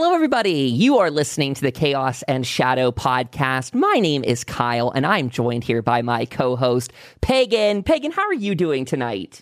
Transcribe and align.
Hello, 0.00 0.14
everybody. 0.14 0.52
You 0.52 0.98
are 0.98 1.10
listening 1.10 1.54
to 1.54 1.60
the 1.60 1.72
Chaos 1.72 2.22
and 2.28 2.46
Shadow 2.46 2.92
podcast. 2.92 3.74
My 3.74 3.98
name 3.98 4.22
is 4.22 4.44
Kyle, 4.44 4.92
and 4.92 5.04
I'm 5.04 5.28
joined 5.28 5.64
here 5.64 5.82
by 5.82 6.02
my 6.02 6.24
co 6.24 6.54
host, 6.54 6.92
Pagan. 7.20 7.82
Pagan, 7.82 8.12
how 8.12 8.22
are 8.22 8.32
you 8.32 8.54
doing 8.54 8.84
tonight? 8.84 9.40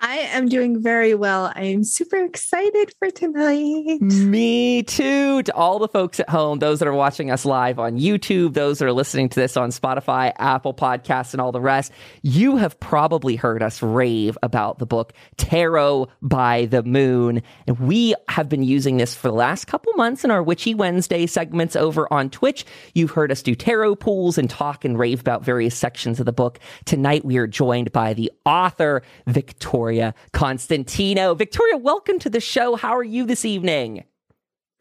I 0.00 0.18
am 0.18 0.48
doing 0.48 0.80
very 0.80 1.16
well. 1.16 1.52
I 1.56 1.64
am 1.64 1.82
super 1.82 2.18
excited 2.18 2.92
for 3.00 3.10
tonight. 3.10 4.00
Me 4.00 4.84
too. 4.84 5.42
To 5.42 5.54
all 5.54 5.80
the 5.80 5.88
folks 5.88 6.20
at 6.20 6.28
home, 6.28 6.60
those 6.60 6.78
that 6.78 6.86
are 6.86 6.94
watching 6.94 7.32
us 7.32 7.44
live 7.44 7.80
on 7.80 7.98
YouTube, 7.98 8.54
those 8.54 8.78
that 8.78 8.86
are 8.86 8.92
listening 8.92 9.28
to 9.30 9.40
this 9.40 9.56
on 9.56 9.70
Spotify, 9.70 10.32
Apple 10.38 10.72
Podcasts, 10.72 11.34
and 11.34 11.40
all 11.40 11.50
the 11.50 11.60
rest, 11.60 11.90
you 12.22 12.56
have 12.58 12.78
probably 12.78 13.34
heard 13.34 13.60
us 13.60 13.82
rave 13.82 14.38
about 14.40 14.78
the 14.78 14.86
book 14.86 15.12
Tarot 15.36 16.06
by 16.22 16.66
the 16.66 16.84
Moon. 16.84 17.42
And 17.66 17.80
we 17.80 18.14
have 18.28 18.48
been 18.48 18.62
using 18.62 18.98
this 18.98 19.16
for 19.16 19.26
the 19.26 19.34
last 19.34 19.66
couple 19.66 19.92
months 19.94 20.22
in 20.22 20.30
our 20.30 20.44
Witchy 20.44 20.74
Wednesday 20.74 21.26
segments 21.26 21.74
over 21.74 22.12
on 22.12 22.30
Twitch. 22.30 22.64
You've 22.94 23.10
heard 23.10 23.32
us 23.32 23.42
do 23.42 23.56
tarot 23.56 23.96
pools 23.96 24.38
and 24.38 24.48
talk 24.48 24.84
and 24.84 24.96
rave 24.96 25.18
about 25.20 25.44
various 25.44 25.76
sections 25.76 26.20
of 26.20 26.26
the 26.26 26.32
book. 26.32 26.60
Tonight, 26.84 27.24
we 27.24 27.36
are 27.38 27.48
joined 27.48 27.90
by 27.90 28.14
the 28.14 28.30
author, 28.46 29.02
Victoria. 29.26 29.87
Victoria 29.88 30.14
Constantino. 30.34 31.34
Victoria, 31.34 31.78
welcome 31.78 32.18
to 32.18 32.28
the 32.28 32.40
show. 32.40 32.76
How 32.76 32.94
are 32.94 33.02
you 33.02 33.24
this 33.24 33.46
evening? 33.46 34.04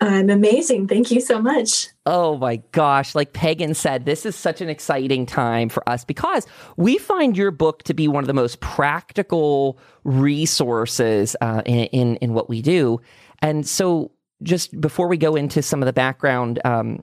I'm 0.01 0.29
amazing. 0.29 0.89
Thank 0.89 1.11
you 1.11 1.21
so 1.21 1.41
much. 1.41 1.87
Oh 2.05 2.37
my 2.37 2.57
gosh. 2.73 3.15
Like 3.15 3.31
Pagan 3.31 3.73
said, 3.73 4.03
this 4.03 4.25
is 4.25 4.35
such 4.35 4.59
an 4.59 4.67
exciting 4.67 5.25
time 5.25 5.69
for 5.69 5.87
us 5.87 6.03
because 6.03 6.45
we 6.75 6.97
find 6.97 7.37
your 7.37 7.51
book 7.51 7.83
to 7.83 7.93
be 7.93 8.09
one 8.09 8.21
of 8.21 8.27
the 8.27 8.33
most 8.33 8.59
practical 8.59 9.79
resources 10.03 11.37
uh, 11.39 11.61
in, 11.65 11.85
in, 11.85 12.15
in, 12.17 12.33
what 12.33 12.49
we 12.49 12.61
do. 12.61 12.99
And 13.41 13.65
so, 13.65 14.11
just 14.43 14.79
before 14.81 15.07
we 15.07 15.17
go 15.17 15.37
into 15.37 15.61
some 15.61 15.81
of 15.81 15.85
the 15.85 15.93
background 15.93 16.59
um, 16.65 17.01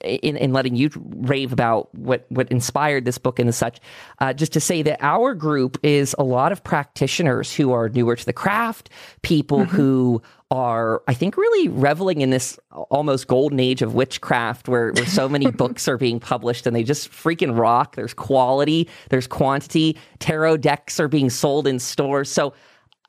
in, 0.00 0.36
in 0.36 0.52
letting 0.52 0.76
you 0.76 0.90
rave 0.94 1.52
about 1.52 1.94
what 1.94 2.26
what 2.28 2.50
inspired 2.50 3.04
this 3.04 3.18
book 3.18 3.38
and 3.38 3.54
such, 3.54 3.80
uh, 4.18 4.32
just 4.32 4.52
to 4.52 4.60
say 4.60 4.82
that 4.82 4.98
our 5.00 5.34
group 5.34 5.78
is 5.82 6.14
a 6.18 6.24
lot 6.24 6.52
of 6.52 6.64
practitioners 6.64 7.54
who 7.54 7.72
are 7.72 7.88
newer 7.88 8.16
to 8.16 8.26
the 8.26 8.32
craft, 8.32 8.90
people 9.22 9.60
mm-hmm. 9.60 9.76
who 9.76 10.22
are, 10.50 11.02
I 11.06 11.14
think, 11.14 11.36
really 11.36 11.68
reveling 11.68 12.22
in 12.22 12.30
this 12.30 12.58
almost 12.72 13.28
golden 13.28 13.60
age 13.60 13.82
of 13.82 13.94
witchcraft 13.94 14.68
where, 14.68 14.92
where 14.92 15.06
so 15.06 15.28
many 15.28 15.50
books 15.50 15.86
are 15.86 15.96
being 15.96 16.18
published 16.18 16.66
and 16.66 16.74
they 16.74 16.82
just 16.82 17.10
freaking 17.10 17.56
rock. 17.56 17.94
There's 17.94 18.14
quality, 18.14 18.88
there's 19.10 19.26
quantity. 19.26 19.96
Tarot 20.18 20.56
decks 20.58 20.98
are 20.98 21.08
being 21.08 21.30
sold 21.30 21.66
in 21.66 21.78
stores. 21.78 22.30
So, 22.30 22.52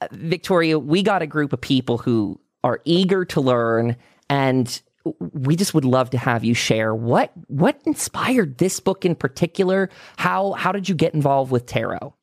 uh, 0.01 0.07
Victoria, 0.11 0.77
we 0.77 1.01
got 1.01 1.21
a 1.21 1.27
group 1.27 1.51
of 1.51 1.61
people 1.61 1.97
who 1.97 2.39
are 2.63 2.79
eager 2.85 3.25
to 3.25 3.41
learn 3.41 3.95
and 4.29 4.81
we 5.03 5.55
just 5.55 5.73
would 5.73 5.85
love 5.85 6.09
to 6.11 6.17
have 6.17 6.43
you 6.43 6.53
share 6.53 6.93
what 6.93 7.31
what 7.47 7.81
inspired 7.85 8.57
this 8.57 8.79
book 8.79 9.05
in 9.05 9.15
particular. 9.15 9.89
How 10.17 10.53
how 10.53 10.71
did 10.71 10.89
you 10.89 10.95
get 10.95 11.13
involved 11.13 11.51
with 11.51 11.65
tarot? 11.65 12.13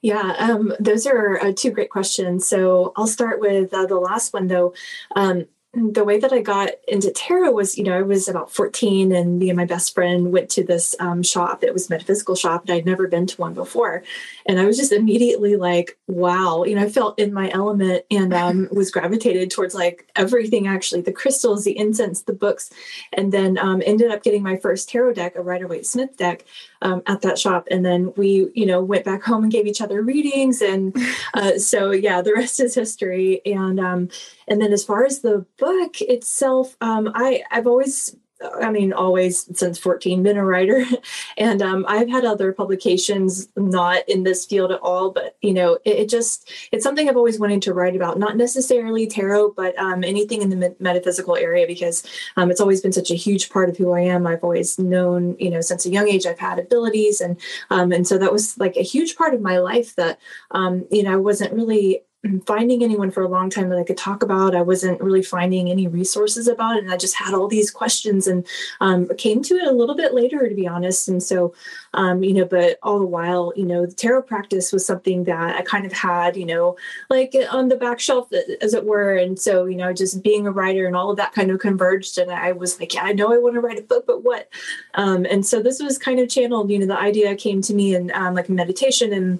Yeah, 0.00 0.34
um, 0.38 0.72
those 0.80 1.06
are 1.06 1.38
uh, 1.38 1.52
two 1.54 1.70
great 1.70 1.90
questions. 1.90 2.48
So 2.48 2.92
I'll 2.96 3.06
start 3.06 3.40
with 3.40 3.72
uh, 3.74 3.86
the 3.86 3.96
last 3.96 4.32
one 4.32 4.46
though. 4.46 4.74
Um, 5.14 5.46
the 5.74 6.04
way 6.04 6.18
that 6.18 6.32
I 6.32 6.40
got 6.40 6.70
into 6.86 7.10
tarot 7.10 7.52
was, 7.52 7.76
you 7.76 7.84
know, 7.84 7.96
I 7.96 8.00
was 8.00 8.26
about 8.26 8.50
14 8.50 9.12
and 9.12 9.38
me 9.38 9.50
and 9.50 9.56
my 9.56 9.66
best 9.66 9.94
friend 9.94 10.32
went 10.32 10.48
to 10.50 10.64
this 10.64 10.96
um, 10.98 11.22
shop. 11.22 11.62
It 11.62 11.74
was 11.74 11.90
metaphysical 11.90 12.34
shop 12.34 12.62
and 12.62 12.70
I'd 12.70 12.86
never 12.86 13.06
been 13.06 13.26
to 13.26 13.36
one 13.40 13.52
before. 13.52 14.02
And 14.46 14.58
I 14.58 14.64
was 14.64 14.78
just 14.78 14.92
immediately 14.92 15.56
like, 15.56 15.98
wow, 16.06 16.64
you 16.64 16.74
know, 16.74 16.82
I 16.82 16.88
felt 16.88 17.18
in 17.18 17.34
my 17.34 17.50
element 17.50 18.06
and 18.10 18.32
um, 18.32 18.68
was 18.72 18.90
gravitated 18.90 19.50
towards 19.50 19.74
like 19.74 20.10
everything 20.16 20.66
actually, 20.66 21.02
the 21.02 21.12
crystals, 21.12 21.64
the 21.64 21.76
incense, 21.76 22.22
the 22.22 22.32
books. 22.32 22.70
And 23.12 23.30
then 23.30 23.58
um, 23.58 23.82
ended 23.84 24.10
up 24.10 24.22
getting 24.22 24.42
my 24.42 24.56
first 24.56 24.88
tarot 24.88 25.14
deck, 25.14 25.36
a 25.36 25.42
Rider 25.42 25.68
Waite 25.68 25.86
Smith 25.86 26.16
deck 26.16 26.46
um, 26.82 27.02
at 27.06 27.22
that 27.22 27.38
shop. 27.38 27.66
And 27.70 27.84
then 27.84 28.12
we, 28.16 28.50
you 28.54 28.66
know, 28.66 28.82
went 28.82 29.04
back 29.04 29.22
home 29.22 29.42
and 29.44 29.52
gave 29.52 29.66
each 29.66 29.80
other 29.80 30.02
readings. 30.02 30.62
And 30.62 30.96
uh, 31.34 31.58
so, 31.58 31.90
yeah, 31.90 32.22
the 32.22 32.34
rest 32.34 32.60
is 32.60 32.74
history. 32.74 33.40
And, 33.44 33.80
um, 33.80 34.08
and 34.46 34.60
then 34.60 34.72
as 34.72 34.84
far 34.84 35.04
as 35.04 35.20
the 35.20 35.44
book 35.58 36.00
itself, 36.00 36.76
um, 36.80 37.10
I, 37.14 37.42
I've 37.50 37.66
always 37.66 38.16
I 38.62 38.70
mean, 38.70 38.92
always 38.92 39.48
since 39.58 39.78
14, 39.78 40.22
been 40.22 40.36
a 40.36 40.44
writer. 40.44 40.84
and 41.38 41.60
um, 41.60 41.84
I've 41.88 42.08
had 42.08 42.24
other 42.24 42.52
publications 42.52 43.48
not 43.56 44.08
in 44.08 44.22
this 44.22 44.46
field 44.46 44.70
at 44.70 44.80
all, 44.80 45.10
but, 45.10 45.36
you 45.42 45.52
know, 45.52 45.78
it, 45.84 45.96
it, 45.96 46.08
just, 46.08 46.50
it's 46.70 46.84
something 46.84 47.08
I've 47.08 47.16
always 47.16 47.40
wanted 47.40 47.62
to 47.62 47.74
write 47.74 47.96
about, 47.96 48.18
not 48.18 48.36
necessarily 48.36 49.06
tarot, 49.06 49.52
but 49.52 49.76
um, 49.78 50.04
anything 50.04 50.42
in 50.42 50.50
the 50.50 50.76
metaphysical 50.78 51.36
area, 51.36 51.66
because 51.66 52.06
um, 52.36 52.50
it's 52.50 52.60
always 52.60 52.80
been 52.80 52.92
such 52.92 53.10
a 53.10 53.16
huge 53.16 53.50
part 53.50 53.68
of 53.68 53.76
who 53.76 53.92
I 53.92 54.00
am. 54.00 54.26
I've 54.26 54.44
always 54.44 54.78
known, 54.78 55.36
you 55.38 55.50
know, 55.50 55.60
since 55.60 55.84
a 55.84 55.90
young 55.90 56.08
age, 56.08 56.26
I've 56.26 56.38
had 56.38 56.58
abilities. 56.58 57.20
And, 57.20 57.40
um, 57.70 57.90
and 57.90 58.06
so 58.06 58.18
that 58.18 58.32
was 58.32 58.56
like 58.58 58.76
a 58.76 58.82
huge 58.82 59.16
part 59.16 59.34
of 59.34 59.40
my 59.40 59.58
life 59.58 59.96
that, 59.96 60.20
um, 60.52 60.86
you 60.90 61.02
know, 61.02 61.12
I 61.12 61.16
wasn't 61.16 61.52
really 61.52 62.02
finding 62.46 62.82
anyone 62.82 63.12
for 63.12 63.22
a 63.22 63.28
long 63.28 63.48
time 63.48 63.68
that 63.68 63.78
I 63.78 63.84
could 63.84 63.96
talk 63.96 64.24
about. 64.24 64.56
I 64.56 64.62
wasn't 64.62 65.00
really 65.00 65.22
finding 65.22 65.70
any 65.70 65.86
resources 65.86 66.48
about 66.48 66.76
it. 66.76 66.82
And 66.82 66.92
I 66.92 66.96
just 66.96 67.14
had 67.14 67.32
all 67.32 67.46
these 67.46 67.70
questions 67.70 68.26
and 68.26 68.44
um, 68.80 69.08
came 69.16 69.40
to 69.44 69.54
it 69.54 69.68
a 69.68 69.72
little 69.72 69.94
bit 69.94 70.14
later, 70.14 70.48
to 70.48 70.54
be 70.54 70.66
honest. 70.66 71.08
And 71.08 71.22
so, 71.22 71.54
um, 71.94 72.24
you 72.24 72.34
know, 72.34 72.44
but 72.44 72.78
all 72.82 72.98
the 72.98 73.06
while, 73.06 73.52
you 73.54 73.64
know, 73.64 73.86
the 73.86 73.94
tarot 73.94 74.22
practice 74.22 74.72
was 74.72 74.84
something 74.84 75.24
that 75.24 75.54
I 75.54 75.62
kind 75.62 75.86
of 75.86 75.92
had, 75.92 76.36
you 76.36 76.44
know, 76.44 76.76
like 77.08 77.36
on 77.52 77.68
the 77.68 77.76
back 77.76 78.00
shelf, 78.00 78.28
as 78.60 78.74
it 78.74 78.84
were. 78.84 79.14
And 79.14 79.38
so, 79.38 79.66
you 79.66 79.76
know, 79.76 79.92
just 79.92 80.22
being 80.22 80.46
a 80.46 80.52
writer 80.52 80.86
and 80.88 80.96
all 80.96 81.10
of 81.10 81.16
that 81.18 81.32
kind 81.32 81.52
of 81.52 81.60
converged. 81.60 82.18
And 82.18 82.32
I 82.32 82.50
was 82.50 82.80
like, 82.80 82.94
yeah, 82.94 83.04
I 83.04 83.12
know 83.12 83.32
I 83.32 83.38
want 83.38 83.54
to 83.54 83.60
write 83.60 83.78
a 83.78 83.82
book, 83.82 84.06
but 84.08 84.24
what? 84.24 84.48
Um, 84.94 85.24
and 85.24 85.46
so 85.46 85.62
this 85.62 85.80
was 85.80 85.98
kind 85.98 86.18
of 86.18 86.28
channeled, 86.28 86.70
you 86.70 86.80
know, 86.80 86.86
the 86.86 86.98
idea 86.98 87.36
came 87.36 87.62
to 87.62 87.74
me 87.74 87.94
in 87.94 88.10
um, 88.12 88.34
like 88.34 88.48
meditation 88.48 89.12
and 89.12 89.38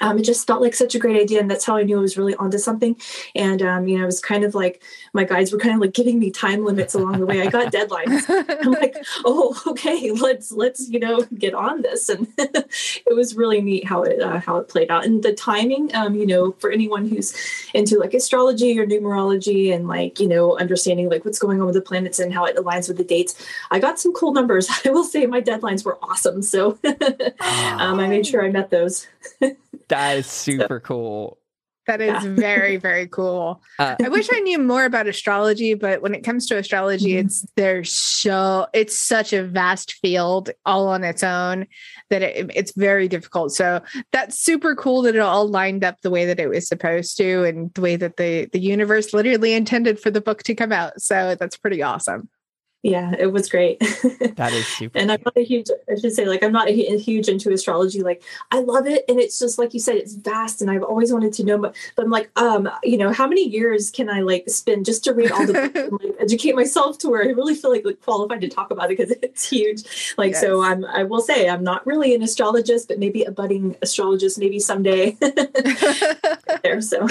um, 0.00 0.18
it 0.18 0.22
just 0.22 0.46
felt 0.46 0.62
like 0.62 0.74
such 0.74 0.94
a 0.94 0.98
great 0.98 1.20
idea 1.20 1.40
and 1.40 1.50
that's 1.50 1.64
how 1.64 1.76
i 1.76 1.82
knew 1.82 1.98
i 1.98 2.00
was 2.00 2.16
really 2.16 2.34
onto 2.36 2.58
something. 2.58 2.96
And 3.34 3.62
um, 3.62 3.88
you 3.88 3.96
know 3.96 4.04
it 4.04 4.06
was 4.06 4.20
kind 4.20 4.44
of 4.44 4.54
like 4.54 4.82
my 5.12 5.24
guides 5.24 5.52
were 5.52 5.58
kind 5.58 5.74
of 5.74 5.80
like 5.80 5.94
giving 5.94 6.18
me 6.18 6.30
time 6.30 6.64
limits 6.64 6.94
along 6.94 7.18
the 7.20 7.26
way. 7.26 7.40
I 7.40 7.48
got 7.48 7.72
deadlines. 7.72 8.24
I'm 8.64 8.72
like 8.72 8.96
oh 9.24 9.60
okay 9.66 10.10
let's 10.12 10.52
let's 10.52 10.88
you 10.88 10.98
know 10.98 11.22
get 11.38 11.54
on 11.54 11.82
this. 11.82 12.08
And 12.08 12.26
it 12.38 13.14
was 13.14 13.36
really 13.36 13.60
neat 13.60 13.86
how 13.86 14.02
it 14.02 14.20
uh, 14.20 14.38
how 14.40 14.58
it 14.58 14.68
played 14.68 14.90
out. 14.90 15.04
And 15.04 15.22
the 15.22 15.32
timing 15.32 15.94
um, 15.94 16.14
you 16.14 16.26
know 16.26 16.52
for 16.52 16.70
anyone 16.70 17.08
who's 17.08 17.34
into 17.74 17.98
like 17.98 18.14
astrology 18.14 18.78
or 18.78 18.86
numerology 18.86 19.74
and 19.74 19.88
like 19.88 20.20
you 20.20 20.28
know 20.28 20.58
understanding 20.58 21.08
like 21.08 21.24
what's 21.24 21.38
going 21.38 21.60
on 21.60 21.66
with 21.66 21.74
the 21.74 21.80
planets 21.80 22.18
and 22.18 22.32
how 22.32 22.44
it 22.44 22.56
aligns 22.56 22.88
with 22.88 22.96
the 22.96 23.04
dates 23.04 23.46
i 23.70 23.78
got 23.78 23.98
some 23.98 24.12
cool 24.12 24.32
numbers. 24.32 24.68
I 24.84 24.90
will 24.90 25.04
say 25.04 25.26
my 25.26 25.40
deadlines 25.40 25.84
were 25.84 25.98
awesome 26.02 26.42
so 26.42 26.78
um, 26.84 28.00
i 28.00 28.06
made 28.08 28.26
sure 28.26 28.44
i 28.44 28.50
met 28.50 28.70
those 28.70 29.06
that 29.88 30.18
is 30.18 30.26
super 30.46 30.80
cool. 30.80 31.38
That 31.86 32.00
is 32.00 32.24
yeah. 32.24 32.34
very, 32.34 32.76
very 32.76 33.06
cool. 33.06 33.62
Uh, 33.78 33.94
I 34.02 34.08
wish 34.08 34.28
I 34.32 34.40
knew 34.40 34.58
more 34.58 34.86
about 34.86 35.06
astrology, 35.06 35.74
but 35.74 36.00
when 36.00 36.14
it 36.14 36.24
comes 36.24 36.46
to 36.46 36.56
astrology, 36.56 37.10
mm-hmm. 37.10 37.26
it's 37.26 37.46
there's 37.56 37.92
so 37.92 38.66
it's 38.72 38.98
such 38.98 39.34
a 39.34 39.44
vast 39.44 39.92
field 39.94 40.48
all 40.64 40.88
on 40.88 41.04
its 41.04 41.22
own 41.22 41.66
that 42.08 42.22
it, 42.22 42.50
it's 42.54 42.72
very 42.74 43.06
difficult. 43.06 43.52
So 43.52 43.82
that's 44.12 44.40
super 44.40 44.74
cool 44.74 45.02
that 45.02 45.14
it 45.14 45.20
all 45.20 45.46
lined 45.46 45.84
up 45.84 46.00
the 46.00 46.10
way 46.10 46.24
that 46.24 46.40
it 46.40 46.48
was 46.48 46.66
supposed 46.66 47.18
to, 47.18 47.44
and 47.44 47.72
the 47.74 47.82
way 47.82 47.96
that 47.96 48.16
the 48.16 48.48
the 48.50 48.58
universe 48.58 49.12
literally 49.12 49.52
intended 49.52 50.00
for 50.00 50.10
the 50.10 50.22
book 50.22 50.42
to 50.44 50.54
come 50.54 50.72
out. 50.72 50.98
So 51.02 51.36
that's 51.38 51.58
pretty 51.58 51.82
awesome 51.82 52.30
yeah 52.86 53.14
it 53.18 53.32
was 53.32 53.48
great. 53.48 53.82
That 54.36 54.52
is 54.52 54.66
super 54.66 54.98
and 54.98 55.10
i'm 55.10 55.20
not 55.24 55.36
a 55.36 55.42
huge 55.42 55.68
i 55.90 55.98
should 55.98 56.12
say 56.12 56.26
like 56.26 56.42
i'm 56.42 56.52
not 56.52 56.68
a, 56.68 56.98
huge 56.98 57.28
into 57.28 57.50
astrology. 57.52 58.02
Like 58.02 58.22
i 58.50 58.60
love 58.60 58.86
it 58.86 59.04
and 59.08 59.18
it's 59.18 59.38
just 59.38 59.58
like 59.58 59.72
you 59.72 59.80
said 59.80 59.96
it's 59.96 60.14
vast 60.14 60.60
and 60.60 60.70
i've 60.70 60.82
always 60.82 61.12
wanted 61.12 61.32
to 61.34 61.44
know 61.44 61.58
but, 61.58 61.74
but 61.96 62.04
i'm 62.04 62.10
like 62.10 62.30
um 62.36 62.68
you 62.82 62.98
know 62.98 63.12
how 63.12 63.26
many 63.26 63.48
years 63.48 63.90
can 63.90 64.10
i 64.10 64.20
like 64.20 64.48
spend 64.48 64.84
just 64.84 65.04
to 65.04 65.14
read 65.14 65.30
all 65.32 65.46
the 65.46 65.52
books 65.54 65.78
and 65.78 65.92
like, 65.92 66.16
educate 66.20 66.54
myself 66.54 66.98
to 66.98 67.08
where 67.08 67.22
i 67.22 67.28
really 67.28 67.54
feel 67.54 67.70
like, 67.70 67.84
like 67.84 68.00
qualified 68.02 68.40
to 68.40 68.48
talk 68.48 68.70
about 68.70 68.90
it 68.90 68.98
because 68.98 69.10
it's 69.22 69.48
huge. 69.48 70.14
Like 70.18 70.32
yes. 70.32 70.40
so 70.40 70.62
i'm 70.62 70.84
i 70.84 71.02
will 71.02 71.20
say 71.20 71.48
i'm 71.48 71.64
not 71.64 71.86
really 71.86 72.14
an 72.14 72.22
astrologist 72.22 72.88
but 72.88 72.98
maybe 72.98 73.24
a 73.24 73.30
budding 73.30 73.76
astrologist 73.82 74.38
maybe 74.38 74.58
someday. 74.58 75.16
There 76.62 76.80
so. 76.80 77.06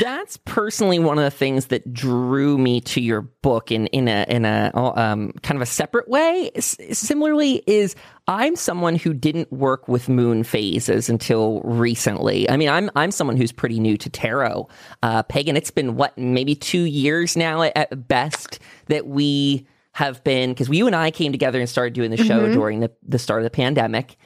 That's 0.00 0.36
personally 0.44 0.98
one 0.98 1.18
of 1.18 1.24
the 1.24 1.30
things 1.30 1.66
that 1.66 1.92
drew 1.92 2.56
me 2.58 2.80
to 2.82 3.00
your 3.00 3.22
book 3.22 3.70
in 3.70 3.86
in 3.88 4.08
a 4.08 4.24
in 4.28 4.44
a 4.44 4.70
um, 4.74 5.32
kind 5.42 5.56
of 5.56 5.62
a 5.62 5.66
separate 5.66 6.08
way. 6.08 6.50
S- 6.54 6.76
similarly, 6.92 7.62
is 7.66 7.94
I'm 8.26 8.56
someone 8.56 8.96
who 8.96 9.14
didn't 9.14 9.52
work 9.52 9.88
with 9.88 10.08
moon 10.08 10.44
phases 10.44 11.08
until 11.08 11.60
recently. 11.62 12.50
I 12.50 12.56
mean, 12.56 12.68
I'm 12.68 12.90
I'm 12.96 13.10
someone 13.10 13.36
who's 13.36 13.52
pretty 13.52 13.78
new 13.78 13.96
to 13.96 14.10
tarot. 14.10 14.68
Uh, 15.02 15.22
Pagan, 15.22 15.56
it's 15.56 15.70
been 15.70 15.96
what 15.96 16.18
maybe 16.18 16.54
two 16.54 16.82
years 16.82 17.36
now 17.36 17.62
at, 17.62 17.76
at 17.76 18.08
best 18.08 18.58
that 18.86 19.06
we 19.06 19.66
have 19.92 20.24
been 20.24 20.50
because 20.50 20.68
you 20.68 20.86
and 20.88 20.96
I 20.96 21.12
came 21.12 21.30
together 21.30 21.60
and 21.60 21.68
started 21.68 21.94
doing 21.94 22.10
the 22.10 22.16
show 22.16 22.42
mm-hmm. 22.42 22.54
during 22.54 22.80
the, 22.80 22.90
the 23.06 23.18
start 23.18 23.40
of 23.40 23.44
the 23.44 23.50
pandemic. 23.50 24.16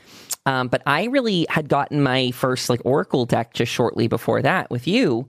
Um, 0.46 0.68
but 0.68 0.82
I 0.86 1.04
really 1.04 1.46
had 1.50 1.68
gotten 1.68 2.02
my 2.02 2.30
first 2.30 2.70
like 2.70 2.80
Oracle 2.86 3.26
deck 3.26 3.52
just 3.52 3.70
shortly 3.70 4.08
before 4.08 4.40
that 4.40 4.70
with 4.70 4.88
you. 4.88 5.28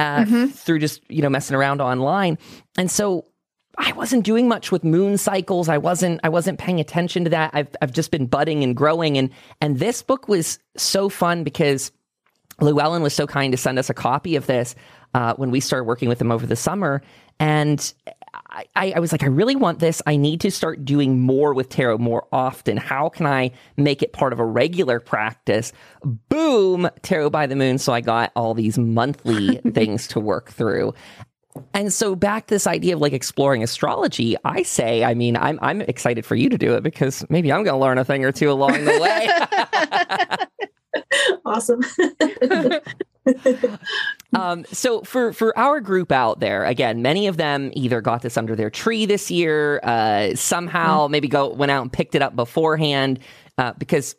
uh, 0.00 0.24
mm-hmm. 0.24 0.46
through 0.46 0.78
just 0.78 1.02
you 1.10 1.20
know 1.22 1.28
messing 1.28 1.54
around 1.54 1.80
online, 1.80 2.38
and 2.76 2.90
so 2.90 3.26
I 3.78 3.92
wasn't 3.92 4.24
doing 4.24 4.48
much 4.48 4.72
with 4.72 4.84
moon 4.84 5.16
cycles. 5.16 5.68
I 5.68 5.78
wasn't 5.78 6.20
I 6.24 6.28
wasn't 6.28 6.58
paying 6.58 6.80
attention 6.80 7.24
to 7.24 7.30
that. 7.30 7.50
I've 7.54 7.74
I've 7.80 7.92
just 7.92 8.10
been 8.10 8.26
budding 8.26 8.64
and 8.64 8.76
growing 8.76 9.16
and 9.16 9.30
and 9.60 9.78
this 9.78 10.02
book 10.02 10.28
was 10.28 10.58
so 10.76 11.08
fun 11.08 11.44
because 11.44 11.92
Llewellyn 12.60 13.02
was 13.02 13.14
so 13.14 13.26
kind 13.26 13.52
to 13.52 13.56
send 13.56 13.78
us 13.78 13.88
a 13.88 13.94
copy 13.94 14.36
of 14.36 14.46
this 14.46 14.74
uh, 15.14 15.34
when 15.34 15.50
we 15.50 15.60
started 15.60 15.84
working 15.84 16.08
with 16.08 16.20
him 16.20 16.30
over 16.30 16.46
the 16.46 16.56
summer. 16.56 17.02
And 17.38 17.92
I, 18.76 18.92
I, 18.94 19.00
was 19.00 19.12
like, 19.12 19.22
I 19.22 19.26
really 19.26 19.56
want 19.56 19.78
this. 19.78 20.02
I 20.06 20.16
need 20.16 20.42
to 20.42 20.50
start 20.50 20.84
doing 20.84 21.20
more 21.20 21.54
with 21.54 21.68
tarot 21.68 21.98
more 21.98 22.26
often. 22.32 22.76
How 22.76 23.08
can 23.08 23.26
I 23.26 23.52
make 23.76 24.02
it 24.02 24.12
part 24.12 24.32
of 24.32 24.40
a 24.40 24.44
regular 24.44 25.00
practice? 25.00 25.72
Boom, 26.04 26.88
tarot 27.02 27.30
by 27.30 27.46
the 27.46 27.56
moon. 27.56 27.78
So 27.78 27.92
I 27.92 28.02
got 28.02 28.30
all 28.36 28.54
these 28.54 28.78
monthly 28.78 29.56
things 29.72 30.06
to 30.08 30.20
work 30.20 30.50
through. 30.50 30.92
And 31.74 31.92
so 31.92 32.14
back 32.14 32.46
to 32.46 32.54
this 32.54 32.66
idea 32.66 32.94
of 32.94 33.00
like 33.00 33.12
exploring 33.12 33.62
astrology, 33.62 34.36
I 34.44 34.62
say, 34.62 35.04
I 35.04 35.14
mean, 35.14 35.36
I'm 35.36 35.58
I'm 35.62 35.80
excited 35.82 36.24
for 36.24 36.36
you 36.36 36.48
to 36.48 36.58
do 36.58 36.74
it 36.74 36.82
because 36.82 37.24
maybe 37.28 37.52
I'm 37.52 37.64
going 37.64 37.74
to 37.74 37.80
learn 37.80 37.98
a 37.98 38.04
thing 38.04 38.24
or 38.24 38.32
two 38.32 38.50
along 38.50 38.84
the 38.84 38.98
way. 39.00 39.28
awesome. 41.44 41.80
um, 44.40 44.64
so 44.72 45.02
for 45.02 45.32
for 45.32 45.56
our 45.58 45.80
group 45.80 46.12
out 46.12 46.40
there, 46.40 46.64
again, 46.64 47.02
many 47.02 47.26
of 47.26 47.36
them 47.36 47.70
either 47.74 48.00
got 48.00 48.22
this 48.22 48.36
under 48.36 48.54
their 48.54 48.70
tree 48.70 49.06
this 49.06 49.30
year, 49.30 49.80
uh, 49.82 50.34
somehow 50.36 51.04
mm-hmm. 51.04 51.12
maybe 51.12 51.28
go 51.28 51.52
went 51.52 51.70
out 51.72 51.82
and 51.82 51.92
picked 51.92 52.14
it 52.14 52.22
up 52.22 52.36
beforehand 52.36 53.18
uh, 53.58 53.72
because 53.76 54.14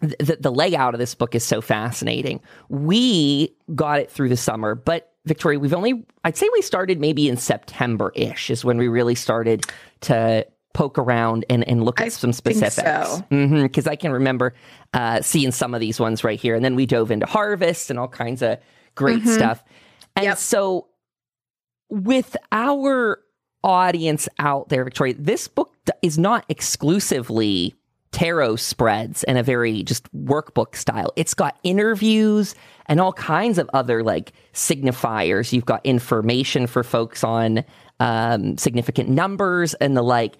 the, 0.00 0.38
the 0.40 0.50
layout 0.50 0.94
of 0.94 0.98
this 0.98 1.14
book 1.14 1.34
is 1.34 1.44
so 1.44 1.60
fascinating. 1.60 2.40
We 2.68 3.54
got 3.74 4.00
it 4.00 4.10
through 4.10 4.30
the 4.30 4.36
summer, 4.36 4.74
but 4.74 5.13
Victoria, 5.26 5.58
we've 5.58 5.74
only, 5.74 6.04
I'd 6.24 6.36
say 6.36 6.48
we 6.52 6.62
started 6.62 7.00
maybe 7.00 7.28
in 7.28 7.36
September 7.36 8.12
ish, 8.14 8.50
is 8.50 8.64
when 8.64 8.76
we 8.76 8.88
really 8.88 9.14
started 9.14 9.64
to 10.02 10.46
poke 10.74 10.98
around 10.98 11.46
and, 11.48 11.66
and 11.66 11.82
look 11.82 12.00
at 12.00 12.06
I 12.06 12.08
some 12.10 12.32
specifics. 12.32 12.76
Because 12.76 13.18
so. 13.18 13.24
mm-hmm, 13.30 13.88
I 13.88 13.96
can 13.96 14.12
remember 14.12 14.54
uh, 14.92 15.22
seeing 15.22 15.52
some 15.52 15.72
of 15.72 15.80
these 15.80 15.98
ones 15.98 16.24
right 16.24 16.38
here. 16.38 16.54
And 16.54 16.64
then 16.64 16.74
we 16.74 16.84
dove 16.84 17.10
into 17.10 17.26
harvest 17.26 17.90
and 17.90 17.98
all 17.98 18.08
kinds 18.08 18.42
of 18.42 18.58
great 18.94 19.20
mm-hmm. 19.20 19.30
stuff. 19.30 19.64
And 20.16 20.26
yep. 20.26 20.38
so, 20.38 20.88
with 21.88 22.36
our 22.52 23.20
audience 23.62 24.28
out 24.38 24.68
there, 24.68 24.84
Victoria, 24.84 25.14
this 25.18 25.48
book 25.48 25.74
is 26.02 26.18
not 26.18 26.44
exclusively 26.48 27.74
tarot 28.14 28.54
spreads 28.56 29.24
and 29.24 29.36
a 29.36 29.42
very 29.42 29.82
just 29.82 30.10
workbook 30.14 30.76
style. 30.76 31.12
It's 31.16 31.34
got 31.34 31.58
interviews 31.64 32.54
and 32.86 33.00
all 33.00 33.12
kinds 33.12 33.58
of 33.58 33.68
other 33.74 34.04
like 34.04 34.32
signifiers. 34.52 35.52
You've 35.52 35.66
got 35.66 35.84
information 35.84 36.68
for 36.68 36.84
folks 36.84 37.24
on 37.24 37.64
um, 37.98 38.56
significant 38.56 39.08
numbers 39.08 39.74
and 39.74 39.96
the 39.96 40.02
like. 40.02 40.36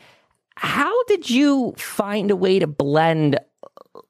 How 0.57 1.03
did 1.05 1.29
you 1.29 1.75
find 1.77 2.31
a 2.31 2.37
way 2.37 2.61
to 2.61 2.69
blend 2.69 3.41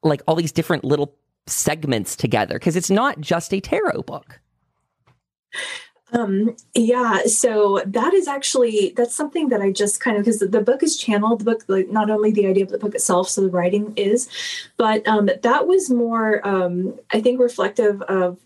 like 0.03 0.21
all 0.27 0.35
these 0.35 0.51
different 0.51 0.83
little 0.83 1.15
segments 1.47 2.15
together? 2.15 2.59
Because 2.59 2.75
it's 2.75 2.91
not 2.91 3.19
just 3.19 3.51
a 3.51 3.59
tarot 3.59 4.03
book. 4.03 4.39
Um, 6.15 6.55
yeah, 6.73 7.23
so 7.23 7.81
that 7.85 8.13
is 8.13 8.27
actually 8.27 8.93
that's 8.95 9.13
something 9.13 9.49
that 9.49 9.61
I 9.61 9.71
just 9.71 9.99
kind 9.99 10.15
of 10.17 10.23
because 10.23 10.39
the, 10.39 10.47
the, 10.47 10.61
book 10.61 10.81
is 10.81 10.95
channeled. 10.95 11.41
The 11.41 11.45
book, 11.45 11.65
like 11.67 11.89
not 11.89 12.09
only 12.09 12.31
the 12.31 12.47
idea 12.47 12.63
of 12.63 12.69
the 12.69 12.77
book 12.77 12.95
itself, 12.95 13.27
so 13.27 13.41
the 13.41 13.49
writing 13.49 13.93
is, 13.97 14.29
but 14.77 15.05
um, 15.07 15.29
that 15.43 15.67
was 15.67 15.89
more, 15.89 16.45
um, 16.47 16.97
I 17.11 17.19
think, 17.19 17.41
reflective 17.41 18.01
of 18.03 18.37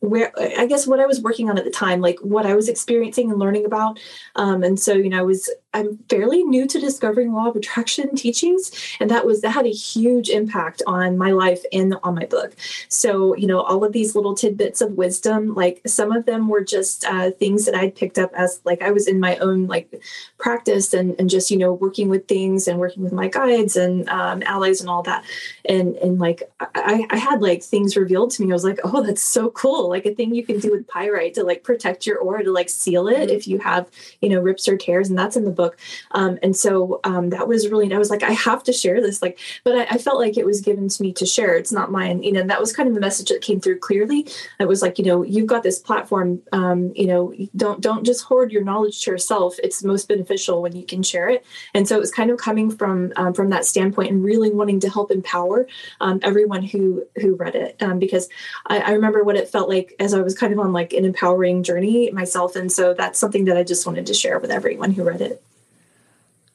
where 0.00 0.32
I 0.38 0.66
guess 0.66 0.86
what 0.86 1.00
I 1.00 1.06
was 1.06 1.20
working 1.20 1.48
on 1.48 1.58
at 1.58 1.64
the 1.64 1.70
time, 1.70 2.00
like 2.00 2.18
what 2.20 2.44
I 2.44 2.54
was 2.54 2.68
experiencing 2.68 3.30
and 3.30 3.38
learning 3.38 3.64
about. 3.64 3.98
Um, 4.36 4.62
and 4.62 4.78
so, 4.78 4.94
you 4.94 5.08
know, 5.08 5.20
I 5.20 5.22
was 5.22 5.50
I'm 5.74 5.98
fairly 6.08 6.44
new 6.44 6.66
to 6.68 6.78
discovering 6.80 7.32
law 7.32 7.48
of 7.48 7.56
attraction 7.56 8.14
teachings, 8.16 8.70
and 9.00 9.10
that 9.10 9.26
was 9.26 9.40
that 9.42 9.50
had 9.50 9.66
a 9.66 9.70
huge 9.70 10.30
impact 10.30 10.82
on 10.86 11.18
my 11.18 11.32
life 11.32 11.62
and 11.72 11.96
on 12.02 12.14
my 12.14 12.26
book. 12.26 12.54
So, 12.88 13.34
you 13.36 13.46
know, 13.46 13.60
all 13.60 13.84
of 13.84 13.92
these 13.92 14.14
little 14.14 14.34
tidbits 14.34 14.80
of 14.80 14.92
wisdom, 14.92 15.54
like 15.54 15.82
some 15.86 16.12
of 16.12 16.26
them 16.26 16.48
were 16.48 16.64
just 16.64 17.04
uh, 17.04 17.32
things 17.32 17.66
that 17.66 17.74
I'd 17.74 17.96
picked 17.96 18.18
up 18.18 18.32
as 18.34 18.60
like 18.64 18.82
I 18.82 18.92
was 18.92 19.08
in 19.08 19.20
my 19.20 19.36
own 19.38 19.66
like 19.66 19.92
practice 20.38 20.94
and 20.94 21.16
and 21.18 21.28
just 21.28 21.50
you 21.50 21.58
know 21.58 21.72
working 21.72 22.08
with 22.08 22.28
things 22.28 22.68
and 22.68 22.78
working 22.78 23.02
with 23.02 23.12
my 23.12 23.28
guides 23.28 23.76
and 23.76 24.08
um, 24.08 24.42
allies 24.44 24.80
and 24.80 24.88
all 24.88 25.02
that, 25.02 25.24
and 25.64 25.96
and 25.96 26.18
like 26.18 26.42
I, 26.60 27.06
I 27.10 27.16
had 27.16 27.42
like 27.42 27.62
things 27.62 27.96
revealed 27.96 28.30
to 28.32 28.42
me. 28.42 28.52
I 28.52 28.54
was 28.54 28.64
like, 28.64 28.78
oh, 28.84 29.02
that's 29.02 29.22
so 29.22 29.50
cool! 29.50 29.88
Like 29.88 30.06
a 30.06 30.14
thing 30.14 30.34
you 30.34 30.46
can 30.46 30.60
do 30.60 30.70
with 30.70 30.86
pyrite 30.86 31.34
to 31.34 31.42
like 31.42 31.64
protect 31.64 32.06
your 32.06 32.18
aura 32.18 32.44
to 32.44 32.52
like 32.52 32.68
seal 32.68 33.08
it 33.08 33.28
mm-hmm. 33.28 33.36
if 33.36 33.48
you 33.48 33.58
have 33.58 33.90
you 34.20 34.28
know 34.28 34.40
rips 34.40 34.68
or 34.68 34.76
tears, 34.76 35.08
and 35.08 35.18
that's 35.18 35.36
in 35.36 35.44
the 35.44 35.50
book 35.50 35.63
book. 35.64 35.78
Um, 36.12 36.38
and 36.42 36.56
so 36.56 37.00
um, 37.04 37.30
that 37.30 37.48
was 37.48 37.68
really, 37.68 37.92
I 37.92 37.98
was 37.98 38.10
like, 38.10 38.22
I 38.22 38.32
have 38.32 38.62
to 38.64 38.72
share 38.72 39.00
this. 39.00 39.22
Like, 39.22 39.38
but 39.64 39.74
I, 39.76 39.94
I, 39.94 39.98
felt 39.98 40.18
like 40.18 40.36
it 40.36 40.44
was 40.44 40.60
given 40.60 40.88
to 40.88 41.02
me 41.02 41.12
to 41.14 41.26
share. 41.26 41.56
It's 41.56 41.72
not 41.72 41.90
mine. 41.90 42.22
You 42.22 42.32
know, 42.32 42.40
and 42.40 42.50
that 42.50 42.60
was 42.60 42.72
kind 42.72 42.88
of 42.88 42.94
the 42.94 43.00
message 43.00 43.28
that 43.28 43.40
came 43.40 43.60
through 43.60 43.78
clearly. 43.78 44.26
It 44.60 44.68
was 44.68 44.82
like, 44.82 44.98
you 44.98 45.04
know, 45.04 45.22
you've 45.22 45.46
got 45.46 45.62
this 45.62 45.78
platform. 45.78 46.42
Um, 46.52 46.92
you 46.94 47.06
know, 47.06 47.32
don't 47.56 47.80
don't 47.80 48.04
just 48.04 48.24
hoard 48.24 48.52
your 48.52 48.64
knowledge 48.64 49.02
to 49.02 49.10
yourself. 49.10 49.56
It's 49.62 49.82
most 49.82 50.08
beneficial 50.08 50.62
when 50.62 50.76
you 50.76 50.84
can 50.84 51.02
share 51.02 51.28
it. 51.28 51.44
And 51.72 51.88
so 51.88 51.96
it 51.96 52.00
was 52.00 52.10
kind 52.10 52.30
of 52.30 52.38
coming 52.38 52.70
from 52.70 53.12
um, 53.16 53.32
from 53.34 53.50
that 53.50 53.64
standpoint 53.64 54.10
and 54.10 54.24
really 54.24 54.50
wanting 54.50 54.80
to 54.80 54.90
help 54.90 55.10
empower 55.10 55.66
um, 56.00 56.20
everyone 56.22 56.62
who 56.62 57.04
who 57.20 57.34
read 57.34 57.54
it 57.54 57.76
um, 57.82 57.98
because 57.98 58.28
I, 58.66 58.78
I 58.78 58.90
remember 58.92 59.24
what 59.24 59.36
it 59.36 59.48
felt 59.48 59.68
like 59.68 59.94
as 59.98 60.14
I 60.14 60.20
was 60.20 60.36
kind 60.36 60.52
of 60.52 60.58
on 60.58 60.72
like 60.72 60.92
an 60.92 61.04
empowering 61.04 61.62
journey 61.62 62.10
myself. 62.10 62.56
And 62.56 62.70
so 62.70 62.94
that's 62.94 63.18
something 63.18 63.46
that 63.46 63.56
I 63.56 63.62
just 63.62 63.86
wanted 63.86 64.06
to 64.06 64.14
share 64.14 64.38
with 64.38 64.50
everyone 64.50 64.92
who 64.92 65.04
read 65.04 65.20
it. 65.20 65.42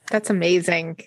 That's 0.09 0.29
amazing. 0.29 0.97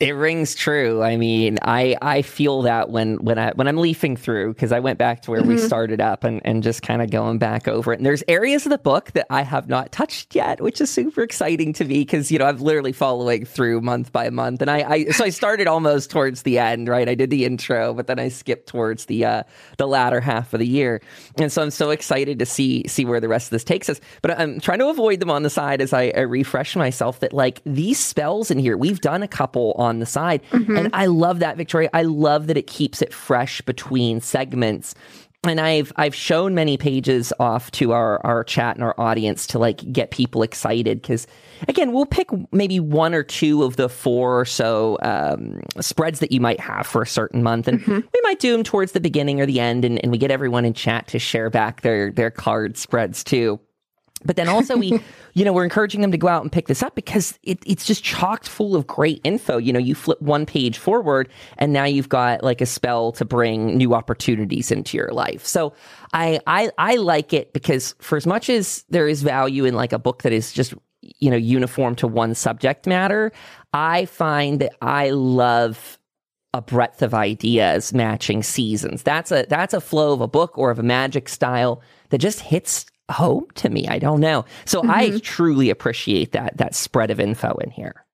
It 0.00 0.12
rings 0.12 0.54
true. 0.54 1.02
I 1.02 1.18
mean, 1.18 1.58
I 1.60 1.94
I 2.00 2.22
feel 2.22 2.62
that 2.62 2.88
when 2.88 3.16
when 3.16 3.38
I 3.38 3.52
when 3.52 3.68
I'm 3.68 3.76
leafing 3.76 4.16
through 4.16 4.54
because 4.54 4.72
I 4.72 4.80
went 4.80 4.98
back 4.98 5.20
to 5.22 5.30
where 5.30 5.40
mm-hmm. 5.40 5.50
we 5.50 5.58
started 5.58 6.00
up 6.00 6.24
and 6.24 6.40
and 6.42 6.62
just 6.62 6.80
kind 6.80 7.02
of 7.02 7.10
going 7.10 7.36
back 7.36 7.68
over 7.68 7.92
it. 7.92 7.98
And 7.98 8.06
there's 8.06 8.24
areas 8.26 8.64
of 8.64 8.70
the 8.70 8.78
book 8.78 9.12
that 9.12 9.26
I 9.28 9.42
have 9.42 9.68
not 9.68 9.92
touched 9.92 10.34
yet, 10.34 10.62
which 10.62 10.80
is 10.80 10.88
super 10.90 11.22
exciting 11.22 11.74
to 11.74 11.84
me 11.84 11.98
because 11.98 12.32
you 12.32 12.38
know 12.38 12.46
I've 12.46 12.62
literally 12.62 12.92
following 12.92 13.44
through 13.44 13.82
month 13.82 14.10
by 14.10 14.30
month. 14.30 14.62
And 14.62 14.70
I, 14.70 14.90
I 14.90 15.04
so 15.10 15.22
I 15.22 15.28
started 15.28 15.66
almost 15.66 16.10
towards 16.10 16.44
the 16.44 16.58
end, 16.58 16.88
right? 16.88 17.06
I 17.06 17.14
did 17.14 17.28
the 17.28 17.44
intro, 17.44 17.92
but 17.92 18.06
then 18.06 18.18
I 18.18 18.28
skipped 18.28 18.70
towards 18.70 19.04
the 19.04 19.26
uh 19.26 19.42
the 19.76 19.86
latter 19.86 20.22
half 20.22 20.54
of 20.54 20.60
the 20.60 20.66
year. 20.66 21.02
And 21.36 21.52
so 21.52 21.60
I'm 21.60 21.70
so 21.70 21.90
excited 21.90 22.38
to 22.38 22.46
see 22.46 22.88
see 22.88 23.04
where 23.04 23.20
the 23.20 23.28
rest 23.28 23.48
of 23.48 23.50
this 23.50 23.64
takes 23.64 23.90
us. 23.90 24.00
But 24.22 24.40
I'm 24.40 24.60
trying 24.60 24.78
to 24.78 24.88
avoid 24.88 25.20
them 25.20 25.30
on 25.30 25.42
the 25.42 25.50
side 25.50 25.82
as 25.82 25.92
I, 25.92 26.10
I 26.16 26.20
refresh 26.20 26.74
myself 26.74 27.20
that 27.20 27.34
like 27.34 27.60
these 27.66 27.98
spells 27.98 28.50
in 28.50 28.58
here, 28.58 28.78
we've 28.78 29.02
done 29.02 29.22
a 29.22 29.28
couple 29.28 29.74
on 29.76 29.89
on 29.90 29.98
the 29.98 30.06
side. 30.06 30.40
Mm-hmm. 30.52 30.76
And 30.76 30.90
I 30.94 31.06
love 31.06 31.40
that, 31.40 31.56
Victoria. 31.56 31.90
I 31.92 32.04
love 32.04 32.46
that 32.46 32.56
it 32.56 32.66
keeps 32.66 33.02
it 33.02 33.12
fresh 33.12 33.60
between 33.62 34.20
segments. 34.20 34.94
And 35.42 35.58
I've 35.58 35.90
I've 35.96 36.14
shown 36.14 36.54
many 36.54 36.76
pages 36.76 37.32
off 37.40 37.70
to 37.72 37.92
our 37.92 38.24
our 38.26 38.44
chat 38.44 38.76
and 38.76 38.84
our 38.84 38.94
audience 39.00 39.46
to 39.48 39.58
like 39.58 39.90
get 39.90 40.10
people 40.10 40.42
excited 40.42 41.00
because 41.00 41.26
again 41.66 41.92
we'll 41.92 42.04
pick 42.04 42.28
maybe 42.52 42.78
one 42.78 43.14
or 43.14 43.22
two 43.22 43.62
of 43.62 43.76
the 43.76 43.88
four 43.88 44.38
or 44.38 44.44
so 44.44 44.98
um, 45.00 45.62
spreads 45.80 46.20
that 46.20 46.30
you 46.30 46.42
might 46.42 46.60
have 46.60 46.86
for 46.86 47.00
a 47.00 47.06
certain 47.06 47.42
month 47.42 47.68
and 47.68 47.80
mm-hmm. 47.80 48.00
we 48.12 48.20
might 48.22 48.38
do 48.38 48.52
them 48.52 48.62
towards 48.62 48.92
the 48.92 49.00
beginning 49.00 49.40
or 49.40 49.46
the 49.46 49.60
end 49.60 49.82
and, 49.82 49.98
and 50.00 50.12
we 50.12 50.18
get 50.18 50.30
everyone 50.30 50.66
in 50.66 50.74
chat 50.74 51.06
to 51.06 51.18
share 51.18 51.48
back 51.48 51.80
their 51.80 52.12
their 52.12 52.30
card 52.30 52.76
spreads 52.76 53.24
too. 53.24 53.58
But 54.24 54.36
then 54.36 54.48
also 54.48 54.76
we, 54.76 55.00
you 55.34 55.44
know, 55.44 55.52
we're 55.52 55.64
encouraging 55.64 56.00
them 56.00 56.12
to 56.12 56.18
go 56.18 56.28
out 56.28 56.42
and 56.42 56.52
pick 56.52 56.66
this 56.66 56.82
up 56.82 56.94
because 56.94 57.38
it, 57.42 57.58
it's 57.66 57.84
just 57.84 58.04
chocked 58.04 58.48
full 58.48 58.76
of 58.76 58.86
great 58.86 59.20
info. 59.24 59.56
You 59.56 59.72
know, 59.72 59.78
you 59.78 59.94
flip 59.94 60.20
one 60.20 60.46
page 60.46 60.78
forward 60.78 61.28
and 61.58 61.72
now 61.72 61.84
you've 61.84 62.08
got 62.08 62.42
like 62.42 62.60
a 62.60 62.66
spell 62.66 63.12
to 63.12 63.24
bring 63.24 63.76
new 63.76 63.94
opportunities 63.94 64.70
into 64.70 64.96
your 64.96 65.12
life. 65.12 65.44
So 65.46 65.72
I, 66.12 66.40
I, 66.46 66.70
I 66.78 66.96
like 66.96 67.32
it 67.32 67.52
because 67.52 67.94
for 67.98 68.16
as 68.16 68.26
much 68.26 68.50
as 68.50 68.84
there 68.88 69.08
is 69.08 69.22
value 69.22 69.64
in 69.64 69.74
like 69.74 69.92
a 69.92 69.98
book 69.98 70.22
that 70.22 70.32
is 70.32 70.52
just, 70.52 70.74
you 71.00 71.30
know, 71.30 71.36
uniform 71.36 71.94
to 71.96 72.06
one 72.06 72.34
subject 72.34 72.86
matter, 72.86 73.32
I 73.72 74.04
find 74.06 74.60
that 74.60 74.72
I 74.82 75.10
love 75.10 75.98
a 76.52 76.60
breadth 76.60 77.02
of 77.02 77.14
ideas 77.14 77.94
matching 77.94 78.42
seasons. 78.42 79.02
That's 79.02 79.30
a, 79.30 79.46
that's 79.48 79.72
a 79.72 79.80
flow 79.80 80.12
of 80.12 80.20
a 80.20 80.26
book 80.26 80.58
or 80.58 80.70
of 80.70 80.78
a 80.78 80.82
magic 80.82 81.28
style 81.28 81.80
that 82.08 82.18
just 82.18 82.40
hits 82.40 82.86
home 83.10 83.46
to 83.56 83.68
me. 83.68 83.86
I 83.88 83.98
don't 83.98 84.20
know. 84.20 84.44
So 84.64 84.80
mm-hmm. 84.80 84.90
I 84.90 85.18
truly 85.20 85.70
appreciate 85.70 86.32
that 86.32 86.56
that 86.56 86.74
spread 86.74 87.10
of 87.10 87.20
info 87.20 87.54
in 87.54 87.70
here. 87.70 88.04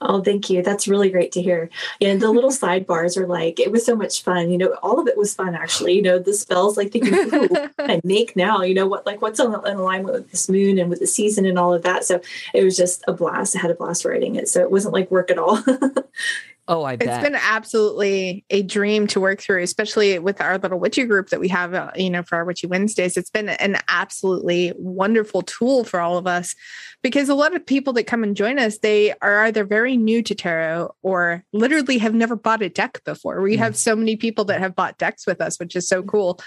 Oh, 0.00 0.22
thank 0.22 0.48
you. 0.48 0.62
That's 0.62 0.88
really 0.88 1.10
great 1.10 1.32
to 1.32 1.42
hear. 1.42 1.68
And 2.00 2.20
the 2.20 2.30
little 2.30 2.50
sidebars 2.62 3.16
are 3.16 3.26
like, 3.26 3.60
it 3.60 3.70
was 3.70 3.84
so 3.84 3.94
much 3.94 4.22
fun. 4.22 4.50
You 4.50 4.58
know, 4.58 4.74
all 4.82 4.98
of 4.98 5.06
it 5.06 5.16
was 5.16 5.34
fun 5.34 5.54
actually. 5.54 5.94
You 5.94 6.02
know, 6.02 6.18
the 6.18 6.32
spells 6.32 6.76
like 6.76 6.92
thinking, 6.92 7.14
what 7.14 7.72
I 7.78 8.00
make 8.04 8.36
now? 8.36 8.62
You 8.62 8.74
know, 8.74 8.86
what 8.86 9.06
like 9.06 9.22
what's 9.22 9.40
in 9.40 9.52
alignment 9.52 10.14
with 10.14 10.30
this 10.30 10.48
moon 10.48 10.78
and 10.78 10.90
with 10.90 11.00
the 11.00 11.06
season 11.06 11.44
and 11.46 11.58
all 11.58 11.74
of 11.74 11.82
that. 11.82 12.04
So 12.04 12.20
it 12.54 12.64
was 12.64 12.76
just 12.76 13.04
a 13.06 13.12
blast. 13.12 13.56
I 13.56 13.60
had 13.60 13.70
a 13.70 13.74
blast 13.74 14.04
writing 14.04 14.36
it. 14.36 14.48
So 14.48 14.60
it 14.60 14.70
wasn't 14.70 14.94
like 14.94 15.10
work 15.10 15.30
at 15.30 15.38
all. 15.38 15.62
Oh, 16.68 16.82
I 16.82 16.96
bet. 16.96 17.08
It's 17.08 17.24
been 17.24 17.36
absolutely 17.40 18.44
a 18.50 18.62
dream 18.62 19.06
to 19.08 19.20
work 19.20 19.40
through, 19.40 19.62
especially 19.62 20.18
with 20.18 20.40
our 20.40 20.58
little 20.58 20.80
witchy 20.80 21.04
group 21.04 21.28
that 21.28 21.38
we 21.38 21.48
have, 21.48 21.74
uh, 21.74 21.92
you 21.94 22.10
know, 22.10 22.24
for 22.24 22.36
our 22.36 22.44
witchy 22.44 22.66
Wednesdays. 22.66 23.16
It's 23.16 23.30
been 23.30 23.48
an 23.48 23.78
absolutely 23.88 24.72
wonderful 24.76 25.42
tool 25.42 25.84
for 25.84 26.00
all 26.00 26.18
of 26.18 26.26
us 26.26 26.56
because 27.02 27.28
a 27.28 27.36
lot 27.36 27.54
of 27.54 27.64
people 27.64 27.92
that 27.92 28.08
come 28.08 28.24
and 28.24 28.36
join 28.36 28.58
us, 28.58 28.78
they 28.78 29.12
are 29.22 29.44
either 29.44 29.64
very 29.64 29.96
new 29.96 30.22
to 30.22 30.34
tarot 30.34 30.92
or 31.02 31.44
literally 31.52 31.98
have 31.98 32.14
never 32.14 32.34
bought 32.34 32.62
a 32.62 32.68
deck 32.68 33.00
before. 33.04 33.40
We 33.40 33.54
mm. 33.54 33.58
have 33.60 33.76
so 33.76 33.94
many 33.94 34.16
people 34.16 34.44
that 34.46 34.60
have 34.60 34.74
bought 34.74 34.98
decks 34.98 35.24
with 35.24 35.40
us, 35.40 35.60
which 35.60 35.76
is 35.76 35.86
so 35.86 36.02
cool. 36.02 36.40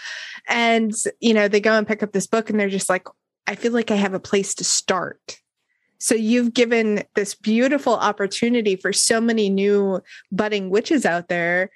And, 0.49 0.93
you 1.21 1.33
know, 1.33 1.47
they 1.47 1.61
go 1.61 1.77
and 1.77 1.88
pick 1.88 2.03
up 2.03 2.11
this 2.11 2.27
book 2.27 2.49
and 2.49 2.59
they're 2.59 2.67
just 2.67 2.89
like, 2.89 3.07
I 3.47 3.55
feel 3.55 3.71
like 3.71 3.89
I 3.89 3.95
have 3.95 4.13
a 4.13 4.19
place 4.19 4.53
to 4.55 4.65
start 4.65 5.38
so 6.00 6.15
you've 6.15 6.53
given 6.53 7.03
this 7.15 7.36
beautiful 7.36 7.96
opportunity 7.96 8.75
for 8.75 8.94
so 8.94 9.20
many 9.20 9.50
new 9.50 10.01
budding 10.32 10.70
witches 10.70 11.06
out 11.06 11.27
there 11.27 11.70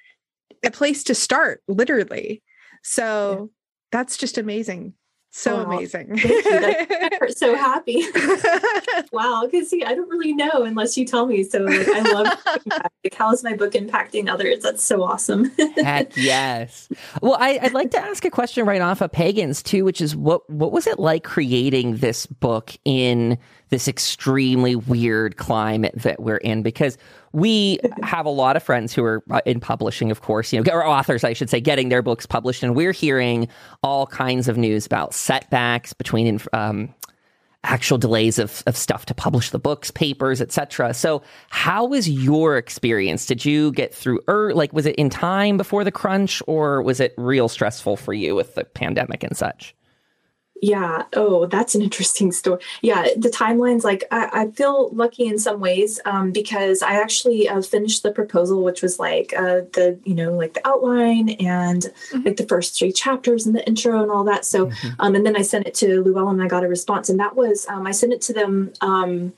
a 0.64 0.72
place 0.72 1.04
to 1.04 1.16
start, 1.16 1.62
literally. 1.68 2.42
So 2.84 3.38
yeah. 3.40 3.46
that's 3.92 4.18
just 4.18 4.38
amazing. 4.38 4.94
So 5.36 5.58
oh, 5.58 5.64
amazing. 5.64 6.16
Thank 6.16 7.32
so 7.38 7.56
happy. 7.56 8.06
wow. 9.12 9.48
Because 9.50 9.68
see, 9.68 9.84
I 9.84 9.96
don't 9.96 10.08
really 10.08 10.32
know 10.32 10.52
unless 10.64 10.96
you 10.96 11.06
tell 11.06 11.26
me. 11.26 11.44
So 11.44 11.58
like, 11.58 11.88
I 11.88 12.02
love 12.02 12.38
like, 13.04 13.16
how 13.16 13.32
is 13.32 13.44
my 13.44 13.56
book 13.56 13.74
impacting 13.74 14.30
others? 14.30 14.62
That's 14.62 14.84
so 14.84 15.02
awesome. 15.02 15.52
Heck 15.78 16.16
yes. 16.18 16.88
Well, 17.24 17.36
I, 17.40 17.58
would 17.64 17.74
like 17.74 17.90
to 17.92 18.00
ask 18.00 18.24
a 18.26 18.30
question 18.30 18.68
right 18.68 18.82
off 18.82 19.02
of 19.02 19.12
pagans 19.12 19.64
too, 19.64 19.84
which 19.84 20.02
is 20.02 20.16
what 20.16 20.48
what 20.52 20.72
was 20.72 20.86
it 20.86 21.00
like 21.00 21.24
creating 21.24 21.98
this 21.98 22.28
book 22.28 22.78
in 22.86 23.40
this 23.74 23.88
extremely 23.88 24.76
weird 24.76 25.38
climate 25.38 25.94
that 25.96 26.22
we're 26.22 26.38
in? 26.38 26.62
Because 26.62 26.96
we 27.32 27.80
have 28.04 28.28
a 28.28 28.30
lot 28.30 28.56
of 28.56 28.62
friends 28.62 28.94
who 28.94 29.04
are 29.04 29.24
uh, 29.32 29.42
in 29.46 29.60
publishing, 29.60 30.12
of 30.12 30.22
course, 30.22 30.54
you 30.54 30.62
know, 30.62 30.72
or 30.72 30.86
authors, 30.86 31.24
I 31.24 31.34
should 31.34 31.50
say, 31.50 31.60
getting 31.60 31.90
their 31.90 32.04
books 32.04 32.28
published, 32.28 32.62
and 32.62 32.76
we're 32.76 32.92
hearing 32.92 33.48
all 33.82 34.06
kinds 34.06 34.48
of 34.48 34.58
news 34.58 34.86
about 34.86 35.16
setbacks 35.16 35.92
between 35.94 36.40
um, 36.54 36.94
actual 37.64 37.98
delays 37.98 38.38
of, 38.38 38.62
of 38.68 38.78
stuff 38.78 39.08
to 39.08 39.16
publish 39.16 39.50
the 39.50 39.58
books, 39.58 39.90
papers, 39.90 40.40
etc. 40.40 40.94
So, 40.94 41.24
how 41.50 41.86
was 41.86 42.08
your 42.08 42.58
experience? 42.58 43.26
Did 43.26 43.44
you 43.44 43.72
get 43.72 43.96
through, 43.96 44.20
er, 44.30 44.54
like, 44.54 44.72
was 44.72 44.86
it 44.86 44.96
in 44.98 45.10
time 45.10 45.58
before 45.58 45.84
the 45.84 45.92
crunch, 45.92 46.44
or 46.46 46.84
was 46.84 47.00
it 47.00 47.16
real 47.18 47.48
stressful 47.48 47.98
for 47.98 48.14
you 48.14 48.36
with 48.36 48.54
the 48.54 48.66
pandemic 48.66 49.24
and 49.24 49.36
such? 49.36 49.74
Yeah. 50.64 51.04
Oh, 51.12 51.46
that's 51.46 51.76
an 51.76 51.82
interesting 51.82 52.32
story. 52.32 52.62
Yeah, 52.82 53.10
the 53.18 53.28
timelines. 53.28 53.84
Like, 53.84 54.06
I, 54.12 54.30
I 54.32 54.52
feel 54.52 54.92
lucky 54.94 55.26
in 55.26 55.38
some 55.38 55.60
ways 55.60 56.00
um, 56.06 56.32
because 56.32 56.82
I 56.82 56.94
actually 56.94 57.50
uh, 57.50 57.62
finished 57.62 58.02
the 58.02 58.14
proposal, 58.14 58.64
which 58.64 58.82
was 58.82 58.98
like 58.98 59.34
uh, 59.38 59.68
the 59.74 60.00
you 60.06 60.16
know 60.16 60.32
like 60.32 60.54
the 60.54 60.66
outline 60.66 61.32
and 61.32 61.82
mm-hmm. 61.82 62.22
like 62.22 62.38
the 62.38 62.46
first 62.46 62.80
three 62.80 62.94
chapters 62.94 63.46
and 63.46 63.54
the 63.54 63.68
intro 63.68 64.02
and 64.02 64.10
all 64.10 64.24
that. 64.24 64.46
So, 64.46 64.68
mm-hmm. 64.68 64.90
um, 65.00 65.16
and 65.16 65.26
then 65.26 65.36
I 65.36 65.42
sent 65.42 65.68
it 65.68 65.74
to 65.76 66.02
Llewellyn 66.02 66.36
and 66.36 66.44
I 66.44 66.48
got 66.48 66.64
a 66.64 66.70
response, 66.70 67.10
and 67.10 67.20
that 67.20 67.36
was 67.36 67.68
um, 67.68 67.86
I 67.86 67.92
sent 67.92 68.14
it 68.14 68.22
to 68.22 68.34
them 68.34 68.72
um, 68.80 69.34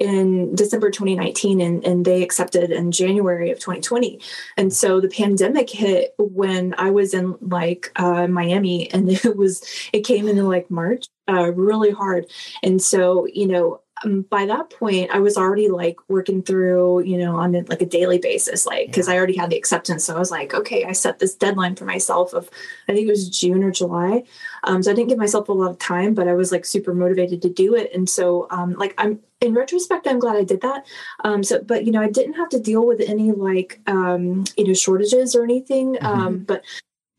in 0.00 0.54
December 0.54 0.90
2019, 0.90 1.60
and 1.60 1.84
and 1.84 2.06
they 2.06 2.22
accepted 2.22 2.70
in 2.70 2.90
January 2.90 3.50
of 3.50 3.58
2020. 3.58 4.18
And 4.56 4.72
so 4.72 4.98
the 4.98 5.08
pandemic 5.08 5.68
hit 5.68 6.14
when 6.16 6.74
I 6.78 6.90
was 6.90 7.12
in 7.12 7.36
like 7.42 7.92
uh, 7.96 8.28
Miami, 8.28 8.90
and 8.92 9.10
it 9.26 9.36
was 9.36 9.62
it 9.92 10.06
came 10.06 10.26
in 10.26 10.42
like 10.48 10.69
March, 10.70 11.06
uh, 11.28 11.52
really 11.52 11.90
hard. 11.90 12.26
And 12.62 12.80
so, 12.80 13.26
you 13.26 13.46
know, 13.46 13.80
um, 14.04 14.22
by 14.22 14.46
that 14.46 14.70
point, 14.70 15.10
I 15.12 15.18
was 15.18 15.36
already 15.36 15.68
like 15.68 15.96
working 16.08 16.42
through, 16.42 17.02
you 17.04 17.18
know, 17.18 17.36
on 17.36 17.54
a, 17.54 17.62
like 17.62 17.82
a 17.82 17.86
daily 17.86 18.18
basis, 18.18 18.64
like 18.64 18.86
because 18.86 19.08
yeah. 19.08 19.14
I 19.14 19.16
already 19.18 19.36
had 19.36 19.50
the 19.50 19.58
acceptance. 19.58 20.04
So 20.04 20.16
I 20.16 20.18
was 20.18 20.30
like, 20.30 20.54
okay, 20.54 20.84
I 20.84 20.92
set 20.92 21.18
this 21.18 21.34
deadline 21.34 21.76
for 21.76 21.84
myself 21.84 22.32
of, 22.32 22.48
I 22.88 22.94
think 22.94 23.06
it 23.06 23.10
was 23.10 23.28
June 23.28 23.62
or 23.62 23.70
July. 23.70 24.24
Um, 24.64 24.82
so 24.82 24.90
I 24.90 24.94
didn't 24.94 25.10
give 25.10 25.18
myself 25.18 25.48
a 25.48 25.52
lot 25.52 25.70
of 25.70 25.78
time, 25.78 26.14
but 26.14 26.28
I 26.28 26.34
was 26.34 26.50
like 26.50 26.64
super 26.64 26.94
motivated 26.94 27.42
to 27.42 27.50
do 27.50 27.74
it. 27.74 27.90
And 27.94 28.08
so, 28.08 28.46
um, 28.50 28.72
like, 28.74 28.94
I'm 28.96 29.20
in 29.40 29.54
retrospect, 29.54 30.06
I'm 30.06 30.18
glad 30.18 30.36
I 30.36 30.44
did 30.44 30.60
that. 30.62 30.86
Um, 31.24 31.42
so, 31.42 31.62
but 31.62 31.84
you 31.84 31.92
know, 31.92 32.02
I 32.02 32.10
didn't 32.10 32.34
have 32.34 32.50
to 32.50 32.60
deal 32.60 32.86
with 32.86 33.00
any 33.00 33.32
like, 33.32 33.80
um, 33.86 34.44
you 34.56 34.66
know, 34.66 34.74
shortages 34.74 35.34
or 35.34 35.44
anything. 35.44 35.94
Mm-hmm. 35.94 36.06
Um, 36.06 36.38
but 36.38 36.62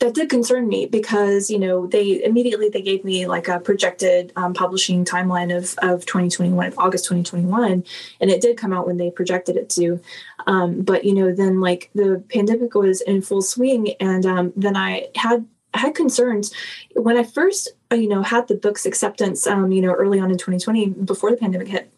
that 0.01 0.15
did 0.15 0.29
concern 0.29 0.67
me 0.67 0.87
because 0.87 1.51
you 1.51 1.59
know 1.59 1.85
they 1.85 2.23
immediately 2.23 2.69
they 2.69 2.81
gave 2.81 3.05
me 3.05 3.27
like 3.27 3.47
a 3.47 3.59
projected 3.59 4.33
um, 4.35 4.53
publishing 4.53 5.05
timeline 5.05 5.55
of 5.55 5.75
of 5.83 6.05
2021 6.07 6.67
of 6.67 6.79
august 6.79 7.05
2021 7.05 7.85
and 8.19 8.31
it 8.31 8.41
did 8.41 8.57
come 8.57 8.73
out 8.73 8.87
when 8.87 8.97
they 8.97 9.11
projected 9.11 9.55
it 9.55 9.69
to. 9.69 10.01
Um, 10.47 10.81
but 10.81 11.05
you 11.05 11.13
know 11.13 11.31
then 11.31 11.61
like 11.61 11.91
the 11.93 12.23
pandemic 12.33 12.73
was 12.73 13.01
in 13.01 13.21
full 13.21 13.43
swing 13.43 13.93
and 13.99 14.25
um, 14.25 14.51
then 14.55 14.75
i 14.75 15.07
had 15.15 15.45
had 15.73 15.93
concerns. 15.93 16.51
When 16.95 17.15
i 17.15 17.23
first 17.23 17.69
you 17.91 18.07
know 18.07 18.23
had 18.23 18.47
the 18.47 18.55
book's 18.55 18.87
acceptance 18.87 19.45
um, 19.45 19.71
you 19.71 19.83
know 19.83 19.93
early 19.93 20.19
on 20.19 20.31
in 20.31 20.37
2020 20.37 20.89
before 21.05 21.29
the 21.29 21.37
pandemic 21.37 21.67
hit 21.67 21.91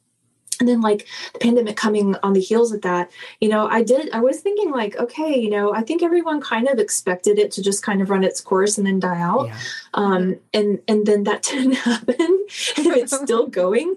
and 0.63 0.70
then 0.70 0.79
like 0.79 1.05
the 1.34 1.39
pandemic 1.39 1.75
coming 1.75 2.15
on 2.24 2.32
the 2.32 2.39
heels 2.39 2.72
of 2.72 2.82
that 2.82 3.12
you 3.41 3.50
know 3.50 3.67
i 3.67 3.84
did 3.84 4.10
i 4.13 4.22
was 4.22 4.39
thinking 4.39 4.72
like 4.72 4.96
okay 4.96 5.38
you 5.38 5.50
know 5.50 5.74
i 5.74 5.82
think 5.82 6.01
everyone 6.01 6.39
kind 6.39 6.70
of 6.70 6.79
expected 6.79 7.38
it 7.38 7.51
to 7.51 7.62
just 7.62 7.84
kind 7.84 8.01
of 8.01 8.10
run 8.10 8.24
its 8.24 8.39
course 8.39 8.77
and 8.77 8.88
then 8.88 8.98
die 8.98 9.20
out. 9.20 9.48
Yeah. 9.48 9.60
um 9.93 10.39
and 10.53 10.79
and 10.88 11.05
then 11.05 11.25
that 11.25 11.43
didn't 11.51 11.74
happen 11.74 12.15
and 12.77 12.88
it's 12.88 13.15
still 13.15 13.48
going. 13.48 13.96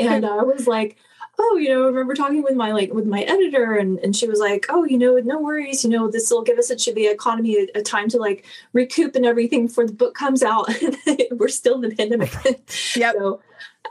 And 0.00 0.24
i 0.24 0.42
was 0.42 0.66
like 0.66 0.96
oh 1.38 1.56
you 1.56 1.68
know 1.68 1.82
i 1.84 1.86
remember 1.86 2.14
talking 2.14 2.42
with 2.42 2.54
my 2.54 2.72
like 2.72 2.92
with 2.92 3.06
my 3.06 3.22
editor 3.22 3.74
and 3.74 3.98
and 4.00 4.16
she 4.16 4.28
was 4.28 4.38
like 4.38 4.66
oh 4.68 4.84
you 4.84 4.98
know 4.98 5.16
no 5.18 5.38
worries 5.38 5.84
you 5.84 5.90
know 5.90 6.10
this 6.10 6.30
will 6.30 6.42
give 6.42 6.58
us 6.58 6.70
it 6.70 6.80
should 6.80 6.94
be 6.94 7.06
economy 7.06 7.56
a, 7.56 7.78
a, 7.78 7.82
time 7.82 8.08
to 8.08 8.18
like 8.18 8.44
recoup 8.72 9.14
and 9.14 9.26
everything 9.26 9.66
before 9.66 9.86
the 9.86 9.92
book 9.92 10.14
comes 10.14 10.42
out. 10.42 10.68
We're 11.30 11.48
still 11.48 11.74
in 11.76 11.80
the 11.82 11.96
pandemic. 11.96 12.32
Yeah 12.96 13.12
so 13.12 13.40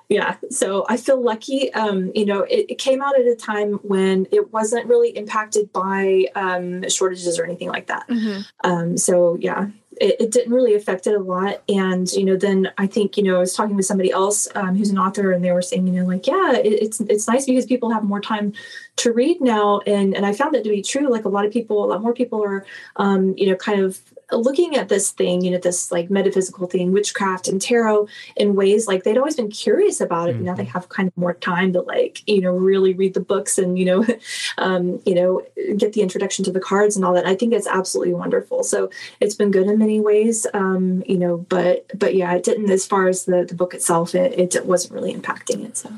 yeah 0.09 0.35
so 0.51 0.85
i 0.89 0.97
feel 0.97 1.21
lucky 1.21 1.73
um, 1.73 2.11
you 2.13 2.25
know 2.25 2.41
it, 2.41 2.65
it, 2.69 2.77
came 2.77 3.01
out 3.01 3.17
at 3.17 3.25
a 3.25 3.35
time 3.35 3.73
when 3.83 4.27
it 4.31 4.51
wasn't 4.53 4.85
really 4.85 5.09
impacted 5.17 5.71
by 5.73 6.25
um, 6.35 6.87
shortages 6.89 7.39
or 7.39 7.45
anything 7.45 7.69
like 7.69 7.87
that. 7.87 8.07
Mm-hmm. 8.07 8.41
um, 8.69 8.97
so 8.97 9.37
yeah 9.39 9.67
it, 10.01 10.15
it, 10.19 10.31
didn't 10.31 10.53
really 10.53 10.75
affect 10.75 11.07
it 11.07 11.15
a 11.15 11.19
lot. 11.19 11.61
And 11.69 12.11
you 12.13 12.25
know 12.25 12.35
then 12.35 12.71
i 12.77 12.87
think 12.87 13.17
you 13.17 13.23
know 13.23 13.35
i 13.35 13.39
was 13.39 13.53
talking 13.53 13.75
with 13.75 13.85
somebody 13.85 14.11
else 14.11 14.47
um, 14.55 14.75
who's 14.75 14.89
an 14.89 14.97
author 14.97 15.31
and 15.31 15.43
they 15.43 15.51
were 15.51 15.61
saying 15.61 15.87
you 15.87 15.93
know 15.93 16.05
like 16.05 16.27
yeah 16.27 16.53
it, 16.53 16.67
it's 16.67 16.99
it's 17.01 17.27
nice 17.27 17.45
because 17.45 17.65
people 17.65 17.91
have 17.91 18.03
more 18.03 18.21
time 18.21 18.53
to 18.97 19.11
read 19.11 19.41
now. 19.41 19.79
And 19.85 20.15
and 20.15 20.25
i 20.25 20.33
found 20.33 20.53
that 20.55 20.63
to 20.63 20.69
be 20.69 20.81
true. 20.81 21.09
Like 21.09 21.25
a 21.25 21.29
lot 21.29 21.45
of 21.45 21.51
people 21.51 21.83
a 21.83 21.87
lot 21.87 22.01
more 22.01 22.13
people 22.13 22.43
are 22.43 22.65
um, 22.97 23.33
you 23.37 23.47
know 23.47 23.55
kind 23.55 23.81
of 23.81 23.99
looking 24.31 24.75
at 24.75 24.89
this 24.89 25.11
thing, 25.11 25.43
you 25.43 25.51
know, 25.51 25.57
this 25.57 25.91
like 25.91 26.09
metaphysical 26.09 26.67
thing, 26.67 26.91
witchcraft 26.91 27.47
and 27.47 27.61
tarot 27.61 28.07
in 28.35 28.55
ways 28.55 28.87
like 28.87 29.03
they'd 29.03 29.17
always 29.17 29.35
been 29.35 29.49
curious 29.49 30.01
about 30.01 30.29
it. 30.29 30.35
Mm-hmm. 30.35 30.45
now 30.45 30.55
they 30.55 30.63
mm-hmm. 30.63 30.71
have 30.71 30.89
kind 30.89 31.07
of 31.07 31.17
more 31.17 31.33
time 31.33 31.73
to 31.73 31.81
like, 31.81 32.27
you 32.27 32.41
know, 32.41 32.51
really 32.51 32.93
read 32.93 33.13
the 33.13 33.19
books 33.19 33.57
and, 33.57 33.77
you 33.77 33.85
know, 33.85 34.05
um, 34.57 35.01
you 35.05 35.15
know, 35.15 35.41
get 35.77 35.93
the 35.93 36.01
introduction 36.01 36.43
to 36.45 36.51
the 36.51 36.59
cards 36.59 36.95
and 36.95 37.05
all 37.05 37.13
that. 37.13 37.25
I 37.25 37.35
think 37.35 37.53
it's 37.53 37.67
absolutely 37.67 38.13
wonderful. 38.13 38.63
So 38.63 38.89
it's 39.19 39.35
been 39.35 39.51
good 39.51 39.67
in 39.67 39.77
many 39.77 39.99
ways, 39.99 40.47
um, 40.53 41.03
you 41.05 41.17
know, 41.17 41.37
but, 41.37 41.85
but 41.97 42.15
yeah, 42.15 42.33
it 42.33 42.43
didn't, 42.43 42.69
as 42.69 42.85
far 42.85 43.07
as 43.07 43.25
the, 43.25 43.45
the 43.45 43.55
book 43.55 43.73
itself, 43.73 44.15
it, 44.15 44.55
it 44.55 44.65
wasn't 44.65 44.93
really 44.93 45.13
impacting 45.13 45.65
it. 45.65 45.77
So 45.77 45.91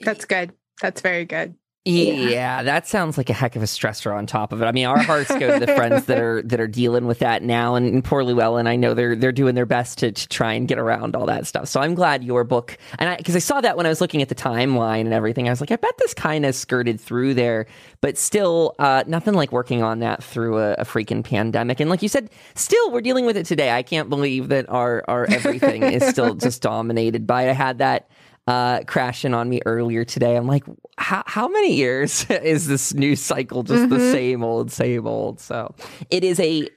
that's 0.00 0.24
good. 0.24 0.52
That's 0.80 1.00
very 1.00 1.24
good. 1.24 1.54
Yeah. 1.86 2.12
yeah. 2.12 2.62
that 2.64 2.86
sounds 2.86 3.16
like 3.16 3.30
a 3.30 3.32
heck 3.32 3.56
of 3.56 3.62
a 3.62 3.66
stressor 3.66 4.14
on 4.14 4.26
top 4.26 4.52
of 4.52 4.60
it. 4.60 4.66
I 4.66 4.72
mean, 4.72 4.84
our 4.84 4.98
hearts 4.98 5.30
go 5.30 5.58
to 5.58 5.64
the 5.64 5.72
friends 5.74 6.04
that 6.06 6.18
are 6.18 6.42
that 6.42 6.60
are 6.60 6.66
dealing 6.66 7.06
with 7.06 7.20
that 7.20 7.42
now, 7.42 7.74
and, 7.74 7.86
and 7.86 8.04
poorly 8.04 8.34
well. 8.34 8.58
And 8.58 8.68
I 8.68 8.76
know 8.76 8.92
they're 8.92 9.16
they're 9.16 9.32
doing 9.32 9.54
their 9.54 9.64
best 9.64 9.96
to, 9.98 10.12
to 10.12 10.28
try 10.28 10.52
and 10.52 10.68
get 10.68 10.78
around 10.78 11.16
all 11.16 11.24
that 11.26 11.46
stuff. 11.46 11.68
So 11.68 11.80
I'm 11.80 11.94
glad 11.94 12.22
your 12.22 12.44
book, 12.44 12.76
and 12.98 13.16
because 13.16 13.34
I, 13.34 13.38
I, 13.38 13.40
saw 13.40 13.62
that 13.62 13.78
when 13.78 13.86
I 13.86 13.88
was 13.88 14.02
looking 14.02 14.20
at 14.20 14.28
the 14.28 14.34
timeline 14.34 15.02
and 15.02 15.14
everything, 15.14 15.48
I 15.48 15.52
was 15.52 15.62
like, 15.62 15.70
I 15.70 15.76
bet 15.76 15.96
this 15.96 16.12
kind 16.12 16.44
of 16.44 16.54
skirted 16.54 17.00
through 17.00 17.32
there, 17.32 17.66
but 18.02 18.18
still, 18.18 18.74
uh, 18.78 19.04
nothing 19.06 19.32
like 19.32 19.50
working 19.50 19.82
on 19.82 20.00
that 20.00 20.22
through 20.22 20.58
a, 20.58 20.72
a, 20.74 20.84
freaking 20.84 21.24
pandemic. 21.24 21.80
And 21.80 21.88
like 21.88 22.02
you 22.02 22.10
said, 22.10 22.28
still 22.54 22.90
we're 22.90 23.00
dealing 23.00 23.24
with 23.24 23.38
it 23.38 23.46
today. 23.46 23.70
I 23.70 23.82
can't 23.82 24.10
believe 24.10 24.48
that 24.48 24.68
our 24.68 25.02
our 25.08 25.24
everything 25.30 25.82
is 25.84 26.06
still 26.06 26.34
just 26.34 26.60
dominated 26.60 27.26
by. 27.26 27.44
It. 27.44 27.50
I 27.50 27.54
had 27.54 27.78
that 27.78 28.10
uh, 28.46 28.82
crashing 28.84 29.32
on 29.32 29.48
me 29.48 29.60
earlier 29.64 30.04
today. 30.04 30.36
I'm 30.36 30.46
like, 30.46 30.64
how, 31.00 31.22
how 31.26 31.48
many 31.48 31.74
years 31.74 32.26
is 32.30 32.66
this 32.66 32.94
news 32.94 33.20
cycle 33.20 33.62
just 33.62 33.82
mm-hmm. 33.82 33.94
the 33.94 34.12
same 34.12 34.44
old, 34.44 34.70
same 34.70 35.06
old? 35.06 35.40
So 35.40 35.74
it 36.10 36.22
is 36.22 36.38
a 36.40 36.68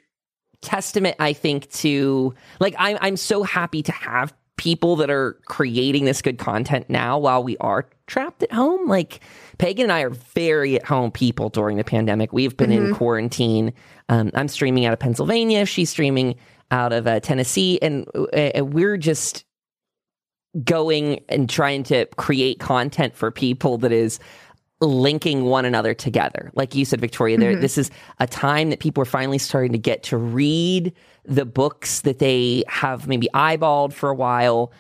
testament, 0.62 1.18
I 1.20 1.34
think, 1.34 1.70
to 1.72 2.34
like, 2.60 2.76
I'm, 2.80 2.98
I'm 3.02 3.18
so 3.18 3.44
happy 3.44 3.84
to 3.84 3.92
have 3.92 4.34
people 4.56 4.96
that 4.98 5.10
are 5.10 5.34
creating 5.46 6.06
this 6.06 6.22
good 6.22 6.38
content 6.38 6.90
now 6.90 7.18
while 7.20 7.44
we 7.44 7.58
are 7.58 7.90
trapped 8.08 8.44
at 8.44 8.52
home. 8.52 8.88
Like, 8.88 9.20
Pagan 9.58 9.84
and 9.84 9.92
I 9.92 10.02
are 10.02 10.10
very 10.10 10.76
at 10.76 10.86
home 10.86 11.12
people 11.12 11.50
during 11.50 11.78
the 11.78 11.84
pandemic. 11.84 12.32
We've 12.32 12.56
been 12.56 12.70
mm-hmm. 12.70 12.88
in 12.88 12.96
quarantine. 12.96 13.74
Um, 14.10 14.32
I'm 14.34 14.48
streaming 14.48 14.86
out 14.86 14.94
of 14.94 15.00
Pennsylvania. 15.00 15.66
She's 15.66 15.90
streaming 15.90 16.36
out 16.72 16.94
of 16.94 17.08
uh, 17.08 17.20
Tennessee. 17.20 17.80
And 17.82 18.08
uh, 18.16 18.64
we're 18.64 18.98
just 18.98 19.44
going 20.64 21.24
and 21.30 21.50
trying 21.50 21.84
to 21.84 22.06
create 22.18 22.60
content 22.60 23.16
for 23.16 23.32
people 23.32 23.78
that 23.80 23.92
is 23.92 24.20
linking 24.82 25.46
one 25.46 25.66
another 25.66 25.94
together. 25.94 26.52
Like 26.56 26.76
you 26.76 26.86
said, 26.86 27.02
Victoria, 27.02 27.38
mm-hmm. 27.38 27.62
this 27.62 27.78
is 27.78 27.90
a 28.20 28.28
time 28.28 28.70
that 28.70 28.80
people 28.80 29.02
are 29.02 29.06
finally 29.06 29.38
starting 29.38 29.72
to 29.72 29.78
get 29.78 30.04
to 30.04 30.18
read 30.18 30.94
the 31.26 31.46
books 31.46 32.02
that 32.02 32.20
they 32.20 32.64
have 32.68 33.08
maybe 33.08 33.30
eyeballed 33.34 33.94
for 33.94 34.10
a 34.10 34.16
while. 34.16 34.72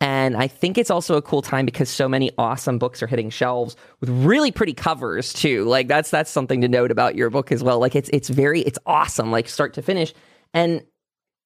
And 0.00 0.34
I 0.34 0.48
think 0.48 0.78
it's 0.78 0.90
also 0.90 1.16
a 1.16 1.22
cool 1.22 1.42
time 1.42 1.66
because 1.66 1.90
so 1.90 2.08
many 2.08 2.30
awesome 2.38 2.78
books 2.78 3.02
are 3.02 3.06
hitting 3.06 3.28
shelves 3.28 3.76
with 4.00 4.08
really 4.08 4.50
pretty 4.50 4.72
covers 4.72 5.32
too. 5.34 5.64
Like 5.64 5.88
that's 5.88 6.10
that's 6.10 6.30
something 6.30 6.62
to 6.62 6.68
note 6.68 6.90
about 6.90 7.16
your 7.16 7.28
book 7.28 7.52
as 7.52 7.62
well. 7.62 7.78
Like 7.78 7.94
it's 7.94 8.08
it's 8.10 8.30
very 8.30 8.62
it's 8.62 8.78
awesome, 8.86 9.30
like 9.30 9.46
start 9.46 9.74
to 9.74 9.82
finish. 9.82 10.14
And 10.54 10.82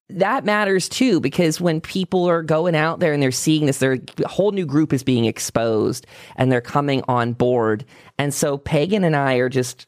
that 0.09 0.45
matters 0.45 0.87
too 0.87 1.19
because 1.19 1.59
when 1.59 1.81
people 1.81 2.29
are 2.29 2.43
going 2.43 2.75
out 2.75 2.99
there 2.99 3.13
and 3.13 3.21
they're 3.21 3.31
seeing 3.31 3.65
this, 3.65 3.79
their 3.79 3.97
whole 4.25 4.51
new 4.51 4.65
group 4.65 4.93
is 4.93 5.03
being 5.03 5.25
exposed 5.25 6.05
and 6.35 6.51
they're 6.51 6.61
coming 6.61 7.01
on 7.07 7.33
board. 7.33 7.85
And 8.17 8.33
so 8.33 8.57
Pagan 8.57 9.03
and 9.03 9.15
I 9.15 9.35
are 9.35 9.49
just 9.49 9.87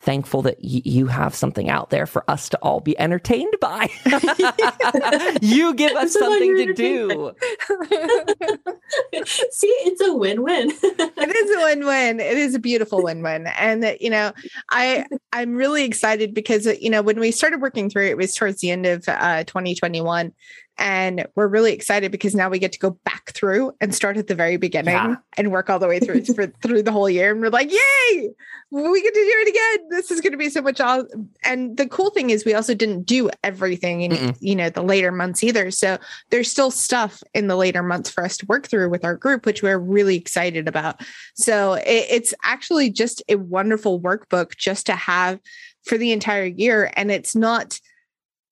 thankful 0.00 0.42
that 0.42 0.56
y- 0.62 0.82
you 0.84 1.06
have 1.06 1.34
something 1.34 1.68
out 1.68 1.90
there 1.90 2.06
for 2.06 2.28
us 2.28 2.48
to 2.48 2.58
all 2.62 2.80
be 2.80 2.98
entertained 2.98 3.54
by. 3.60 3.88
you 5.42 5.74
give 5.74 5.92
us 5.92 6.12
something 6.18 6.56
to 6.56 6.72
do. 6.72 7.32
See, 9.50 9.66
it's 9.66 10.00
a 10.00 10.14
win-win. 10.14 10.70
it 10.82 11.36
is 11.36 11.56
a 11.56 11.60
win-win. 11.64 12.20
It 12.20 12.38
is 12.38 12.54
a 12.54 12.58
beautiful 12.58 13.02
win-win. 13.02 13.46
And 13.58 13.82
that, 13.82 14.00
you 14.00 14.10
know, 14.10 14.32
I 14.70 15.04
I'm 15.32 15.54
really 15.54 15.84
excited 15.84 16.34
because 16.34 16.66
you 16.80 16.90
know, 16.90 17.02
when 17.02 17.20
we 17.20 17.30
started 17.30 17.60
working 17.60 17.90
through 17.90 18.06
it, 18.06 18.10
it 18.10 18.16
was 18.16 18.34
towards 18.34 18.60
the 18.60 18.70
end 18.70 18.86
of 18.86 19.04
uh, 19.06 19.44
2021 19.44 20.32
and 20.80 21.26
we're 21.34 21.46
really 21.46 21.74
excited 21.74 22.10
because 22.10 22.34
now 22.34 22.48
we 22.48 22.58
get 22.58 22.72
to 22.72 22.78
go 22.78 22.90
back 23.04 23.32
through 23.32 23.72
and 23.82 23.94
start 23.94 24.16
at 24.16 24.28
the 24.28 24.34
very 24.34 24.56
beginning 24.56 24.94
yeah. 24.94 25.16
and 25.36 25.52
work 25.52 25.68
all 25.68 25.78
the 25.78 25.86
way 25.86 26.00
through 26.00 26.24
for, 26.24 26.46
through 26.46 26.82
the 26.82 26.90
whole 26.90 27.08
year. 27.08 27.32
And 27.32 27.40
we're 27.42 27.50
like, 27.50 27.70
yay, 27.70 28.30
we 28.70 29.02
get 29.02 29.14
to 29.14 29.20
do 29.20 29.34
it 29.40 29.48
again. 29.48 29.89
This 29.90 30.10
is 30.10 30.20
going 30.20 30.32
to 30.32 30.38
be 30.38 30.48
so 30.48 30.62
much. 30.62 30.80
All- 30.80 31.06
and 31.44 31.76
the 31.76 31.86
cool 31.86 32.10
thing 32.10 32.30
is 32.30 32.44
we 32.44 32.54
also 32.54 32.74
didn't 32.74 33.02
do 33.02 33.28
everything 33.44 34.02
in, 34.02 34.12
Mm-mm. 34.12 34.36
you 34.40 34.56
know, 34.56 34.70
the 34.70 34.82
later 34.82 35.12
months 35.12 35.44
either. 35.44 35.70
So 35.70 35.98
there's 36.30 36.50
still 36.50 36.70
stuff 36.70 37.22
in 37.34 37.48
the 37.48 37.56
later 37.56 37.82
months 37.82 38.08
for 38.08 38.24
us 38.24 38.36
to 38.38 38.46
work 38.46 38.68
through 38.68 38.88
with 38.88 39.04
our 39.04 39.16
group, 39.16 39.44
which 39.44 39.62
we're 39.62 39.78
really 39.78 40.16
excited 40.16 40.68
about. 40.68 41.00
So 41.34 41.74
it, 41.74 42.06
it's 42.10 42.34
actually 42.42 42.90
just 42.90 43.22
a 43.28 43.36
wonderful 43.36 44.00
workbook 44.00 44.56
just 44.56 44.86
to 44.86 44.94
have 44.94 45.40
for 45.84 45.98
the 45.98 46.12
entire 46.12 46.46
year. 46.46 46.90
And 46.96 47.10
it's 47.10 47.36
not, 47.36 47.78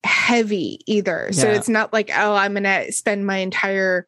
heavy 0.05 0.81
either. 0.87 1.29
So 1.33 1.49
it's 1.49 1.69
not 1.69 1.93
like, 1.93 2.11
oh, 2.17 2.35
I'm 2.35 2.55
going 2.55 2.63
to 2.63 2.93
spend 2.93 3.27
my 3.27 3.39
entire 3.39 4.07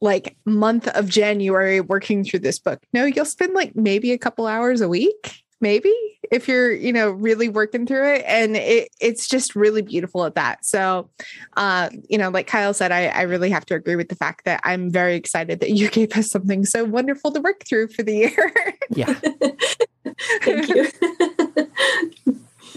like 0.00 0.36
month 0.44 0.88
of 0.88 1.08
January 1.08 1.80
working 1.80 2.24
through 2.24 2.40
this 2.40 2.58
book. 2.58 2.82
No, 2.92 3.04
you'll 3.04 3.24
spend 3.24 3.54
like 3.54 3.76
maybe 3.76 4.12
a 4.12 4.18
couple 4.18 4.46
hours 4.46 4.80
a 4.80 4.88
week, 4.88 5.42
maybe 5.60 5.94
if 6.30 6.48
you're, 6.48 6.72
you 6.72 6.92
know, 6.92 7.10
really 7.10 7.48
working 7.48 7.86
through 7.86 8.14
it. 8.14 8.24
And 8.26 8.56
it, 8.56 8.88
it's 9.00 9.28
just 9.28 9.56
really 9.56 9.82
beautiful 9.82 10.24
at 10.24 10.34
that. 10.34 10.64
So, 10.64 11.10
uh, 11.56 11.90
you 12.08 12.18
know, 12.18 12.30
like 12.30 12.46
Kyle 12.46 12.74
said, 12.74 12.92
I, 12.92 13.06
I 13.06 13.22
really 13.22 13.50
have 13.50 13.66
to 13.66 13.74
agree 13.74 13.96
with 13.96 14.08
the 14.08 14.16
fact 14.16 14.44
that 14.44 14.60
I'm 14.64 14.90
very 14.90 15.14
excited 15.16 15.60
that 15.60 15.70
you 15.70 15.88
gave 15.90 16.16
us 16.16 16.28
something 16.28 16.64
so 16.64 16.84
wonderful 16.84 17.32
to 17.32 17.40
work 17.40 17.64
through 17.66 17.88
for 17.88 18.02
the 18.02 18.14
year. 18.14 18.52
yeah. 18.90 19.14
Thank 20.42 20.68
you. 20.68 20.88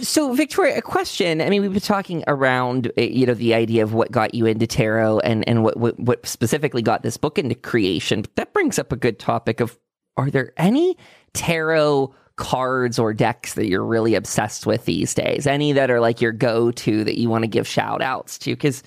So, 0.02 0.34
Victoria, 0.34 0.78
a 0.78 0.82
question. 0.82 1.42
I 1.42 1.50
mean, 1.50 1.62
we've 1.62 1.74
been 1.74 1.82
talking 1.82 2.24
around, 2.28 2.92
eh, 2.98 3.06
you 3.06 3.26
know, 3.26 3.34
the 3.34 3.54
idea 3.54 3.84
of 3.84 3.94
what 3.94 4.12
got 4.12 4.34
you 4.34 4.46
into 4.46 4.66
tarot 4.66 5.20
and 5.20 5.48
and 5.48 5.64
what 5.64 5.78
what, 5.78 6.00
what 6.00 6.26
specifically 6.26 6.82
got 6.82 7.04
this 7.04 7.18
book 7.18 7.38
into 7.38 7.56
creation. 7.56 8.22
But 8.22 8.36
that 8.36 8.54
brings 8.54 8.80
up 8.80 8.92
a 8.92 8.96
good 8.96 9.20
topic 9.20 9.60
of: 9.60 9.78
Are 10.16 10.32
there 10.32 10.54
any 10.58 10.96
tarot 11.34 12.14
cards 12.40 12.98
or 12.98 13.14
decks 13.14 13.54
that 13.54 13.68
you're 13.68 13.86
really 13.86 14.16
obsessed 14.16 14.66
with 14.66 14.86
these 14.86 15.14
days? 15.14 15.46
Any 15.46 15.74
that 15.74 15.92
are 15.92 16.00
like 16.00 16.22
your 16.22 16.32
go 16.32 16.72
to 16.72 17.04
that 17.04 17.20
you 17.20 17.30
want 17.30 17.44
to 17.44 17.48
give 17.48 17.68
shout 17.68 18.02
outs 18.02 18.38
to? 18.40 18.56
Because 18.56 18.82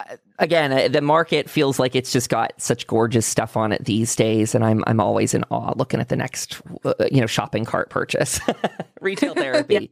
uh, 0.00 0.16
again, 0.38 0.72
uh, 0.72 0.88
the 0.88 1.02
market 1.02 1.48
feels 1.48 1.78
like 1.78 1.94
it's 1.94 2.10
just 2.10 2.30
got 2.30 2.52
such 2.56 2.86
gorgeous 2.86 3.26
stuff 3.26 3.56
on 3.56 3.70
it 3.70 3.84
these 3.84 4.16
days, 4.16 4.54
and 4.54 4.64
I'm 4.64 4.82
I'm 4.86 4.98
always 4.98 5.34
in 5.34 5.44
awe 5.50 5.74
looking 5.76 6.00
at 6.00 6.08
the 6.08 6.16
next 6.16 6.60
uh, 6.84 6.94
you 7.10 7.20
know 7.20 7.26
shopping 7.26 7.64
cart 7.64 7.90
purchase, 7.90 8.40
retail 9.00 9.34
therapy. 9.36 9.74
yeah. 9.74 9.86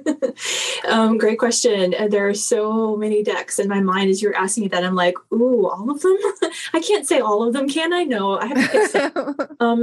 um, 0.88 1.18
great 1.18 1.38
question. 1.38 1.94
Uh, 1.98 2.08
there 2.08 2.28
are 2.28 2.34
so 2.34 2.96
many 2.96 3.22
decks 3.22 3.58
in 3.58 3.68
my 3.68 3.80
mind 3.80 4.10
as 4.10 4.22
you're 4.22 4.36
asking 4.36 4.64
me 4.64 4.68
that. 4.68 4.84
I'm 4.84 4.94
like, 4.94 5.14
ooh, 5.32 5.66
all 5.68 5.90
of 5.90 6.00
them? 6.00 6.16
I 6.72 6.80
can't 6.80 7.06
say 7.06 7.20
all 7.20 7.42
of 7.42 7.52
them, 7.52 7.68
can 7.68 7.92
I? 7.92 8.04
No, 8.04 8.38
I 8.38 8.46
have 8.46 8.92
to 8.92 9.56
um, 9.60 9.82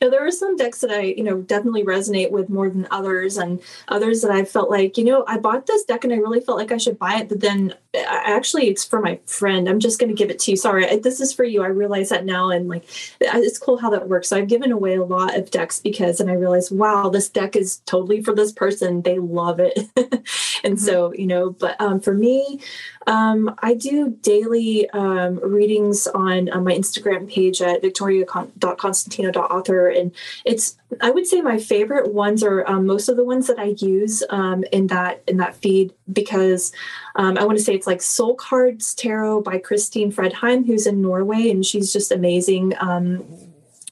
now, 0.00 0.10
there 0.10 0.26
are 0.26 0.30
some 0.30 0.56
decks 0.56 0.80
that 0.80 0.90
I, 0.90 1.00
you 1.02 1.22
know, 1.22 1.40
definitely 1.40 1.84
resonate 1.84 2.30
with 2.30 2.48
more 2.48 2.68
than 2.68 2.86
others, 2.90 3.36
and 3.36 3.60
others 3.88 4.22
that 4.22 4.30
I 4.30 4.44
felt 4.44 4.70
like, 4.70 4.98
you 4.98 5.04
know, 5.04 5.24
I 5.26 5.38
bought 5.38 5.66
this 5.66 5.84
deck 5.84 6.04
and 6.04 6.12
I 6.12 6.16
really 6.16 6.40
felt 6.40 6.58
like 6.58 6.72
I 6.72 6.78
should 6.78 6.98
buy 6.98 7.16
it, 7.16 7.28
but 7.28 7.40
then 7.40 7.74
actually 8.06 8.68
it's 8.68 8.84
for 8.84 9.00
my 9.00 9.18
friend. 9.26 9.68
I'm 9.68 9.80
just 9.80 9.98
going 9.98 10.08
to 10.08 10.14
give 10.14 10.30
it 10.30 10.38
to 10.40 10.50
you. 10.50 10.56
Sorry, 10.56 10.96
this 10.98 11.20
is 11.20 11.32
for 11.32 11.44
you. 11.44 11.62
I 11.62 11.68
realize 11.68 12.08
that 12.10 12.24
now, 12.24 12.50
and 12.50 12.68
like, 12.68 12.84
it's 13.20 13.58
cool 13.58 13.78
how 13.78 13.90
that 13.90 14.08
works. 14.08 14.28
So 14.28 14.36
I've 14.36 14.48
given 14.48 14.72
away 14.72 14.96
a 14.96 15.04
lot 15.04 15.36
of 15.36 15.50
decks 15.50 15.80
because, 15.80 16.20
and 16.20 16.30
I 16.30 16.34
realized, 16.34 16.76
wow, 16.76 17.08
this 17.08 17.28
deck 17.28 17.56
is 17.56 17.78
totally 17.86 18.22
for 18.22 18.34
this 18.34 18.52
person. 18.52 19.02
They 19.02 19.18
love 19.18 19.60
it. 19.60 19.78
and 19.96 20.76
mm-hmm. 20.76 20.76
so, 20.76 21.12
you 21.14 21.26
know, 21.26 21.50
but 21.50 21.80
um, 21.80 22.00
for 22.00 22.14
me, 22.14 22.60
um, 23.08 23.54
I 23.60 23.72
do 23.72 24.10
daily 24.20 24.88
um, 24.90 25.40
readings 25.42 26.06
on, 26.08 26.50
on, 26.50 26.62
my 26.62 26.74
Instagram 26.74 27.26
page 27.26 27.62
at 27.62 27.80
victoria.constantino.author. 27.80 29.88
And 29.88 30.12
it's, 30.44 30.76
I 31.00 31.10
would 31.10 31.26
say 31.26 31.40
my 31.40 31.58
favorite 31.58 32.12
ones 32.12 32.42
are 32.42 32.68
um, 32.68 32.84
most 32.84 33.08
of 33.08 33.16
the 33.16 33.24
ones 33.24 33.46
that 33.46 33.58
I 33.58 33.74
use 33.78 34.22
um, 34.28 34.62
in 34.72 34.88
that 34.88 35.22
in 35.26 35.38
that 35.38 35.56
feed 35.56 35.94
because 36.12 36.70
um, 37.16 37.38
I 37.38 37.46
want 37.46 37.56
to 37.56 37.64
say 37.64 37.74
it's 37.74 37.86
like 37.86 38.02
Soul 38.02 38.34
Cards 38.34 38.94
Tarot 38.94 39.40
by 39.40 39.56
Christine 39.56 40.12
Fredheim, 40.12 40.66
who's 40.66 40.86
in 40.86 41.00
Norway, 41.00 41.48
and 41.48 41.64
she's 41.64 41.90
just 41.90 42.12
amazing 42.12 42.74
um, 42.78 43.24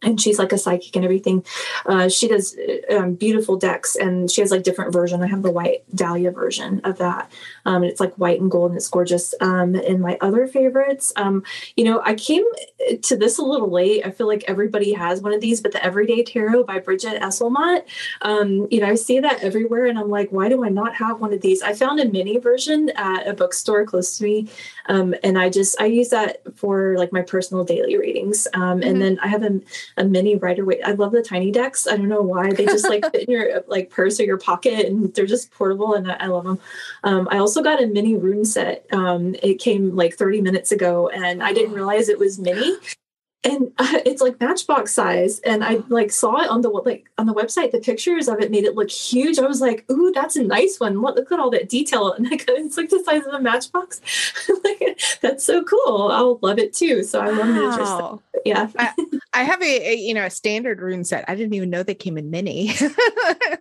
and 0.06 0.20
she's 0.20 0.38
like 0.38 0.52
a 0.52 0.58
psychic 0.58 0.94
and 0.94 1.04
everything. 1.04 1.44
Uh, 1.84 2.08
she 2.08 2.28
does 2.28 2.56
um, 2.90 3.14
beautiful 3.14 3.56
decks, 3.56 3.96
and 3.96 4.30
she 4.30 4.40
has 4.40 4.50
like 4.50 4.62
different 4.62 4.92
version. 4.92 5.22
I 5.22 5.26
have 5.26 5.42
the 5.42 5.50
white 5.50 5.84
dahlia 5.94 6.30
version 6.30 6.80
of 6.84 6.98
that, 6.98 7.30
um, 7.66 7.82
and 7.82 7.86
it's 7.86 8.00
like 8.00 8.14
white 8.14 8.40
and 8.40 8.50
gold, 8.50 8.70
and 8.70 8.78
it's 8.78 8.88
gorgeous. 8.88 9.34
Um, 9.40 9.74
and 9.74 10.00
my 10.00 10.16
other 10.20 10.46
favorites, 10.46 11.12
um, 11.16 11.42
you 11.76 11.84
know, 11.84 12.00
I 12.04 12.14
came 12.14 12.44
to 13.02 13.16
this 13.16 13.38
a 13.38 13.42
little 13.42 13.70
late. 13.70 14.06
I 14.06 14.10
feel 14.10 14.28
like 14.28 14.44
everybody 14.46 14.92
has 14.92 15.20
one 15.20 15.34
of 15.34 15.40
these, 15.40 15.60
but 15.60 15.72
the 15.72 15.84
Everyday 15.84 16.22
Tarot 16.22 16.64
by 16.64 16.78
Brigit 16.78 17.20
Esselmont, 17.20 17.82
um, 18.22 18.68
you 18.70 18.80
know, 18.80 18.86
I 18.86 18.94
see 18.94 19.18
that 19.20 19.42
everywhere, 19.42 19.86
and 19.86 19.98
I'm 19.98 20.08
like, 20.08 20.30
why 20.30 20.48
do 20.48 20.64
I 20.64 20.68
not 20.68 20.94
have 20.94 21.20
one 21.20 21.32
of 21.32 21.40
these? 21.40 21.62
I 21.62 21.74
found 21.74 21.98
a 21.98 22.08
mini 22.08 22.38
version 22.38 22.90
at 22.90 23.26
a 23.26 23.34
bookstore 23.34 23.84
close 23.84 24.16
to 24.18 24.24
me, 24.24 24.48
um, 24.88 25.14
and 25.24 25.36
I 25.36 25.50
just 25.50 25.80
I 25.80 25.86
use 25.86 26.10
that 26.10 26.42
for 26.56 26.96
like 26.96 27.12
my 27.12 27.22
personal 27.22 27.64
daily 27.64 27.98
readings, 27.98 28.46
mm-hmm. 28.54 28.82
and 28.82 29.02
then 29.02 29.18
I 29.20 29.26
have 29.26 29.42
a 29.42 29.60
a 29.96 30.04
mini 30.04 30.36
Rider 30.36 30.64
Waite. 30.64 30.80
I 30.84 30.92
love 30.92 31.12
the 31.12 31.22
tiny 31.22 31.50
decks. 31.50 31.86
I 31.86 31.96
don't 31.96 32.08
know 32.08 32.22
why 32.22 32.52
they 32.52 32.64
just 32.66 32.88
like 32.88 33.04
fit 33.10 33.28
in 33.28 33.30
your 33.30 33.64
like 33.66 33.90
purse 33.90 34.20
or 34.20 34.24
your 34.24 34.38
pocket, 34.38 34.86
and 34.86 35.12
they're 35.14 35.26
just 35.26 35.50
portable, 35.50 35.94
and 35.94 36.10
I, 36.10 36.16
I 36.20 36.26
love 36.26 36.44
them. 36.44 36.58
Um, 37.04 37.28
I 37.30 37.38
also 37.38 37.62
got 37.62 37.82
a 37.82 37.86
mini 37.86 38.16
rune 38.16 38.44
set. 38.44 38.86
Um, 38.92 39.34
it 39.42 39.54
came 39.54 39.96
like 39.96 40.14
30 40.14 40.42
minutes 40.42 40.72
ago, 40.72 41.08
and 41.08 41.42
I 41.42 41.52
didn't 41.52 41.74
realize 41.74 42.08
it 42.08 42.18
was 42.18 42.38
mini 42.38 42.76
and 43.44 43.72
uh, 43.78 44.00
it's 44.06 44.22
like 44.22 44.40
matchbox 44.40 44.92
size 44.92 45.40
and 45.40 45.64
i 45.64 45.78
like 45.88 46.10
saw 46.10 46.42
it 46.42 46.48
on 46.48 46.60
the 46.62 46.68
like 46.68 47.10
on 47.18 47.26
the 47.26 47.34
website 47.34 47.70
the 47.70 47.80
pictures 47.80 48.28
of 48.28 48.40
it 48.40 48.50
made 48.50 48.64
it 48.64 48.74
look 48.74 48.90
huge. 48.90 49.38
I 49.38 49.46
was 49.46 49.60
like 49.60 49.84
ooh 49.90 50.12
that's 50.12 50.36
a 50.36 50.42
nice 50.42 50.78
one. 50.78 51.02
What 51.02 51.16
look 51.16 51.30
at 51.32 51.40
all 51.40 51.50
that 51.50 51.68
detail. 51.68 52.12
And 52.16 52.30
like 52.30 52.44
it's 52.48 52.76
like 52.76 52.88
the 52.88 53.02
size 53.04 53.26
of 53.26 53.34
a 53.34 53.40
matchbox. 53.40 54.00
Like 54.64 55.00
that's 55.20 55.44
so 55.44 55.64
cool. 55.64 56.08
I'll 56.10 56.38
love 56.42 56.58
it 56.58 56.72
too. 56.72 57.02
So 57.02 57.20
i 57.20 57.30
love 57.30 57.78
wow. 57.78 58.22
yeah. 58.44 58.68
I, 58.78 58.92
I, 59.32 59.42
have 59.42 59.60
a, 59.60 59.92
a, 59.92 59.94
you 59.94 60.14
know 60.14 60.24
a 60.24 60.30
standard 60.30 60.80
rune 60.80 61.04
set. 61.04 61.24
I 61.28 61.34
didn't 61.34 61.54
even 61.54 61.70
know 61.70 61.82
they 61.82 61.94
came 61.94 62.16
in 62.16 62.30
mini 62.30 62.72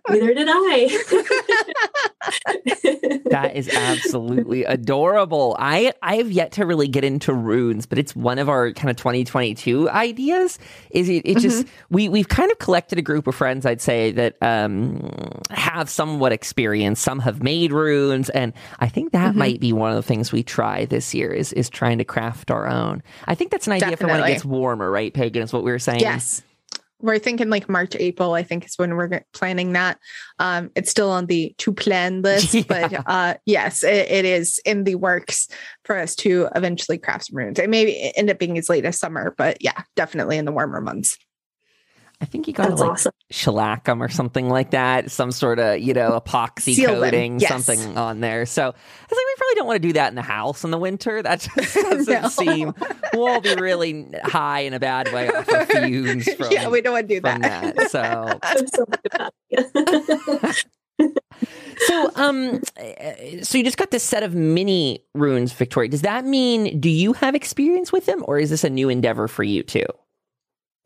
neither 0.08 0.34
did 0.34 0.48
i. 0.50 0.98
That 3.30 3.56
is 3.56 3.68
absolutely 3.68 4.64
adorable. 4.64 5.56
I 5.58 5.92
i 6.02 6.16
have 6.16 6.30
yet 6.30 6.52
to 6.52 6.66
really 6.66 6.88
get 6.88 7.04
into 7.04 7.32
runes 7.32 7.86
but 7.86 7.98
it's 7.98 8.14
one 8.16 8.38
of 8.38 8.48
our 8.48 8.72
kind 8.72 8.90
of 8.90 8.96
2022 8.96 9.90
ideas. 9.90 10.58
Is 10.90 11.08
it, 11.08 11.16
it 11.16 11.24
mm-hmm. 11.24 11.38
just 11.40 11.66
we 11.90 12.08
we've 12.08 12.28
kind 12.28 12.50
of 12.50 12.58
collected 12.58 12.98
a 12.98 13.02
group 13.02 13.26
of 13.26 13.34
friends 13.34 13.66
i'd 13.66 13.80
say 13.80 14.12
that 14.12 14.36
um, 14.40 15.40
have 15.50 15.90
somewhat 15.90 16.32
experience. 16.32 17.00
Some 17.00 17.20
have 17.20 17.42
made 17.42 17.72
runes 17.72 18.30
and 18.30 18.52
i 18.78 18.88
think 18.88 19.12
that 19.12 19.30
mm-hmm. 19.30 19.38
might 19.38 19.60
be 19.60 19.72
one 19.72 19.90
of 19.90 19.96
the 19.96 20.02
things 20.02 20.32
we 20.32 20.42
try 20.42 20.84
this 20.86 21.14
year 21.14 21.32
is 21.32 21.52
is 21.52 21.68
trying 21.68 21.98
to 21.98 22.04
craft 22.04 22.50
our 22.50 22.66
own. 22.66 23.02
I 23.26 23.34
think 23.34 23.50
that's 23.50 23.66
an 23.66 23.74
idea 23.74 23.90
Definitely. 23.90 24.14
for 24.14 24.20
when 24.20 24.30
it 24.30 24.32
gets 24.34 24.44
warmer 24.44 24.90
right 24.90 25.12
pagan 25.12 25.42
is 25.42 25.52
what 25.52 25.64
we 25.64 25.70
were 25.70 25.78
saying? 25.78 26.00
Yes 26.00 26.42
we're 27.00 27.18
thinking 27.18 27.50
like 27.50 27.68
March, 27.68 27.94
April, 27.96 28.34
I 28.34 28.42
think 28.42 28.64
is 28.64 28.78
when 28.78 28.96
we're 28.96 29.22
planning 29.32 29.72
that. 29.72 29.98
Um, 30.38 30.70
it's 30.74 30.90
still 30.90 31.10
on 31.10 31.26
the 31.26 31.54
to 31.58 31.72
plan 31.72 32.22
list, 32.22 32.54
yeah. 32.54 32.62
but 32.66 33.02
uh, 33.06 33.34
yes, 33.44 33.82
it, 33.82 34.10
it 34.10 34.24
is 34.24 34.60
in 34.64 34.84
the 34.84 34.94
works 34.94 35.48
for 35.84 35.96
us 35.96 36.14
to 36.16 36.48
eventually 36.54 36.98
craft 36.98 37.26
some 37.26 37.36
runes. 37.36 37.58
It 37.58 37.70
may 37.70 38.12
end 38.16 38.30
up 38.30 38.38
being 38.38 38.58
as 38.58 38.68
late 38.68 38.84
as 38.84 38.98
summer, 38.98 39.34
but 39.36 39.58
yeah, 39.60 39.82
definitely 39.94 40.38
in 40.38 40.44
the 40.44 40.52
warmer 40.52 40.80
months. 40.80 41.18
I 42.20 42.24
think 42.24 42.48
you 42.48 42.54
got 42.54 42.68
to 42.68 42.74
like 42.74 42.92
awesome. 42.92 43.12
shellac 43.30 43.84
them 43.84 44.02
or 44.02 44.08
something 44.08 44.48
like 44.48 44.70
that, 44.70 45.10
some 45.10 45.30
sort 45.30 45.58
of 45.58 45.80
you 45.80 45.92
know 45.92 46.18
epoxy 46.18 46.74
Seal 46.74 47.00
coating, 47.00 47.40
yes. 47.40 47.50
something 47.50 47.98
on 47.98 48.20
there. 48.20 48.46
So 48.46 48.62
I 48.62 48.66
was 48.66 48.72
like, 48.72 49.10
we 49.10 49.34
probably 49.36 49.54
don't 49.56 49.66
want 49.66 49.82
to 49.82 49.88
do 49.88 49.92
that 49.94 50.08
in 50.08 50.14
the 50.14 50.22
house 50.22 50.64
in 50.64 50.70
the 50.70 50.78
winter. 50.78 51.22
That 51.22 51.40
just 51.40 51.74
doesn't 51.74 52.22
no. 52.22 52.28
seem. 52.28 52.74
We'll 53.12 53.42
be 53.42 53.54
really 53.56 54.08
high 54.24 54.60
in 54.60 54.72
a 54.72 54.80
bad 54.80 55.12
way 55.12 55.28
off 55.28 55.48
of 55.48 55.68
fumes. 55.84 56.32
From, 56.32 56.50
yeah, 56.50 56.68
we 56.68 56.80
don't 56.80 56.94
want 56.94 57.08
to 57.08 57.14
do 57.14 57.20
that. 57.20 57.74
that. 57.76 57.90
So. 57.90 58.40
so 61.86 62.10
um 62.14 62.62
so 63.42 63.58
you 63.58 63.64
just 63.64 63.76
got 63.76 63.90
this 63.90 64.02
set 64.02 64.22
of 64.22 64.34
mini 64.34 65.04
runes 65.14 65.52
victoria 65.52 65.90
does 65.90 66.00
that 66.00 66.24
mean 66.24 66.80
do 66.80 66.88
you 66.88 67.12
have 67.12 67.34
experience 67.34 67.92
with 67.92 68.06
them 68.06 68.24
or 68.26 68.38
is 68.38 68.48
this 68.48 68.64
a 68.64 68.70
new 68.70 68.88
endeavor 68.88 69.28
for 69.28 69.42
you 69.42 69.62
too 69.62 69.84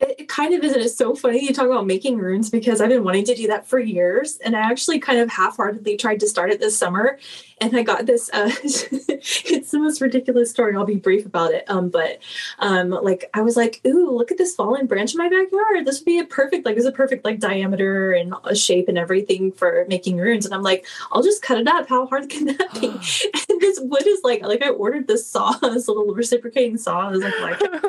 it 0.00 0.28
kind 0.28 0.54
of 0.54 0.62
is 0.64 0.72
and 0.72 0.82
it's 0.82 0.96
so 0.96 1.14
funny 1.14 1.44
you 1.44 1.52
talk 1.52 1.66
about 1.66 1.86
making 1.86 2.18
runes 2.18 2.50
because 2.50 2.80
i've 2.80 2.88
been 2.88 3.04
wanting 3.04 3.24
to 3.24 3.34
do 3.34 3.46
that 3.46 3.66
for 3.66 3.78
years 3.78 4.36
and 4.38 4.56
i 4.56 4.60
actually 4.60 4.98
kind 4.98 5.18
of 5.18 5.28
half-heartedly 5.30 5.96
tried 5.96 6.20
to 6.20 6.28
start 6.28 6.50
it 6.50 6.60
this 6.60 6.76
summer 6.76 7.18
and 7.60 7.76
i 7.76 7.82
got 7.82 8.06
this 8.06 8.30
uh, 8.32 8.50
it's 8.62 9.70
the 9.70 9.78
most 9.78 10.00
ridiculous 10.00 10.50
story 10.50 10.74
i'll 10.74 10.84
be 10.84 10.96
brief 10.96 11.26
about 11.26 11.52
it 11.52 11.64
um, 11.68 11.88
but 11.88 12.18
um, 12.58 12.90
like 12.90 13.28
i 13.34 13.40
was 13.40 13.56
like 13.56 13.80
ooh 13.86 14.10
look 14.10 14.30
at 14.30 14.38
this 14.38 14.54
fallen 14.54 14.86
branch 14.86 15.14
in 15.14 15.18
my 15.18 15.28
backyard. 15.28 15.86
This 15.86 16.00
would 16.00 16.04
be 16.04 16.18
a 16.18 16.24
perfect 16.24 16.66
like 16.66 16.76
this 16.76 16.84
a 16.84 16.92
perfect 16.92 17.24
like 17.24 17.40
diameter 17.40 18.12
and 18.12 18.34
a 18.44 18.54
shape 18.54 18.88
and 18.88 18.98
everything 18.98 19.52
for 19.52 19.86
making 19.88 20.18
runes 20.18 20.44
and 20.44 20.54
i'm 20.54 20.62
like 20.62 20.86
i'll 21.12 21.22
just 21.22 21.42
cut 21.42 21.58
it 21.58 21.68
up. 21.68 21.88
How 21.88 22.06
hard 22.06 22.28
can 22.28 22.46
that 22.46 22.80
be? 22.80 22.88
And 23.50 23.60
this 23.60 23.80
wood 23.80 24.06
is 24.06 24.20
like 24.22 24.42
like 24.42 24.62
i 24.62 24.68
ordered 24.68 25.08
this 25.08 25.26
saw 25.26 25.52
this 25.62 25.88
little 25.88 26.14
reciprocating 26.14 26.76
saw 26.76 27.08
it 27.08 27.12
was 27.12 27.22
like, 27.22 27.40
like 27.40 27.82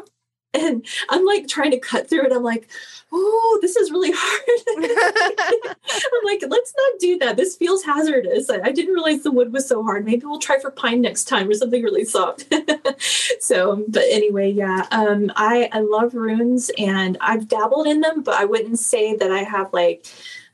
and 0.54 0.86
I'm 1.10 1.26
like 1.26 1.48
trying 1.48 1.72
to 1.72 1.80
cut 1.80 2.10
through 2.10 2.26
it. 2.26 2.34
I'm 2.34 2.44
like, 2.44 2.68
oh, 3.12 3.60
this 3.62 3.76
is 3.76 3.92
really 3.92 4.12
hard. 4.16 5.76
I'm 5.90 6.26
like, 6.26 6.44
let's 6.48 6.74
not 6.78 7.00
do 7.00 7.18
that. 7.20 7.38
This 7.38 7.56
feels 7.56 7.84
hazardous. 7.84 8.50
I, 8.50 8.60
I, 8.62 8.72
didn't 8.72 8.94
realize 8.94 9.24
the 9.24 9.32
wood 9.32 9.54
was 9.54 9.68
so 9.68 9.84
hard. 9.84 10.06
Maybe 10.06 10.26
we'll 10.26 10.40
try 10.40 10.60
for 10.60 10.72
pine 10.72 11.02
next 11.02 11.26
time 11.26 11.50
or 11.50 11.54
something 11.54 11.84
really 11.84 12.06
soft. 12.06 12.54
so, 13.40 13.84
but 13.88 14.04
anyway, 14.10 14.52
yeah, 14.52 14.88
um, 14.92 15.32
I 15.36 15.70
I 15.72 15.80
love 15.80 16.14
runes 16.14 16.72
and 16.78 17.18
I've 17.22 17.48
dabbled 17.48 17.88
in 17.88 18.02
them, 18.02 18.24
but 18.24 18.36
I 18.36 18.46
wouldn't 18.46 18.80
say 18.80 19.16
that 19.16 19.32
I 19.32 19.44
have 19.44 19.72
like 19.74 20.06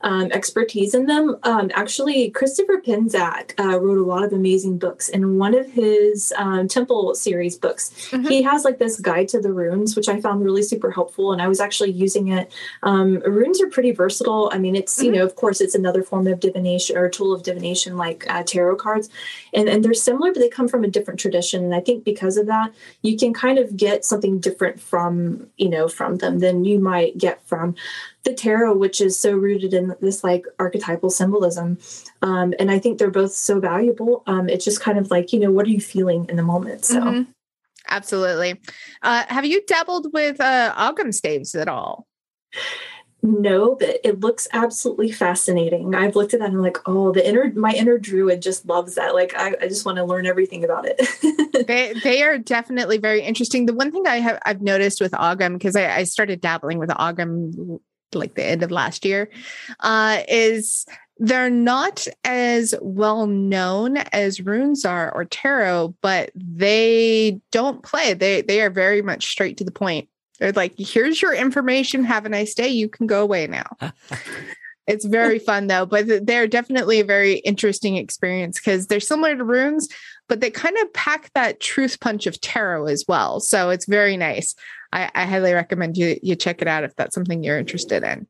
um, 0.02 0.30
expertise 0.32 0.94
in 0.94 1.06
them. 1.06 1.36
Um, 1.42 1.70
actually, 1.74 2.30
Christopher 2.30 2.80
Penczak 2.80 3.58
uh, 3.58 3.80
wrote 3.80 3.98
a 3.98 4.04
lot 4.04 4.22
of 4.22 4.32
amazing 4.32 4.78
books. 4.78 5.08
In 5.08 5.38
one 5.38 5.54
of 5.54 5.70
his 5.70 6.32
um, 6.36 6.68
Temple 6.68 7.14
series 7.14 7.56
books, 7.56 7.90
mm-hmm. 8.10 8.26
he 8.26 8.42
has 8.42 8.64
like 8.64 8.78
this 8.78 9.00
guide 9.00 9.28
to 9.28 9.40
the 9.40 9.52
runes, 9.52 9.96
which 9.96 10.08
I 10.08 10.20
found 10.20 10.44
really 10.44 10.62
super 10.62 10.90
helpful. 10.90 11.32
And 11.32 11.42
I 11.42 11.48
was 11.48 11.60
actually 11.60 11.90
using 11.90 12.28
it. 12.28 12.52
Um, 12.82 13.20
runes 13.20 13.60
are 13.60 13.68
pretty 13.68 13.90
versatile. 13.90 14.50
I 14.52 14.58
mean, 14.58 14.76
it's, 14.76 14.96
mm-hmm. 14.96 15.06
you 15.06 15.12
know, 15.12 15.24
of 15.24 15.34
course, 15.34 15.60
it's 15.60 15.74
another 15.74 16.02
form 16.02 16.26
of 16.26 16.40
divination 16.40 16.96
or 16.96 17.08
tool 17.08 17.32
of 17.32 17.42
divination 17.42 17.96
like 17.96 18.24
uh, 18.28 18.42
tarot 18.44 18.76
cards. 18.76 19.10
And, 19.52 19.68
and 19.68 19.84
they're 19.84 19.94
similar, 19.94 20.32
but 20.32 20.40
they 20.40 20.48
come 20.48 20.68
from 20.68 20.84
a 20.84 20.88
different 20.88 21.18
tradition. 21.18 21.64
And 21.64 21.74
I 21.74 21.80
think 21.80 22.04
because 22.04 22.36
of 22.36 22.46
that, 22.46 22.72
you 23.02 23.16
can 23.16 23.34
kind 23.34 23.58
of 23.58 23.76
get 23.76 24.04
something 24.04 24.38
different 24.38 24.80
from, 24.80 25.48
you 25.56 25.68
know, 25.68 25.88
from 25.88 26.16
them 26.16 26.38
than 26.38 26.64
you 26.64 26.78
might 26.78 27.18
get 27.18 27.44
from 27.46 27.74
the 28.28 28.34
tarot, 28.34 28.76
which 28.76 29.00
is 29.00 29.18
so 29.18 29.32
rooted 29.32 29.72
in 29.72 29.94
this 30.00 30.22
like 30.22 30.44
archetypal 30.58 31.10
symbolism. 31.10 31.78
Um, 32.22 32.54
and 32.58 32.70
I 32.70 32.78
think 32.78 32.98
they're 32.98 33.10
both 33.10 33.32
so 33.32 33.58
valuable. 33.58 34.22
Um, 34.26 34.48
it's 34.48 34.64
just 34.64 34.80
kind 34.80 34.98
of 34.98 35.10
like, 35.10 35.32
you 35.32 35.40
know, 35.40 35.50
what 35.50 35.66
are 35.66 35.70
you 35.70 35.80
feeling 35.80 36.26
in 36.28 36.36
the 36.36 36.42
moment? 36.42 36.84
So. 36.84 37.00
Mm-hmm. 37.00 37.30
Absolutely. 37.90 38.60
Uh, 39.02 39.24
have 39.28 39.46
you 39.46 39.64
dabbled 39.66 40.12
with 40.12 40.40
uh, 40.40 40.74
Ogham 40.76 41.10
staves 41.10 41.54
at 41.54 41.68
all? 41.68 42.06
No, 43.20 43.74
but 43.74 43.98
it 44.04 44.20
looks 44.20 44.46
absolutely 44.52 45.10
fascinating. 45.10 45.94
I've 45.94 46.14
looked 46.14 46.34
at 46.34 46.40
that 46.40 46.50
and 46.50 46.56
I'm 46.56 46.62
like, 46.62 46.78
oh, 46.86 47.10
the 47.12 47.26
inner 47.26 47.52
my 47.54 47.72
inner 47.72 47.98
druid 47.98 48.42
just 48.42 48.66
loves 48.66 48.94
that. 48.94 49.12
Like 49.12 49.34
I, 49.36 49.56
I 49.60 49.68
just 49.68 49.84
want 49.84 49.96
to 49.96 50.04
learn 50.04 50.24
everything 50.24 50.64
about 50.64 50.86
it. 50.86 51.00
they 51.66 51.94
they 52.04 52.22
are 52.22 52.38
definitely 52.38 52.98
very 52.98 53.22
interesting. 53.22 53.66
The 53.66 53.74
one 53.74 53.90
thing 53.90 54.06
I 54.06 54.16
have 54.20 54.38
I've 54.46 54.62
noticed 54.62 55.00
with 55.00 55.12
Ogham, 55.14 55.54
because 55.54 55.74
I, 55.74 55.96
I 55.96 56.04
started 56.04 56.40
dabbling 56.40 56.78
with 56.78 56.90
Ogham 56.90 57.80
like 58.14 58.34
the 58.34 58.44
end 58.44 58.62
of 58.62 58.70
last 58.70 59.04
year, 59.04 59.30
uh, 59.80 60.22
is 60.28 60.86
they're 61.18 61.50
not 61.50 62.06
as 62.24 62.74
well 62.80 63.26
known 63.26 63.98
as 64.12 64.40
runes 64.40 64.84
are 64.84 65.12
or 65.14 65.24
tarot, 65.24 65.94
but 66.00 66.30
they 66.34 67.40
don't 67.50 67.82
play. 67.82 68.14
They 68.14 68.42
they 68.42 68.60
are 68.62 68.70
very 68.70 69.02
much 69.02 69.26
straight 69.26 69.56
to 69.58 69.64
the 69.64 69.72
point. 69.72 70.08
They're 70.38 70.52
like, 70.52 70.74
here's 70.78 71.20
your 71.20 71.34
information. 71.34 72.04
Have 72.04 72.24
a 72.24 72.28
nice 72.28 72.54
day. 72.54 72.68
You 72.68 72.88
can 72.88 73.08
go 73.08 73.22
away 73.22 73.48
now. 73.48 73.66
it's 74.86 75.04
very 75.04 75.38
fun 75.38 75.66
though, 75.66 75.84
but 75.84 76.26
they're 76.26 76.46
definitely 76.46 77.00
a 77.00 77.04
very 77.04 77.34
interesting 77.38 77.96
experience 77.96 78.58
because 78.58 78.86
they're 78.86 79.00
similar 79.00 79.36
to 79.36 79.44
runes, 79.44 79.88
but 80.28 80.40
they 80.40 80.50
kind 80.50 80.76
of 80.78 80.92
pack 80.92 81.32
that 81.34 81.60
truth 81.60 81.98
punch 82.00 82.26
of 82.26 82.40
tarot 82.40 82.86
as 82.86 83.04
well. 83.08 83.40
So 83.40 83.70
it's 83.70 83.86
very 83.86 84.16
nice. 84.16 84.54
I, 84.92 85.10
I 85.14 85.26
highly 85.26 85.52
recommend 85.52 85.96
you 85.96 86.18
you 86.22 86.36
check 86.36 86.62
it 86.62 86.68
out 86.68 86.84
if 86.84 86.96
that's 86.96 87.14
something 87.14 87.42
you're 87.42 87.58
interested 87.58 88.02
in. 88.02 88.26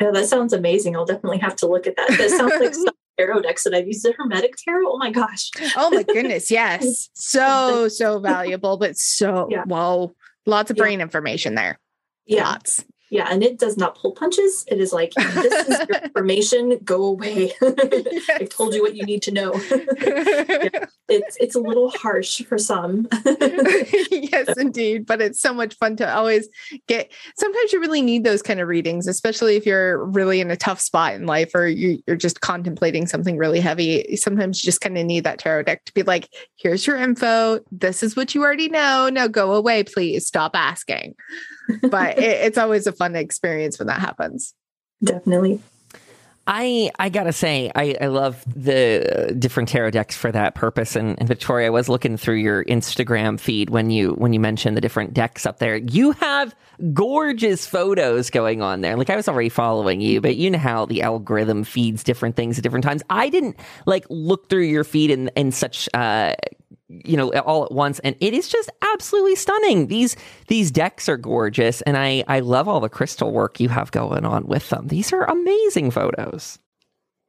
Yeah, 0.00 0.10
that 0.10 0.26
sounds 0.26 0.52
amazing. 0.52 0.94
I'll 0.94 1.06
definitely 1.06 1.38
have 1.38 1.56
to 1.56 1.66
look 1.66 1.86
at 1.86 1.96
that. 1.96 2.08
That 2.08 2.30
sounds 2.30 2.52
like 2.60 2.74
some 2.74 2.94
tarot 3.18 3.42
decks 3.42 3.64
that 3.64 3.74
I've 3.74 3.86
used. 3.86 4.04
The 4.04 4.12
Hermetic 4.12 4.54
Tarot. 4.56 4.86
Oh 4.86 4.98
my 4.98 5.10
gosh. 5.10 5.50
Oh 5.76 5.90
my 5.90 6.02
goodness. 6.02 6.50
Yes. 6.50 7.08
So, 7.18 7.88
so 7.88 8.18
valuable, 8.20 8.76
but 8.76 8.96
so, 8.96 9.48
yeah. 9.50 9.64
whoa, 9.64 10.14
lots 10.46 10.70
of 10.70 10.76
brain 10.76 11.00
yeah. 11.00 11.04
information 11.04 11.54
there. 11.54 11.78
Yeah. 12.24 12.44
Lots. 12.44 12.84
Yeah, 13.10 13.28
and 13.30 13.42
it 13.42 13.58
does 13.58 13.76
not 13.76 13.96
pull 13.96 14.12
punches. 14.12 14.64
It 14.66 14.80
is 14.80 14.92
like, 14.92 15.12
this 15.14 15.68
is 15.68 15.88
your 15.88 15.98
information, 16.04 16.78
go 16.84 17.04
away. 17.04 17.52
yes. 17.62 18.30
I 18.30 18.44
told 18.50 18.74
you 18.74 18.82
what 18.82 18.96
you 18.96 19.04
need 19.04 19.22
to 19.22 19.32
know. 19.32 19.54
yeah, 20.00 20.86
it's 21.08 21.36
it's 21.38 21.54
a 21.54 21.60
little 21.60 21.90
harsh 21.90 22.42
for 22.42 22.58
some. 22.58 23.06
yes, 24.10 24.56
indeed. 24.58 25.06
But 25.06 25.20
it's 25.20 25.40
so 25.40 25.54
much 25.54 25.74
fun 25.76 25.96
to 25.96 26.14
always 26.14 26.48
get 26.88 27.12
sometimes 27.36 27.72
you 27.72 27.80
really 27.80 28.02
need 28.02 28.24
those 28.24 28.42
kind 28.42 28.60
of 28.60 28.66
readings, 28.66 29.06
especially 29.06 29.56
if 29.56 29.64
you're 29.66 30.04
really 30.06 30.40
in 30.40 30.50
a 30.50 30.56
tough 30.56 30.80
spot 30.80 31.14
in 31.14 31.26
life 31.26 31.54
or 31.54 31.68
you, 31.68 32.02
you're 32.06 32.16
just 32.16 32.40
contemplating 32.40 33.06
something 33.06 33.36
really 33.36 33.60
heavy. 33.60 34.16
Sometimes 34.16 34.62
you 34.62 34.66
just 34.66 34.80
kind 34.80 34.98
of 34.98 35.06
need 35.06 35.22
that 35.24 35.38
tarot 35.38 35.62
deck 35.62 35.84
to 35.84 35.94
be 35.94 36.02
like, 36.02 36.28
here's 36.56 36.86
your 36.86 36.96
info. 36.96 37.60
This 37.70 38.02
is 38.02 38.16
what 38.16 38.34
you 38.34 38.42
already 38.42 38.68
know. 38.68 39.08
Now 39.08 39.28
go 39.28 39.54
away, 39.54 39.84
please. 39.84 40.26
Stop 40.26 40.56
asking 40.56 41.14
but 41.82 42.18
it, 42.18 42.46
it's 42.46 42.58
always 42.58 42.86
a 42.86 42.92
fun 42.92 43.16
experience 43.16 43.78
when 43.78 43.88
that 43.88 44.00
happens. 44.00 44.54
Definitely. 45.02 45.60
I 46.48 46.92
I 46.98 47.08
gotta 47.08 47.32
say 47.32 47.72
I, 47.74 47.96
I 48.00 48.06
love 48.06 48.44
the 48.54 49.34
different 49.36 49.68
tarot 49.68 49.90
decks 49.90 50.16
for 50.16 50.30
that 50.30 50.54
purpose. 50.54 50.94
And, 50.94 51.18
and, 51.18 51.26
Victoria, 51.26 51.66
I 51.66 51.70
was 51.70 51.88
looking 51.88 52.16
through 52.16 52.36
your 52.36 52.64
Instagram 52.64 53.40
feed 53.40 53.70
when 53.70 53.90
you 53.90 54.12
when 54.12 54.32
you 54.32 54.38
mentioned 54.38 54.76
the 54.76 54.80
different 54.80 55.12
decks 55.12 55.44
up 55.44 55.58
there. 55.58 55.76
You 55.76 56.12
have 56.12 56.54
gorgeous 56.92 57.66
photos 57.66 58.30
going 58.30 58.62
on 58.62 58.80
there. 58.80 58.96
Like 58.96 59.10
I 59.10 59.16
was 59.16 59.28
already 59.28 59.48
following 59.48 60.00
you, 60.00 60.20
but 60.20 60.36
you 60.36 60.50
know 60.50 60.58
how 60.58 60.86
the 60.86 61.02
algorithm 61.02 61.64
feeds 61.64 62.04
different 62.04 62.36
things 62.36 62.58
at 62.58 62.62
different 62.62 62.84
times. 62.84 63.02
I 63.10 63.28
didn't 63.28 63.56
like 63.86 64.06
look 64.08 64.48
through 64.48 64.64
your 64.64 64.84
feed 64.84 65.10
in 65.10 65.28
in 65.34 65.50
such 65.50 65.88
uh, 65.94 66.34
you 66.88 67.16
know 67.16 67.32
all 67.40 67.64
at 67.64 67.72
once 67.72 67.98
and 68.00 68.14
it 68.20 68.32
is 68.32 68.48
just 68.48 68.70
absolutely 68.92 69.34
stunning 69.34 69.88
these 69.88 70.14
these 70.46 70.70
decks 70.70 71.08
are 71.08 71.16
gorgeous 71.16 71.82
and 71.82 71.96
i 71.96 72.22
i 72.28 72.38
love 72.38 72.68
all 72.68 72.78
the 72.78 72.88
crystal 72.88 73.32
work 73.32 73.58
you 73.58 73.68
have 73.68 73.90
going 73.90 74.24
on 74.24 74.46
with 74.46 74.68
them 74.70 74.86
these 74.86 75.12
are 75.12 75.24
amazing 75.24 75.90
photos 75.90 76.58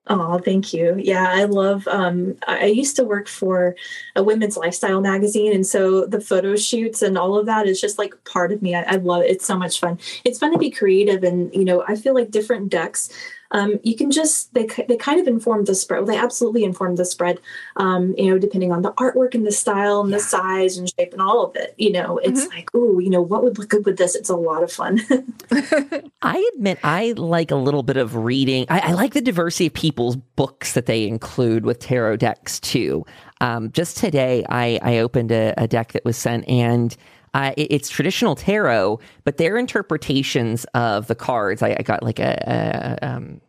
Oh, 0.09 0.39
thank 0.39 0.73
you. 0.73 0.95
Yeah, 0.97 1.27
I 1.29 1.43
love. 1.43 1.87
Um, 1.87 2.37
I 2.47 2.65
used 2.67 2.95
to 2.95 3.03
work 3.03 3.27
for 3.27 3.75
a 4.15 4.23
women's 4.23 4.55
lifestyle 4.55 5.01
magazine, 5.01 5.53
and 5.53 5.67
so 5.67 6.05
the 6.05 6.21
photo 6.21 6.55
shoots 6.55 7.01
and 7.01 7.17
all 7.17 7.37
of 7.37 7.45
that 7.47 7.67
is 7.67 7.81
just 7.81 7.97
like 7.97 8.13
part 8.23 8.53
of 8.53 8.61
me. 8.61 8.73
I, 8.73 8.83
I 8.83 8.95
love 8.95 9.23
it. 9.23 9.31
It's 9.31 9.45
so 9.45 9.57
much 9.57 9.79
fun. 9.79 9.99
It's 10.23 10.39
fun 10.39 10.53
to 10.53 10.57
be 10.57 10.71
creative, 10.71 11.23
and 11.23 11.53
you 11.53 11.65
know, 11.65 11.83
I 11.87 11.95
feel 11.95 12.13
like 12.13 12.31
different 12.31 12.69
decks 12.69 13.09
um, 13.51 13.79
you 13.83 13.95
can 13.95 14.11
just 14.11 14.53
they 14.53 14.65
they 14.87 14.97
kind 14.97 15.19
of 15.19 15.27
inform 15.27 15.65
the 15.65 15.75
spread. 15.75 15.99
Well, 15.99 16.07
they 16.07 16.17
absolutely 16.17 16.63
inform 16.63 16.95
the 16.95 17.05
spread. 17.05 17.39
Um, 17.75 18.13
you 18.17 18.29
know, 18.29 18.37
depending 18.37 18.71
on 18.71 18.81
the 18.81 18.91
artwork 18.93 19.35
and 19.35 19.45
the 19.45 19.51
style 19.51 20.01
and 20.01 20.09
yeah. 20.09 20.17
the 20.17 20.23
size 20.23 20.77
and 20.77 20.91
shape 20.97 21.13
and 21.13 21.21
all 21.21 21.45
of 21.45 21.55
it. 21.55 21.73
You 21.77 21.91
know, 21.91 22.17
it's 22.17 22.41
mm-hmm. 22.41 22.55
like, 22.55 22.69
oh, 22.73 22.99
you 22.99 23.09
know, 23.09 23.21
what 23.21 23.43
would 23.43 23.57
look 23.57 23.69
good 23.69 23.85
with 23.85 23.97
this? 23.97 24.15
It's 24.15 24.29
a 24.29 24.35
lot 24.35 24.63
of 24.63 24.71
fun. 24.71 25.01
I 26.21 26.51
admit, 26.55 26.79
I 26.83 27.13
like 27.15 27.51
a 27.51 27.55
little 27.55 27.83
bit 27.83 27.97
of 27.97 28.15
reading. 28.15 28.65
I, 28.69 28.79
I, 28.79 28.91
like 28.93 29.13
the 29.13 29.21
diversity 29.21 29.67
of 29.67 29.73
people's 29.73 30.15
books 30.15 30.73
that 30.73 30.85
they 30.85 31.07
include 31.07 31.65
with 31.65 31.79
tarot 31.79 32.17
decks 32.17 32.59
too. 32.59 33.05
Um, 33.39 33.71
just 33.71 33.97
today, 33.97 34.43
I 34.49 34.79
I 34.81 34.97
opened 34.97 35.31
a, 35.31 35.53
a 35.57 35.67
deck 35.67 35.93
that 35.93 36.05
was 36.05 36.17
sent 36.17 36.47
and. 36.47 36.95
Uh, 37.37 37.53
it, 37.55 37.67
it's 37.69 37.87
traditional 37.87 38.35
tarot, 38.35 38.99
but 39.23 39.37
their 39.37 39.57
interpretations 39.57 40.65
of 40.73 41.05
the 41.05 41.13
cards. 41.13 41.61
I, 41.61 41.75
I 41.77 41.83
got 41.83 42.01
like 42.01 42.17
a, 42.17 42.97
a 43.03 43.07
um, 43.07 43.41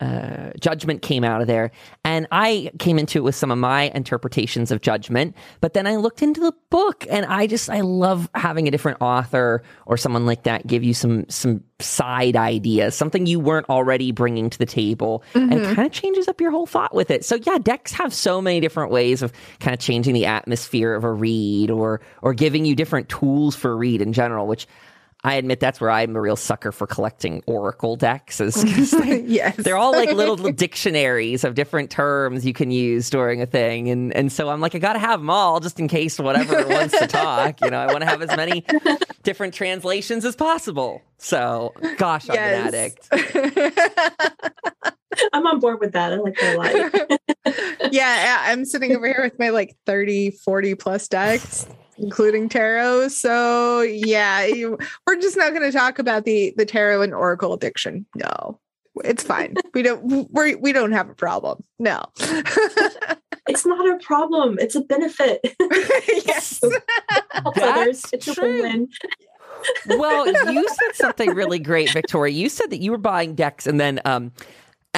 uh, 0.00 0.50
judgment 0.60 1.02
came 1.02 1.24
out 1.24 1.40
of 1.40 1.46
there. 1.46 1.72
And 2.04 2.28
I 2.30 2.70
came 2.78 2.98
into 2.98 3.18
it 3.18 3.22
with 3.22 3.34
some 3.34 3.50
of 3.50 3.58
my 3.58 3.90
interpretations 3.94 4.70
of 4.70 4.80
judgment, 4.80 5.34
but 5.60 5.72
then 5.72 5.86
I 5.86 5.96
looked 5.96 6.22
into 6.22 6.40
the 6.40 6.52
book 6.70 7.04
and 7.10 7.26
I 7.26 7.46
just, 7.46 7.68
I 7.68 7.80
love 7.80 8.28
having 8.34 8.68
a 8.68 8.70
different 8.70 8.98
author 9.00 9.62
or 9.86 9.96
someone 9.96 10.24
like 10.24 10.44
that 10.44 10.66
give 10.66 10.84
you 10.84 10.94
some, 10.94 11.28
some 11.28 11.64
side 11.80 12.36
ideas, 12.36 12.94
something 12.94 13.26
you 13.26 13.40
weren't 13.40 13.68
already 13.68 14.12
bringing 14.12 14.50
to 14.50 14.58
the 14.58 14.66
table 14.66 15.24
mm-hmm. 15.34 15.52
and 15.52 15.76
kind 15.76 15.86
of 15.86 15.92
changes 15.92 16.28
up 16.28 16.40
your 16.40 16.50
whole 16.50 16.66
thought 16.66 16.94
with 16.94 17.10
it. 17.10 17.24
So 17.24 17.36
yeah, 17.36 17.58
decks 17.58 17.92
have 17.92 18.14
so 18.14 18.40
many 18.40 18.60
different 18.60 18.92
ways 18.92 19.22
of 19.22 19.32
kind 19.58 19.74
of 19.74 19.80
changing 19.80 20.14
the 20.14 20.26
atmosphere 20.26 20.94
of 20.94 21.04
a 21.04 21.12
read 21.12 21.70
or, 21.70 22.00
or 22.22 22.34
giving 22.34 22.64
you 22.64 22.76
different 22.76 23.08
tools 23.08 23.56
for 23.56 23.72
a 23.72 23.74
read 23.74 24.00
in 24.00 24.12
general, 24.12 24.46
which 24.46 24.68
I 25.28 25.34
admit 25.34 25.60
that's 25.60 25.78
where 25.78 25.90
I'm 25.90 26.16
a 26.16 26.20
real 26.22 26.36
sucker 26.36 26.72
for 26.72 26.86
collecting 26.86 27.42
Oracle 27.46 27.96
decks. 27.96 28.40
Is 28.40 28.54
they, 28.92 29.20
yes. 29.20 29.56
they're 29.56 29.76
all 29.76 29.92
like 29.92 30.10
little 30.10 30.36
dictionaries 30.36 31.44
of 31.44 31.54
different 31.54 31.90
terms 31.90 32.46
you 32.46 32.54
can 32.54 32.70
use 32.70 33.10
during 33.10 33.42
a 33.42 33.46
thing, 33.46 33.90
and 33.90 34.10
and 34.16 34.32
so 34.32 34.48
I'm 34.48 34.62
like, 34.62 34.74
I 34.74 34.78
got 34.78 34.94
to 34.94 34.98
have 34.98 35.20
them 35.20 35.28
all 35.28 35.60
just 35.60 35.78
in 35.78 35.86
case 35.86 36.18
whatever 36.18 36.66
wants 36.68 36.98
to 36.98 37.06
talk. 37.06 37.60
You 37.60 37.68
know, 37.68 37.78
I 37.78 37.88
want 37.88 38.00
to 38.00 38.06
have 38.06 38.22
as 38.22 38.34
many 38.38 38.64
different 39.22 39.52
translations 39.52 40.24
as 40.24 40.34
possible. 40.34 41.02
So, 41.18 41.74
gosh, 41.98 42.30
I'm 42.30 42.34
yes. 42.34 43.06
an 43.10 43.20
addict. 43.20 44.94
I'm 45.34 45.46
on 45.46 45.60
board 45.60 45.80
with 45.80 45.92
that. 45.92 46.14
I 46.14 46.16
like 46.16 46.36
that 46.36 46.54
a 46.54 46.58
lot. 46.58 47.92
yeah, 47.92 48.44
I'm 48.46 48.64
sitting 48.64 48.96
over 48.96 49.06
here 49.06 49.20
with 49.24 49.38
my 49.38 49.50
like 49.50 49.76
30, 49.84 50.30
40 50.30 50.74
plus 50.76 51.06
decks 51.06 51.66
including 51.98 52.48
tarot. 52.48 53.08
So 53.08 53.82
yeah, 53.82 54.44
you, 54.44 54.78
we're 55.06 55.20
just 55.20 55.36
not 55.36 55.52
going 55.52 55.70
to 55.70 55.76
talk 55.76 55.98
about 55.98 56.24
the 56.24 56.54
the 56.56 56.64
tarot 56.64 57.02
and 57.02 57.14
oracle 57.14 57.52
addiction. 57.52 58.06
No, 58.14 58.60
it's 59.04 59.22
fine. 59.22 59.54
we 59.74 59.82
don't 59.82 60.28
we 60.32 60.54
we 60.56 60.72
don't 60.72 60.92
have 60.92 61.08
a 61.08 61.14
problem. 61.14 61.62
No. 61.78 62.02
it's 63.48 63.66
not 63.66 63.88
a 63.88 63.98
problem. 64.02 64.58
It's 64.60 64.74
a 64.74 64.80
benefit. 64.80 65.40
yes. 66.26 66.60
That's 67.54 68.12
It's 68.12 68.34
true. 68.34 68.60
a 68.60 68.62
win. 68.62 68.88
well, 69.86 70.26
you 70.26 70.68
said 70.68 70.94
something 70.94 71.34
really 71.34 71.58
great, 71.58 71.90
Victoria. 71.90 72.32
You 72.32 72.48
said 72.48 72.70
that 72.70 72.80
you 72.80 72.90
were 72.90 72.98
buying 72.98 73.34
decks 73.34 73.66
and 73.66 73.80
then 73.80 74.00
um, 74.04 74.32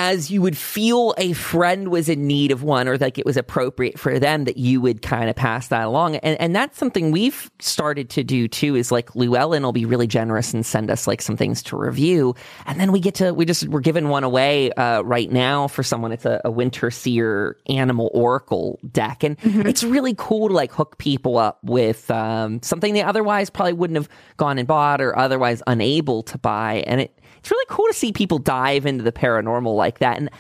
as 0.01 0.31
you 0.31 0.41
would 0.41 0.57
feel 0.57 1.13
a 1.19 1.35
friend 1.35 1.89
was 1.89 2.09
in 2.09 2.27
need 2.27 2.51
of 2.53 2.63
one 2.63 2.89
or 2.89 2.97
like 2.97 3.19
it 3.19 3.27
was 3.27 3.37
appropriate 3.37 3.99
for 3.99 4.19
them 4.19 4.45
that 4.45 4.57
you 4.57 4.81
would 4.81 5.03
kind 5.03 5.29
of 5.29 5.37
pass 5.37 5.69
that 5.69 5.85
along. 5.85 6.17
And, 6.17 6.41
and 6.41 6.57
that's 6.57 6.79
something 6.79 7.11
we've 7.11 7.51
started 7.59 8.09
to 8.11 8.25
do 8.25 8.49
too 8.49 8.77
is 8.77 8.91
like 8.91 9.15
llewellyn 9.15 9.63
will 9.63 9.73
be 9.73 9.85
really 9.85 10.07
generous 10.07 10.55
and 10.55 10.65
send 10.65 10.91
us 10.91 11.07
like 11.07 11.21
some 11.21 11.37
things 11.37 11.63
to 11.65 11.77
review. 11.77 12.35
And 12.65 12.81
then 12.81 12.93
we 12.93 13.01
get 13.01 13.17
to 13.17 13.35
we 13.35 13.45
just 13.45 13.69
we're 13.69 13.81
giving 13.81 14.09
one 14.09 14.25
away 14.25 14.73
uh, 14.73 15.03
right 15.03 15.31
now 15.31 15.69
for 15.69 15.83
someone. 15.83 16.13
It's 16.13 16.25
a, 16.25 16.41
a 16.47 16.51
winter 16.51 16.91
seer 16.91 17.59
animal 17.69 18.11
oracle 18.15 18.81
deck. 18.91 19.23
And 19.23 19.37
mm-hmm. 19.37 19.67
it's 19.67 19.85
really 19.85 20.15
cool 20.17 20.49
to 20.49 20.55
like 20.55 20.73
hook 20.73 20.97
people 20.97 21.37
up 21.37 21.59
with 21.63 22.11
um, 22.11 22.63
something 22.63 22.95
they 22.95 23.03
otherwise 23.03 23.51
probably 23.51 23.75
wouldn't 23.75 23.99
have 23.99 24.09
gone 24.39 24.57
and 24.57 24.67
bought 24.67 25.03
or 25.03 25.19
otherwise 25.19 25.63
unable 25.67 26.23
to 26.23 26.39
buy. 26.39 26.85
And 26.87 27.03
it 27.03 27.20
it's 27.41 27.51
really 27.51 27.67
cool 27.69 27.87
to 27.87 27.93
see 27.93 28.13
people 28.13 28.39
dive 28.39 28.87
into 28.87 29.03
the 29.03 29.13
paranormal 29.13 29.75
like 29.75 29.99
that. 29.99 30.19
And 30.19 30.31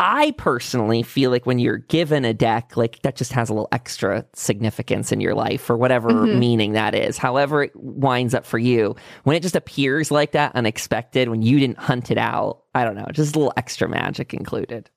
I 0.00 0.32
personally 0.38 1.02
feel 1.02 1.30
like 1.30 1.44
when 1.44 1.58
you're 1.58 1.78
given 1.78 2.24
a 2.24 2.32
deck, 2.32 2.76
like 2.76 3.02
that 3.02 3.16
just 3.16 3.32
has 3.32 3.48
a 3.48 3.52
little 3.52 3.68
extra 3.72 4.24
significance 4.32 5.10
in 5.10 5.20
your 5.20 5.34
life 5.34 5.68
or 5.68 5.76
whatever 5.76 6.10
mm-hmm. 6.10 6.38
meaning 6.38 6.72
that 6.72 6.94
is, 6.94 7.18
however 7.18 7.64
it 7.64 7.72
winds 7.74 8.32
up 8.32 8.46
for 8.46 8.58
you. 8.58 8.94
When 9.24 9.36
it 9.36 9.42
just 9.42 9.56
appears 9.56 10.12
like 10.12 10.32
that, 10.32 10.54
unexpected, 10.54 11.28
when 11.28 11.42
you 11.42 11.58
didn't 11.58 11.78
hunt 11.78 12.12
it 12.12 12.18
out, 12.18 12.62
I 12.74 12.84
don't 12.84 12.94
know, 12.94 13.08
just 13.12 13.34
a 13.34 13.38
little 13.38 13.54
extra 13.56 13.88
magic 13.88 14.32
included. 14.32 14.88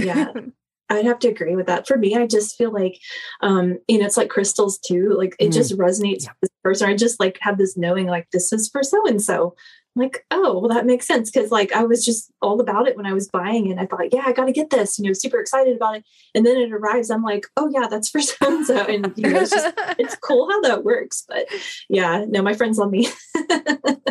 Yeah. 0.00 0.32
I'd 0.90 1.06
have 1.06 1.18
to 1.20 1.28
agree 1.28 1.56
with 1.56 1.66
that. 1.66 1.88
For 1.88 1.96
me, 1.96 2.14
I 2.14 2.26
just 2.26 2.56
feel 2.56 2.70
like, 2.70 3.00
um, 3.40 3.78
you 3.88 3.98
know, 3.98 4.06
it's 4.06 4.18
like 4.18 4.28
crystals 4.28 4.78
too. 4.78 5.14
Like 5.16 5.34
it 5.40 5.48
mm. 5.48 5.52
just 5.54 5.76
resonates 5.76 6.24
yeah. 6.24 6.32
with 6.40 6.50
this 6.50 6.60
person. 6.62 6.88
I 6.88 6.94
just 6.94 7.18
like 7.18 7.38
have 7.40 7.58
this 7.58 7.76
knowing, 7.76 8.06
like 8.06 8.28
this 8.32 8.52
is 8.52 8.68
for 8.68 8.82
so 8.82 9.06
and 9.06 9.20
so 9.20 9.56
like, 9.96 10.24
oh, 10.30 10.58
well, 10.58 10.68
that 10.70 10.86
makes 10.86 11.06
sense. 11.06 11.30
Cause 11.30 11.50
like 11.50 11.72
I 11.72 11.84
was 11.84 12.04
just 12.04 12.32
all 12.42 12.60
about 12.60 12.88
it 12.88 12.96
when 12.96 13.06
I 13.06 13.12
was 13.12 13.28
buying 13.28 13.70
it. 13.70 13.78
I 13.78 13.86
thought, 13.86 14.12
yeah, 14.12 14.24
I 14.26 14.32
got 14.32 14.46
to 14.46 14.52
get 14.52 14.70
this, 14.70 14.98
you 14.98 15.06
know, 15.06 15.12
super 15.12 15.38
excited 15.38 15.76
about 15.76 15.96
it. 15.96 16.04
And 16.34 16.44
then 16.44 16.56
it 16.56 16.72
arrives. 16.72 17.10
I'm 17.10 17.22
like, 17.22 17.46
oh, 17.56 17.70
yeah, 17.72 17.86
that's 17.88 18.08
for 18.08 18.20
so 18.20 18.34
and 18.42 18.66
so. 18.66 18.84
And, 18.84 19.12
you 19.16 19.30
know, 19.30 19.40
it's 19.40 19.50
just, 19.50 19.74
it's 19.98 20.16
cool 20.16 20.50
how 20.50 20.60
that 20.62 20.84
works. 20.84 21.24
But 21.28 21.46
yeah, 21.88 22.24
no, 22.28 22.42
my 22.42 22.54
friends 22.54 22.78
love 22.78 22.90
me. 22.90 23.08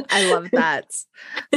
I 0.09 0.31
love 0.31 0.49
that. 0.53 0.93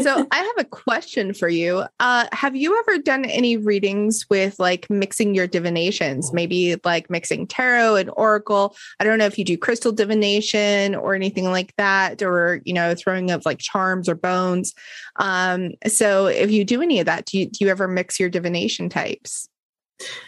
So 0.03 0.27
I 0.31 0.37
have 0.37 0.59
a 0.59 0.65
question 0.65 1.33
for 1.33 1.49
you. 1.49 1.85
Uh, 2.01 2.27
have 2.33 2.57
you 2.57 2.79
ever 2.79 2.99
done 2.99 3.25
any 3.27 3.57
readings 3.57 4.27
with 4.29 4.59
like 4.59 4.89
mixing 4.91 5.35
your 5.35 5.47
divinations, 5.47 6.33
maybe 6.33 6.77
like 6.85 7.11
mixing 7.11 7.47
tarot 7.47 7.97
and 7.97 8.11
oracle? 8.17 8.75
I 8.99 9.05
don't 9.05 9.19
know 9.19 9.27
if 9.27 9.39
you 9.39 9.45
do 9.45 9.57
crystal 9.57 9.93
divination 9.93 10.95
or 10.95 11.15
anything 11.15 11.45
like 11.45 11.75
that, 11.77 12.23
or, 12.23 12.61
you 12.65 12.73
know, 12.73 12.95
throwing 12.95 13.31
of 13.31 13.45
like 13.47 13.59
charms 13.59 14.09
or 14.09 14.16
bones. 14.17 14.75
Um, 15.17 15.73
so 15.87 16.27
if 16.27 16.51
you 16.51 16.65
do 16.65 16.83
any 16.83 17.01
of 17.01 17.07
that, 17.07 17.27
do 17.27 17.39
you, 17.39 17.47
do 17.47 17.65
you 17.65 17.71
ever 17.71 17.89
mix 17.89 18.19
your 18.19 18.29
divination 18.29 18.89
types? 18.89 19.49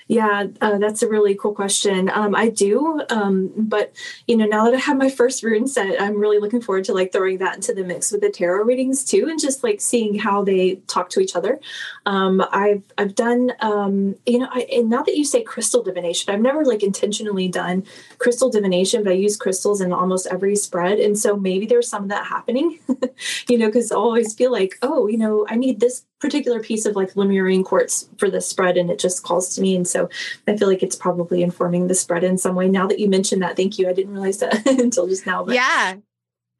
Yeah, 0.06 0.46
uh, 0.62 0.78
that's 0.78 1.02
a 1.02 1.08
really 1.08 1.34
cool 1.34 1.54
question. 1.54 2.08
Um, 2.08 2.34
I 2.34 2.48
do, 2.48 3.02
um, 3.10 3.52
but 3.56 3.92
you 4.26 4.36
know, 4.36 4.46
now 4.46 4.64
that 4.64 4.74
I 4.74 4.78
have 4.78 4.96
my 4.96 5.10
first 5.10 5.42
rune 5.42 5.66
set, 5.66 6.00
I'm 6.00 6.16
really 6.18 6.38
looking 6.38 6.62
forward 6.62 6.84
to 6.84 6.94
like 6.94 7.12
throwing 7.12 7.38
that 7.38 7.56
into 7.56 7.74
the 7.74 7.84
mix 7.84 8.10
with 8.10 8.22
the 8.22 8.30
tarot 8.30 8.64
readings 8.64 9.04
too, 9.04 9.26
and 9.28 9.38
just 9.38 9.62
like 9.62 9.80
seeing 9.82 10.18
how 10.18 10.42
they 10.42 10.76
talk 10.86 11.10
to 11.10 11.20
each 11.20 11.36
other. 11.36 11.60
Um, 12.06 12.42
I've 12.50 12.82
I've 12.96 13.14
done, 13.14 13.52
um, 13.60 14.16
you 14.24 14.38
know, 14.38 14.48
I, 14.50 14.60
and 14.72 14.88
now 14.88 15.02
that 15.02 15.16
you 15.16 15.24
say 15.24 15.42
crystal 15.42 15.82
divination, 15.82 16.32
I've 16.34 16.40
never 16.40 16.64
like 16.64 16.82
intentionally 16.82 17.48
done 17.48 17.84
crystal 18.18 18.48
divination, 18.50 19.04
but 19.04 19.12
I 19.12 19.16
use 19.16 19.36
crystals 19.36 19.80
in 19.82 19.92
almost 19.92 20.26
every 20.28 20.56
spread, 20.56 20.98
and 20.98 21.18
so 21.18 21.36
maybe 21.36 21.66
there's 21.66 21.88
some 21.88 22.04
of 22.04 22.08
that 22.08 22.26
happening, 22.26 22.78
you 23.48 23.58
know, 23.58 23.66
because 23.66 23.92
I 23.92 23.96
always 23.96 24.34
feel 24.34 24.50
like, 24.52 24.78
oh, 24.82 25.06
you 25.06 25.18
know, 25.18 25.46
I 25.48 25.56
need 25.56 25.80
this 25.80 26.04
particular 26.20 26.60
piece 26.60 26.84
of 26.86 26.96
like 26.96 27.16
Lemurian 27.16 27.64
quartz 27.64 28.08
for 28.18 28.30
the 28.30 28.40
spread 28.40 28.76
and 28.76 28.90
it 28.90 28.98
just 28.98 29.22
calls 29.22 29.54
to 29.54 29.60
me. 29.60 29.76
And 29.76 29.86
so 29.86 30.08
I 30.46 30.56
feel 30.56 30.68
like 30.68 30.82
it's 30.82 30.96
probably 30.96 31.42
informing 31.42 31.86
the 31.86 31.94
spread 31.94 32.24
in 32.24 32.38
some 32.38 32.54
way. 32.54 32.68
Now 32.68 32.86
that 32.86 32.98
you 32.98 33.08
mentioned 33.08 33.42
that, 33.42 33.56
thank 33.56 33.78
you. 33.78 33.88
I 33.88 33.92
didn't 33.92 34.12
realize 34.12 34.38
that 34.38 34.66
until 34.66 35.06
just 35.06 35.26
now. 35.26 35.44
But. 35.44 35.54
Yeah. 35.54 35.96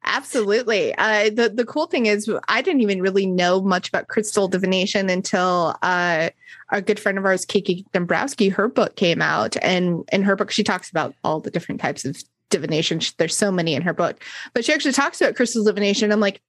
Absolutely. 0.05 0.95
Uh, 0.95 1.29
the 1.29 1.51
the 1.53 1.65
cool 1.65 1.85
thing 1.85 2.05
is, 2.05 2.31
I 2.47 2.61
didn't 2.61 2.81
even 2.81 3.01
really 3.01 3.25
know 3.25 3.61
much 3.61 3.89
about 3.89 4.07
crystal 4.07 4.47
divination 4.47 5.09
until 5.09 5.75
uh, 5.81 6.29
a 6.71 6.81
good 6.81 6.99
friend 6.99 7.17
of 7.17 7.25
ours, 7.25 7.45
Kiki 7.45 7.85
Dombrowski, 7.91 8.47
her 8.49 8.69
book 8.69 8.95
came 8.95 9.21
out, 9.21 9.57
and 9.61 10.07
in 10.11 10.23
her 10.23 10.37
book 10.37 10.51
she 10.51 10.63
talks 10.63 10.89
about 10.89 11.13
all 11.23 11.41
the 11.41 11.51
different 11.51 11.81
types 11.81 12.05
of 12.05 12.23
divination. 12.49 13.01
There's 13.17 13.35
so 13.35 13.51
many 13.51 13.75
in 13.75 13.81
her 13.81 13.93
book, 13.93 14.23
but 14.53 14.63
she 14.63 14.73
actually 14.73 14.93
talks 14.93 15.19
about 15.19 15.35
crystal 15.35 15.65
divination. 15.65 16.11
I'm 16.11 16.21
like, 16.21 16.41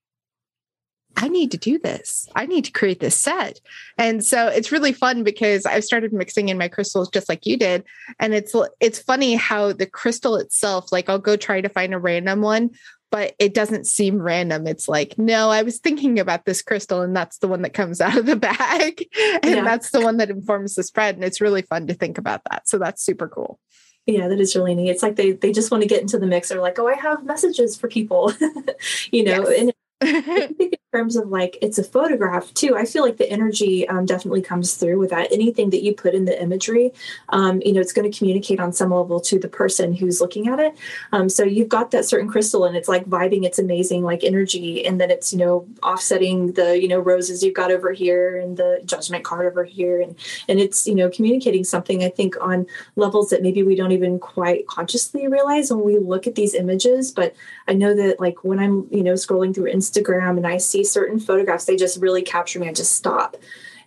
I 1.16 1.28
need 1.28 1.50
to 1.50 1.58
do 1.58 1.78
this. 1.78 2.28
I 2.34 2.46
need 2.46 2.64
to 2.66 2.72
create 2.72 3.00
this 3.00 3.16
set. 3.16 3.60
And 3.98 4.24
so 4.24 4.48
it's 4.48 4.72
really 4.72 4.92
fun 4.92 5.22
because 5.24 5.66
I've 5.66 5.84
started 5.84 6.12
mixing 6.12 6.48
in 6.48 6.58
my 6.58 6.68
crystals 6.68 7.10
just 7.10 7.28
like 7.28 7.46
you 7.46 7.56
did. 7.56 7.84
And 8.18 8.32
it's 8.32 8.54
it's 8.80 9.00
funny 9.00 9.34
how 9.34 9.72
the 9.72 9.86
crystal 9.86 10.36
itself, 10.36 10.92
like 10.92 11.08
I'll 11.08 11.18
go 11.18 11.36
try 11.36 11.60
to 11.60 11.68
find 11.68 11.94
a 11.94 11.98
random 11.98 12.40
one, 12.40 12.70
but 13.10 13.34
it 13.38 13.54
doesn't 13.54 13.86
seem 13.86 14.22
random. 14.22 14.66
It's 14.66 14.88
like, 14.88 15.18
no, 15.18 15.50
I 15.50 15.62
was 15.62 15.78
thinking 15.78 16.18
about 16.18 16.44
this 16.44 16.62
crystal 16.62 17.02
and 17.02 17.14
that's 17.14 17.38
the 17.38 17.48
one 17.48 17.62
that 17.62 17.74
comes 17.74 18.00
out 18.00 18.16
of 18.16 18.26
the 18.26 18.36
bag. 18.36 19.06
and 19.42 19.56
yeah. 19.56 19.64
that's 19.64 19.90
the 19.90 20.00
one 20.00 20.18
that 20.18 20.30
informs 20.30 20.74
the 20.74 20.82
spread. 20.82 21.16
And 21.16 21.24
it's 21.24 21.40
really 21.40 21.62
fun 21.62 21.86
to 21.88 21.94
think 21.94 22.18
about 22.18 22.42
that. 22.50 22.68
So 22.68 22.78
that's 22.78 23.04
super 23.04 23.28
cool. 23.28 23.58
Yeah, 24.06 24.28
that 24.28 24.40
is 24.40 24.56
really 24.56 24.74
neat. 24.74 24.90
It's 24.90 25.02
like 25.02 25.16
they 25.16 25.32
they 25.32 25.52
just 25.52 25.70
want 25.70 25.82
to 25.82 25.88
get 25.88 26.00
into 26.00 26.18
the 26.18 26.26
mix. 26.26 26.48
They're 26.48 26.60
like, 26.60 26.78
oh, 26.78 26.88
I 26.88 26.94
have 26.94 27.24
messages 27.24 27.76
for 27.76 27.86
people, 27.86 28.32
you 29.12 29.22
know, 29.22 29.48
yes. 29.48 29.60
and 29.60 29.72
I 30.00 30.46
think 30.46 30.72
in 30.72 30.78
terms 30.92 31.16
of 31.16 31.28
like 31.28 31.56
it's 31.62 31.78
a 31.78 31.84
photograph 31.84 32.52
too, 32.54 32.76
I 32.76 32.84
feel 32.84 33.02
like 33.02 33.16
the 33.16 33.30
energy 33.30 33.88
um, 33.88 34.06
definitely 34.06 34.42
comes 34.42 34.74
through 34.74 34.98
with 34.98 35.10
that. 35.10 35.30
Anything 35.32 35.70
that 35.70 35.82
you 35.82 35.94
put 35.94 36.14
in 36.14 36.24
the 36.24 36.40
imagery, 36.40 36.92
um, 37.30 37.60
you 37.64 37.72
know, 37.72 37.80
it's 37.80 37.92
going 37.92 38.10
to 38.10 38.16
communicate 38.16 38.60
on 38.60 38.72
some 38.72 38.90
level 38.90 39.20
to 39.20 39.38
the 39.38 39.48
person 39.48 39.92
who's 39.92 40.20
looking 40.20 40.48
at 40.48 40.58
it. 40.58 40.76
Um, 41.12 41.28
so 41.28 41.44
you've 41.44 41.68
got 41.68 41.90
that 41.92 42.04
certain 42.04 42.28
crystal 42.28 42.64
and 42.64 42.76
it's 42.76 42.88
like 42.88 43.04
vibing, 43.06 43.44
it's 43.44 43.58
amazing, 43.58 44.02
like 44.02 44.24
energy, 44.24 44.84
and 44.84 45.00
then 45.00 45.10
it's 45.10 45.32
you 45.32 45.38
know 45.38 45.66
offsetting 45.82 46.52
the 46.52 46.80
you 46.80 46.88
know 46.88 46.98
roses 46.98 47.42
you've 47.42 47.54
got 47.54 47.70
over 47.70 47.92
here 47.92 48.36
and 48.36 48.56
the 48.56 48.80
judgment 48.84 49.24
card 49.24 49.46
over 49.46 49.64
here, 49.64 50.00
and 50.00 50.16
and 50.48 50.60
it's 50.60 50.86
you 50.86 50.94
know 50.94 51.08
communicating 51.08 51.64
something. 51.64 52.02
I 52.02 52.08
think 52.08 52.34
on 52.40 52.66
levels 52.96 53.30
that 53.30 53.42
maybe 53.42 53.62
we 53.62 53.76
don't 53.76 53.92
even 53.92 54.18
quite 54.18 54.66
consciously 54.66 55.28
realize 55.28 55.70
when 55.70 55.84
we 55.84 55.98
look 55.98 56.26
at 56.26 56.34
these 56.34 56.54
images. 56.54 57.12
But 57.12 57.34
I 57.68 57.74
know 57.74 57.94
that 57.94 58.18
like 58.18 58.42
when 58.44 58.58
I'm 58.58 58.88
you 58.90 59.04
know 59.04 59.14
scrolling 59.14 59.54
through 59.54 59.72
Instagram 59.72 60.00
Instagram 60.00 60.36
and 60.36 60.46
I 60.46 60.56
see 60.56 60.79
certain 60.84 61.20
photographs, 61.20 61.64
they 61.64 61.76
just 61.76 62.00
really 62.00 62.22
capture 62.22 62.58
me. 62.58 62.68
I 62.68 62.72
just 62.72 62.92
stop. 62.92 63.36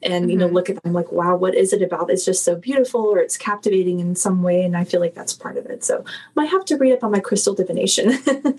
and 0.05 0.29
you 0.29 0.35
know 0.37 0.47
mm-hmm. 0.47 0.55
look 0.55 0.69
at 0.69 0.83
them 0.83 0.91
like 0.91 1.11
wow 1.13 1.35
what 1.35 1.55
is 1.55 1.71
it 1.71 1.81
about? 1.81 2.11
It's 2.11 2.25
just 2.25 2.43
so 2.43 2.55
beautiful 2.55 3.01
or 3.01 3.19
it's 3.19 3.37
captivating 3.37 3.99
in 3.99 4.15
some 4.15 4.43
way 4.43 4.63
and 4.63 4.75
i 4.75 4.83
feel 4.83 4.99
like 4.99 5.15
that's 5.15 5.33
part 5.33 5.57
of 5.57 5.65
it. 5.67 5.83
So 5.83 6.03
i 6.05 6.11
might 6.35 6.49
have 6.49 6.65
to 6.65 6.77
read 6.77 6.93
up 6.93 7.03
on 7.03 7.11
my 7.11 7.19
crystal 7.19 7.53
divination. 7.53 8.11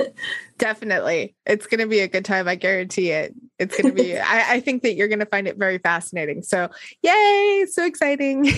Definitely. 0.59 1.35
It's 1.45 1.67
going 1.67 1.81
to 1.81 1.87
be 1.87 2.01
a 2.01 2.09
good 2.09 2.25
time 2.25 2.49
i 2.49 2.55
guarantee 2.55 3.11
it. 3.11 3.35
It's 3.59 3.77
going 3.77 3.95
to 3.95 4.03
be 4.03 4.19
I, 4.35 4.55
I 4.55 4.61
think 4.61 4.83
that 4.83 4.95
you're 4.95 5.09
going 5.09 5.19
to 5.21 5.27
find 5.27 5.47
it 5.47 5.57
very 5.59 5.79
fascinating. 5.79 6.43
So 6.43 6.71
yay! 7.03 7.67
So 7.71 7.85
exciting 7.85 8.47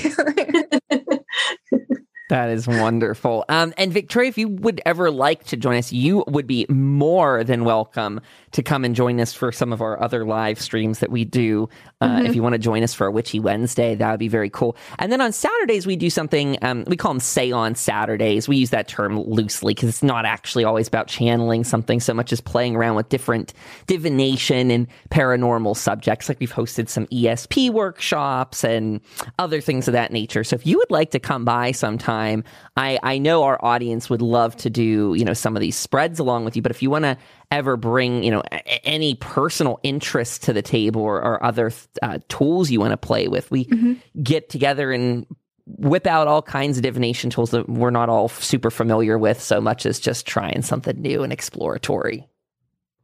That 2.29 2.51
is 2.51 2.67
wonderful. 2.67 3.45
Um, 3.49 3.73
and 3.77 3.93
Victoria, 3.93 4.29
if 4.29 4.37
you 4.37 4.49
would 4.49 4.81
ever 4.85 5.13
like 5.13 5.45
to 5.45 5.57
join 5.57 5.77
us, 5.77 5.93
you 5.93 6.25
would 6.27 6.47
be 6.47 6.67
more 6.69 7.45
than 7.45 7.65
welcome 7.65 8.21
to 8.51 8.65
come 8.65 8.85
and 8.85 8.97
join 8.97 9.21
us 9.21 9.33
for 9.33 9.53
some 9.53 9.73
of 9.73 9.81
our 9.81 10.03
other 10.03 10.25
live 10.25 10.61
streams 10.61 10.99
that 10.99 11.11
we 11.11 11.25
do. 11.25 11.69
Uh, 12.01 12.09
mm-hmm. 12.09 12.27
If 12.27 12.35
you 12.35 12.43
want 12.43 12.53
to 12.55 12.59
join 12.59 12.83
us 12.83 12.93
for 12.93 13.07
a 13.07 13.11
Witchy 13.11 13.41
Wednesday, 13.41 13.95
that 13.95 14.11
would 14.11 14.21
be 14.21 14.29
very 14.29 14.51
cool. 14.51 14.77
And 14.99 15.11
then 15.11 15.21
on 15.21 15.33
Saturdays, 15.33 15.87
we 15.87 15.97
do 15.97 16.11
something, 16.11 16.59
um, 16.63 16.85
we 16.87 16.97
call 16.97 17.13
them 17.13 17.21
Seance 17.21 17.79
Saturdays. 17.79 18.49
We 18.49 18.57
use 18.57 18.71
that 18.71 18.89
term 18.89 19.19
loosely 19.19 19.75
because 19.75 19.89
it's 19.89 20.03
not 20.03 20.27
actually 20.27 20.65
always 20.65 20.89
about 20.89 21.09
channeling 21.09 21.65
something 21.65 22.01
so 22.01 22.13
much 22.13 22.33
as 22.33 22.41
playing 22.41 22.77
around 22.77 22.97
with 22.97 23.09
different 23.09 23.55
divination 23.87 24.71
and 24.71 24.87
paranormal 25.11 25.77
subjects. 25.77 26.29
Like 26.29 26.41
we've 26.41 26.53
hosted 26.53 26.89
some 26.89 27.07
ESP 27.07 27.71
workshops 27.71 28.63
and 28.63 29.01
other 29.39 29.61
things 29.61 29.89
of 29.89 29.93
that 29.93 30.13
nature. 30.13 30.45
So 30.45 30.55
if 30.55 30.67
you 30.67 30.79
would 30.79 30.91
like 30.91 31.13
to 31.13 31.19
come 31.19 31.45
by 31.45 31.73
sometime, 31.73 32.07
time. 32.07 32.45
I, 32.77 32.99
I 33.03 33.19
know 33.19 33.43
our 33.43 33.63
audience 33.65 34.09
would 34.11 34.23
love 34.23 34.57
to 34.59 34.71
do, 34.71 35.15
you 35.15 35.25
know, 35.25 35.33
some 35.33 35.57
of 35.57 35.61
these 35.61 35.77
spreads 35.77 36.19
along 36.19 36.45
with 36.45 36.57
you, 36.57 36.63
but 36.63 36.71
if 36.71 36.83
you 36.83 36.91
want 36.91 37.05
to 37.05 37.17
ever 37.51 37.77
bring, 37.77 38.23
you 38.23 38.31
know, 38.31 38.43
a- 38.53 38.87
any 38.87 39.15
personal 39.15 39.79
interest 39.83 40.43
to 40.45 40.53
the 40.53 40.63
table 40.63 41.03
or, 41.03 41.23
or 41.23 41.43
other 41.45 41.73
uh, 42.03 42.19
tools 42.29 42.71
you 42.71 42.81
want 42.81 42.93
to 42.93 42.97
play 42.97 43.29
with, 43.29 43.51
we 43.51 43.67
mm-hmm. 43.67 43.95
get 44.23 44.49
together 44.49 44.93
and 44.93 45.27
whip 45.67 46.07
out 46.07 46.29
all 46.29 46.43
kinds 46.43 46.79
of 46.79 46.83
divination 46.83 47.31
tools 47.31 47.51
that 47.51 47.69
we're 47.69 47.91
not 47.91 48.09
all 48.09 48.29
super 48.29 48.71
familiar 48.71 49.19
with 49.19 49.41
so 49.41 49.61
much 49.61 49.85
as 49.85 49.99
just 49.99 50.27
trying 50.27 50.63
something 50.63 51.01
new 51.01 51.23
and 51.23 51.33
exploratory. 51.33 52.27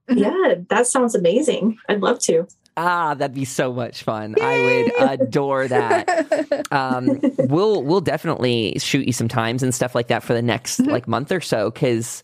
Yeah, 0.08 0.54
that 0.68 0.86
sounds 0.86 1.14
amazing. 1.14 1.78
I'd 1.88 2.00
love 2.00 2.18
to. 2.20 2.46
Ah, 2.76 3.14
that'd 3.14 3.34
be 3.34 3.44
so 3.44 3.72
much 3.72 4.02
fun. 4.02 4.34
Yay! 4.38 4.44
I 4.44 5.06
would 5.06 5.20
adore 5.20 5.68
that. 5.68 6.66
um, 6.72 7.20
we'll 7.38 7.82
we'll 7.82 8.00
definitely 8.00 8.78
shoot 8.78 9.06
you 9.06 9.12
some 9.12 9.28
times 9.28 9.62
and 9.62 9.74
stuff 9.74 9.94
like 9.94 10.08
that 10.08 10.22
for 10.22 10.32
the 10.32 10.42
next 10.42 10.80
mm-hmm. 10.80 10.90
like 10.90 11.06
month 11.06 11.30
or 11.32 11.40
so 11.40 11.70
because 11.70 12.22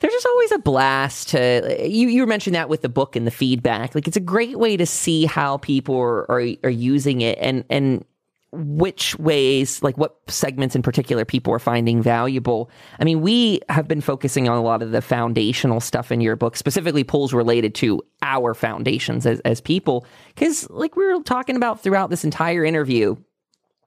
there's 0.00 0.12
just 0.12 0.26
always 0.26 0.52
a 0.52 0.58
blast 0.58 1.28
to 1.28 1.88
you 1.88 2.08
you 2.08 2.26
mentioned 2.26 2.54
that 2.54 2.68
with 2.68 2.82
the 2.82 2.88
book 2.88 3.16
and 3.16 3.26
the 3.26 3.30
feedback 3.30 3.94
like 3.94 4.06
it's 4.06 4.16
a 4.16 4.20
great 4.20 4.58
way 4.58 4.76
to 4.76 4.86
see 4.86 5.24
how 5.24 5.58
people 5.58 5.96
are, 5.96 6.30
are, 6.30 6.46
are 6.64 6.70
using 6.70 7.20
it 7.20 7.38
and 7.40 7.64
and 7.70 8.04
which 8.50 9.18
ways, 9.18 9.82
like 9.82 9.98
what 9.98 10.16
segments 10.26 10.74
in 10.74 10.82
particular 10.82 11.24
people 11.24 11.52
are 11.52 11.58
finding 11.58 12.02
valuable. 12.02 12.70
I 12.98 13.04
mean, 13.04 13.20
we 13.20 13.60
have 13.68 13.86
been 13.86 14.00
focusing 14.00 14.48
on 14.48 14.56
a 14.56 14.62
lot 14.62 14.82
of 14.82 14.90
the 14.90 15.02
foundational 15.02 15.80
stuff 15.80 16.10
in 16.10 16.20
your 16.20 16.34
book, 16.34 16.56
specifically 16.56 17.04
polls 17.04 17.34
related 17.34 17.74
to 17.76 18.02
our 18.22 18.54
foundations 18.54 19.26
as, 19.26 19.40
as 19.40 19.60
people. 19.60 20.06
Because, 20.34 20.68
like 20.70 20.96
we 20.96 21.04
were 21.06 21.22
talking 21.22 21.56
about 21.56 21.82
throughout 21.82 22.08
this 22.08 22.24
entire 22.24 22.64
interview, 22.64 23.16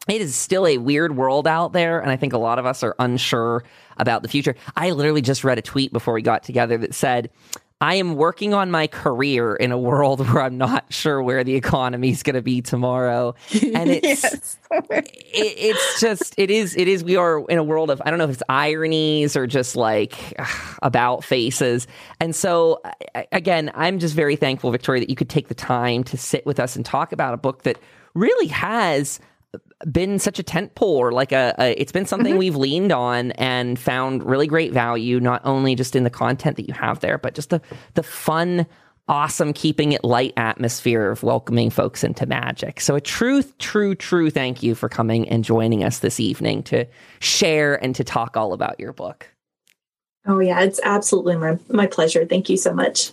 it 0.07 0.21
is 0.21 0.35
still 0.35 0.65
a 0.65 0.77
weird 0.77 1.15
world 1.15 1.47
out 1.47 1.73
there. 1.73 1.99
And 1.99 2.09
I 2.09 2.17
think 2.17 2.33
a 2.33 2.37
lot 2.37 2.59
of 2.59 2.65
us 2.65 2.83
are 2.83 2.95
unsure 2.99 3.63
about 3.97 4.23
the 4.23 4.27
future. 4.27 4.55
I 4.75 4.91
literally 4.91 5.21
just 5.21 5.43
read 5.43 5.57
a 5.57 5.61
tweet 5.61 5.93
before 5.93 6.13
we 6.13 6.21
got 6.21 6.43
together 6.43 6.77
that 6.79 6.95
said, 6.95 7.29
I 7.81 7.95
am 7.95 8.15
working 8.15 8.53
on 8.53 8.69
my 8.69 8.85
career 8.85 9.55
in 9.55 9.71
a 9.71 9.77
world 9.77 10.25
where 10.29 10.43
I'm 10.43 10.57
not 10.57 10.85
sure 10.89 11.21
where 11.21 11.43
the 11.43 11.55
economy 11.55 12.11
is 12.11 12.21
going 12.21 12.35
to 12.35 12.41
be 12.43 12.61
tomorrow, 12.61 13.33
and 13.51 13.61
it's 13.89 14.23
yes. 14.23 14.57
it, 14.69 15.09
it's 15.33 15.99
just 15.99 16.35
it 16.37 16.51
is 16.51 16.77
it 16.77 16.87
is 16.87 17.03
we 17.03 17.15
are 17.15 17.43
in 17.49 17.57
a 17.57 17.63
world 17.63 17.89
of 17.89 17.99
I 18.05 18.11
don't 18.11 18.19
know 18.19 18.25
if 18.25 18.31
it's 18.31 18.43
ironies 18.47 19.35
or 19.35 19.47
just 19.47 19.75
like 19.75 20.35
ugh, 20.37 20.77
about 20.83 21.23
faces, 21.23 21.87
and 22.19 22.35
so 22.35 22.81
again 23.31 23.71
I'm 23.73 23.97
just 23.97 24.13
very 24.13 24.35
thankful, 24.35 24.69
Victoria, 24.69 25.01
that 25.01 25.09
you 25.09 25.15
could 25.15 25.29
take 25.29 25.47
the 25.47 25.55
time 25.55 26.03
to 26.05 26.17
sit 26.17 26.45
with 26.45 26.59
us 26.59 26.75
and 26.75 26.85
talk 26.85 27.11
about 27.11 27.33
a 27.33 27.37
book 27.37 27.63
that 27.63 27.79
really 28.13 28.47
has 28.47 29.19
been 29.91 30.19
such 30.19 30.39
a 30.39 30.43
tent 30.43 30.75
pole 30.75 30.97
or 30.97 31.11
like 31.11 31.31
a, 31.31 31.53
a 31.59 31.79
it's 31.79 31.91
been 31.91 32.05
something 32.05 32.33
mm-hmm. 32.33 32.39
we've 32.39 32.55
leaned 32.55 32.91
on 32.91 33.31
and 33.31 33.77
found 33.77 34.23
really 34.23 34.47
great 34.47 34.71
value 34.71 35.19
not 35.19 35.41
only 35.43 35.75
just 35.75 35.95
in 35.95 36.03
the 36.03 36.09
content 36.09 36.55
that 36.55 36.67
you 36.67 36.73
have 36.73 36.99
there 36.99 37.17
but 37.17 37.33
just 37.33 37.49
the 37.49 37.61
the 37.95 38.03
fun 38.03 38.65
awesome 39.07 39.51
keeping 39.51 39.91
it 39.91 40.03
light 40.03 40.33
atmosphere 40.37 41.09
of 41.09 41.21
welcoming 41.21 41.69
folks 41.69 42.03
into 42.03 42.25
magic. 42.25 42.79
So 42.79 42.95
a 42.95 43.01
true 43.01 43.43
true 43.59 43.95
true 43.95 44.29
thank 44.29 44.63
you 44.63 44.73
for 44.75 44.87
coming 44.87 45.27
and 45.27 45.43
joining 45.43 45.83
us 45.83 45.99
this 45.99 46.19
evening 46.19 46.63
to 46.63 46.85
share 47.19 47.83
and 47.83 47.93
to 47.95 48.03
talk 48.03 48.37
all 48.37 48.53
about 48.53 48.79
your 48.79 48.93
book. 48.93 49.27
Oh 50.25 50.39
yeah 50.39 50.61
it's 50.61 50.79
absolutely 50.83 51.35
my, 51.35 51.57
my 51.69 51.87
pleasure. 51.87 52.25
Thank 52.25 52.49
you 52.49 52.57
so 52.57 52.73
much 52.73 53.11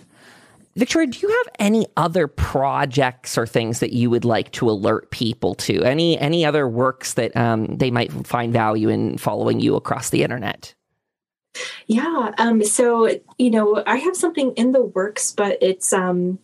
Victoria, 0.79 1.09
do 1.09 1.19
you 1.19 1.29
have 1.29 1.55
any 1.59 1.88
other 1.97 2.29
projects 2.29 3.37
or 3.37 3.49
things 3.49 3.81
that 3.81 3.93
you 3.93 4.11
would 4.11 4.25
like 4.25 4.53
to 4.53 4.71
alert 4.71 5.11
people 5.11 5.57
to? 5.57 5.83
Any 5.83 6.17
any 6.19 6.45
other 6.45 6.69
works 6.69 7.14
that 7.14 7.37
um, 7.37 7.67
they 7.77 7.91
might 7.91 8.12
find 8.25 8.53
value 8.53 8.88
in 8.88 9.19
following 9.19 9.59
you 9.59 9.75
across 9.75 10.11
the 10.11 10.23
internet? 10.23 10.75
Yeah. 11.88 12.33
Um, 12.38 12.62
so 12.62 13.11
you 13.38 13.51
know, 13.51 13.83
I 13.88 13.97
have 13.97 14.17
something 14.17 14.53
in 14.53 14.71
the 14.71 14.83
works, 14.83 15.33
but 15.33 15.59
it's 15.61 15.93
um, 15.93 16.38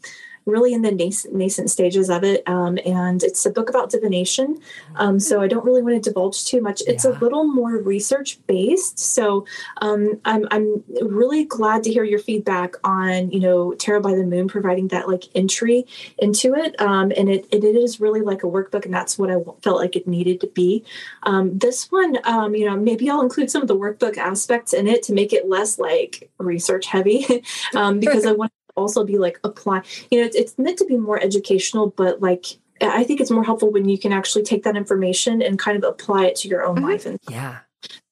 really 0.47 0.75
in 0.75 0.83
the 0.83 0.93
nascent, 0.93 1.35
nascent 1.35 1.71
stages 1.71 2.11
of 2.11 2.25
it. 2.25 2.43
Um, 2.47 2.79
and 2.85 3.23
it's 3.23 3.45
a 3.47 3.51
book 3.51 3.69
about 3.69 3.91
divination. 3.91 4.61
Um, 4.97 5.19
so 5.19 5.41
I 5.41 5.49
don't 5.49 5.65
really 5.65 5.83
want 5.83 6.03
to 6.03 6.11
divulge 6.11 6.45
too 6.45 6.61
much. 6.61 6.83
It's 6.87 7.05
yeah. 7.05 7.13
a 7.13 7.19
little 7.19 7.45
more 7.45 7.79
research 7.79 8.39
based. 8.47 8.99
So 8.99 9.47
um, 9.81 10.21
I'm, 10.25 10.47
I'm 10.51 10.85
really 11.01 11.45
glad 11.45 11.83
to 11.85 11.93
hear 11.93 12.05
your 12.05 12.19
feedback 12.19 12.75
on, 12.85 13.31
you 13.31 13.41
know, 13.41 13.75
Tarot 13.75 14.01
by 14.01 14.15
the 14.15 14.25
Moon, 14.25 14.49
providing 14.49 14.89
that 14.89 15.09
like 15.09 15.25
entry 15.35 15.87
into 16.19 16.55
it. 16.55 16.79
Um, 16.81 17.13
and 17.17 17.29
it, 17.29 17.47
it 17.51 17.65
is 17.65 18.01
really 18.01 18.21
like 18.21 18.43
a 18.43 18.47
workbook, 18.47 18.85
and 18.85 18.95
that's 18.95 19.19
what 19.19 19.31
I 19.31 19.37
felt 19.63 19.79
like 19.79 19.97
it 19.97 20.07
needed 20.07 20.41
to 20.43 20.47
be. 20.49 20.85
Um, 21.23 21.59
this 21.59 21.91
one, 21.91 22.19
um, 22.25 22.55
you 22.55 22.67
know, 22.67 22.77
maybe 22.77 23.09
I'll 23.09 23.23
include 23.23 23.51
some 23.51 23.63
of 23.63 23.69
the 23.69 23.77
workbook 23.77 24.19
aspects 24.19 24.73
in 24.73 24.87
it 24.87 25.03
to 25.05 25.13
make 25.13 25.33
it 25.33 25.49
less 25.49 25.79
like 25.79 26.31
research 26.39 26.87
heavy 26.87 27.25
because 27.73 28.27
I 28.27 28.33
want 28.33 28.53
also 28.77 29.05
be 29.05 29.19
like 29.19 29.39
apply 29.45 29.83
you 30.11 30.21
know 30.21 30.27
it's, 30.27 30.37
it's 30.37 30.59
meant 30.59 30.79
to 30.79 30.85
be 30.85 30.97
more 30.97 31.21
educational 31.21 31.89
but 31.91 32.21
like 32.21 32.47
i 32.81 33.05
think 33.05 33.21
it's 33.21 33.31
more 33.31 33.45
helpful 33.45 33.71
when 33.71 33.89
you 33.89 33.99
can 33.99 34.13
actually 34.13 34.43
take 34.43 34.63
that 34.65 34.77
information 34.77 35.43
and 35.43 35.59
kind 35.59 35.77
of 35.77 35.89
apply 35.89 36.27
it 36.27 36.37
to 36.37 36.49
your 36.49 36.65
own 36.65 36.77
mm-hmm. 36.77 36.87
life 36.87 37.07
and 37.07 37.19
yeah 37.29 37.59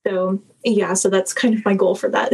so 0.07 0.43
yeah 0.65 0.95
so 0.95 1.09
that's 1.09 1.33
kind 1.33 1.55
of 1.55 1.65
my 1.65 1.75
goal 1.75 1.95
for 1.95 2.09
that. 2.09 2.33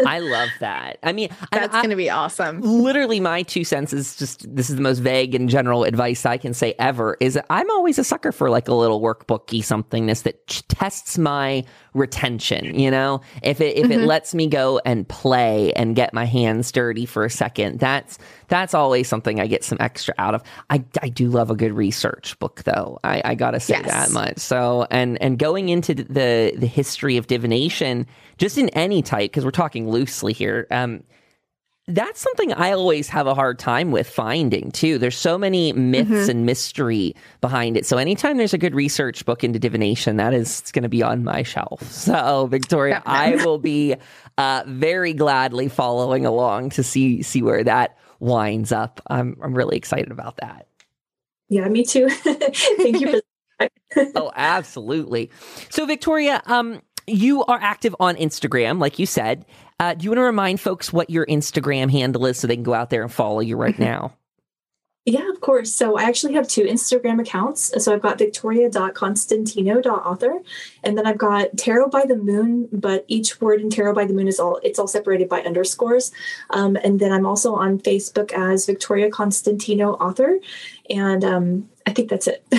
I 0.06 0.18
love 0.18 0.50
that. 0.60 0.98
I 1.02 1.12
mean 1.12 1.28
that's 1.50 1.72
going 1.72 1.90
to 1.90 1.96
be 1.96 2.10
awesome. 2.10 2.60
literally 2.60 3.20
my 3.20 3.42
two 3.42 3.64
cents 3.64 3.92
is 3.92 4.16
just 4.16 4.54
this 4.54 4.70
is 4.70 4.76
the 4.76 4.82
most 4.82 4.98
vague 4.98 5.34
and 5.34 5.48
general 5.48 5.84
advice 5.84 6.26
i 6.26 6.36
can 6.36 6.54
say 6.54 6.74
ever 6.78 7.16
is 7.20 7.38
i'm 7.50 7.70
always 7.70 7.98
a 7.98 8.04
sucker 8.04 8.32
for 8.32 8.50
like 8.50 8.68
a 8.68 8.74
little 8.74 9.00
workbooky 9.00 9.60
somethingness 9.60 10.22
that 10.22 10.46
tests 10.68 11.18
my 11.18 11.64
retention 11.94 12.78
you 12.78 12.90
know? 12.90 13.20
If 13.42 13.60
it 13.60 13.76
if 13.76 13.84
mm-hmm. 13.84 13.92
it 13.92 14.06
lets 14.06 14.34
me 14.34 14.46
go 14.46 14.80
and 14.84 15.08
play 15.08 15.72
and 15.74 15.94
get 15.94 16.14
my 16.14 16.24
hands 16.24 16.72
dirty 16.72 17.06
for 17.06 17.24
a 17.24 17.30
second 17.30 17.78
that's 17.78 18.18
that's 18.48 18.74
always 18.74 19.08
something 19.08 19.40
i 19.40 19.46
get 19.46 19.64
some 19.64 19.78
extra 19.80 20.14
out 20.18 20.34
of. 20.34 20.42
I, 20.70 20.84
I 21.02 21.08
do 21.08 21.28
love 21.28 21.50
a 21.50 21.54
good 21.54 21.72
research 21.72 22.38
book 22.38 22.62
though. 22.64 22.98
I, 23.04 23.22
I 23.24 23.34
gotta 23.34 23.60
say 23.60 23.74
yes. 23.74 23.86
that 23.86 24.10
much. 24.12 24.38
So 24.38 24.86
and 24.90 25.20
and 25.22 25.38
going 25.38 25.68
into 25.68 25.94
the 25.94 26.54
the 26.56 26.66
history 26.66 27.16
of 27.16 27.26
divination 27.26 27.61
just 28.38 28.58
in 28.58 28.68
any 28.70 29.02
type 29.02 29.30
because 29.30 29.44
we're 29.44 29.50
talking 29.50 29.90
loosely 29.90 30.32
here 30.32 30.66
um 30.70 31.02
that's 31.88 32.20
something 32.20 32.52
I 32.52 32.72
always 32.72 33.08
have 33.08 33.26
a 33.26 33.34
hard 33.34 33.58
time 33.58 33.90
with 33.90 34.08
finding 34.08 34.70
too. 34.70 34.98
There's 34.98 35.16
so 35.16 35.36
many 35.36 35.72
myths 35.72 36.10
mm-hmm. 36.10 36.30
and 36.30 36.46
mystery 36.46 37.16
behind 37.40 37.76
it. 37.76 37.84
So 37.86 37.98
anytime 37.98 38.36
there's 38.36 38.54
a 38.54 38.58
good 38.58 38.74
research 38.74 39.24
book 39.24 39.42
into 39.42 39.58
divination, 39.58 40.16
that 40.16 40.32
is 40.32 40.62
going 40.72 40.84
to 40.84 40.88
be 40.88 41.02
on 41.02 41.24
my 41.24 41.42
shelf. 41.42 41.82
So 42.02 42.46
Victoria, 42.46 43.00
I 43.06 43.36
will 43.44 43.58
be 43.58 43.94
uh, 44.36 44.64
very 44.66 45.12
gladly 45.12 45.68
following 45.68 46.26
along 46.26 46.70
to 46.70 46.82
see 46.82 47.22
see 47.22 47.42
where 47.42 47.62
that 47.64 47.96
winds 48.18 48.72
up. 48.72 49.00
I'm 49.08 49.36
I'm 49.42 49.54
really 49.54 49.76
excited 49.76 50.10
about 50.10 50.36
that. 50.38 50.66
Yeah, 51.48 51.68
me 51.68 51.84
too. 51.84 52.08
Thank 52.10 53.00
you 53.00 53.20
for. 53.58 53.68
oh, 54.16 54.32
absolutely. 54.34 55.30
So 55.70 55.86
Victoria, 55.86 56.42
um, 56.46 56.80
you 57.06 57.44
are 57.44 57.58
active 57.60 57.94
on 58.00 58.16
Instagram, 58.16 58.80
like 58.80 58.98
you 58.98 59.06
said. 59.06 59.44
Uh, 59.80 59.94
do 59.94 60.04
you 60.04 60.10
want 60.10 60.18
to 60.18 60.22
remind 60.22 60.60
folks 60.60 60.92
what 60.92 61.10
your 61.10 61.26
Instagram 61.26 61.90
handle 61.90 62.26
is 62.26 62.38
so 62.38 62.46
they 62.46 62.56
can 62.56 62.62
go 62.62 62.74
out 62.74 62.90
there 62.90 63.02
and 63.02 63.12
follow 63.12 63.40
you 63.40 63.56
right 63.56 63.74
mm-hmm. 63.74 63.82
now? 63.82 64.14
Yeah, 65.04 65.28
of 65.30 65.40
course. 65.40 65.74
So 65.74 65.98
I 65.98 66.04
actually 66.04 66.34
have 66.34 66.46
two 66.46 66.62
Instagram 66.62 67.20
accounts. 67.20 67.72
So 67.82 67.92
I've 67.92 68.02
got 68.02 68.18
victoria.constantino.author 68.18 70.38
and 70.84 70.96
then 70.96 71.08
I've 71.08 71.18
got 71.18 71.58
Tarot 71.58 71.88
by 71.88 72.06
the 72.06 72.14
Moon, 72.14 72.68
but 72.70 73.04
each 73.08 73.40
word 73.40 73.60
in 73.60 73.68
Tarot 73.68 73.94
by 73.94 74.04
the 74.04 74.14
Moon 74.14 74.28
is 74.28 74.38
all 74.38 74.60
it's 74.62 74.78
all 74.78 74.86
separated 74.86 75.28
by 75.28 75.40
underscores. 75.40 76.12
Um, 76.50 76.76
and 76.76 77.00
then 77.00 77.10
I'm 77.10 77.26
also 77.26 77.52
on 77.52 77.80
Facebook 77.80 78.32
as 78.32 78.64
Victoria 78.64 79.10
Constantino 79.10 79.94
Author. 79.94 80.38
And 80.88 81.24
um, 81.24 81.68
I 81.86 81.92
think 81.92 82.10
that's 82.10 82.26
it. 82.28 82.44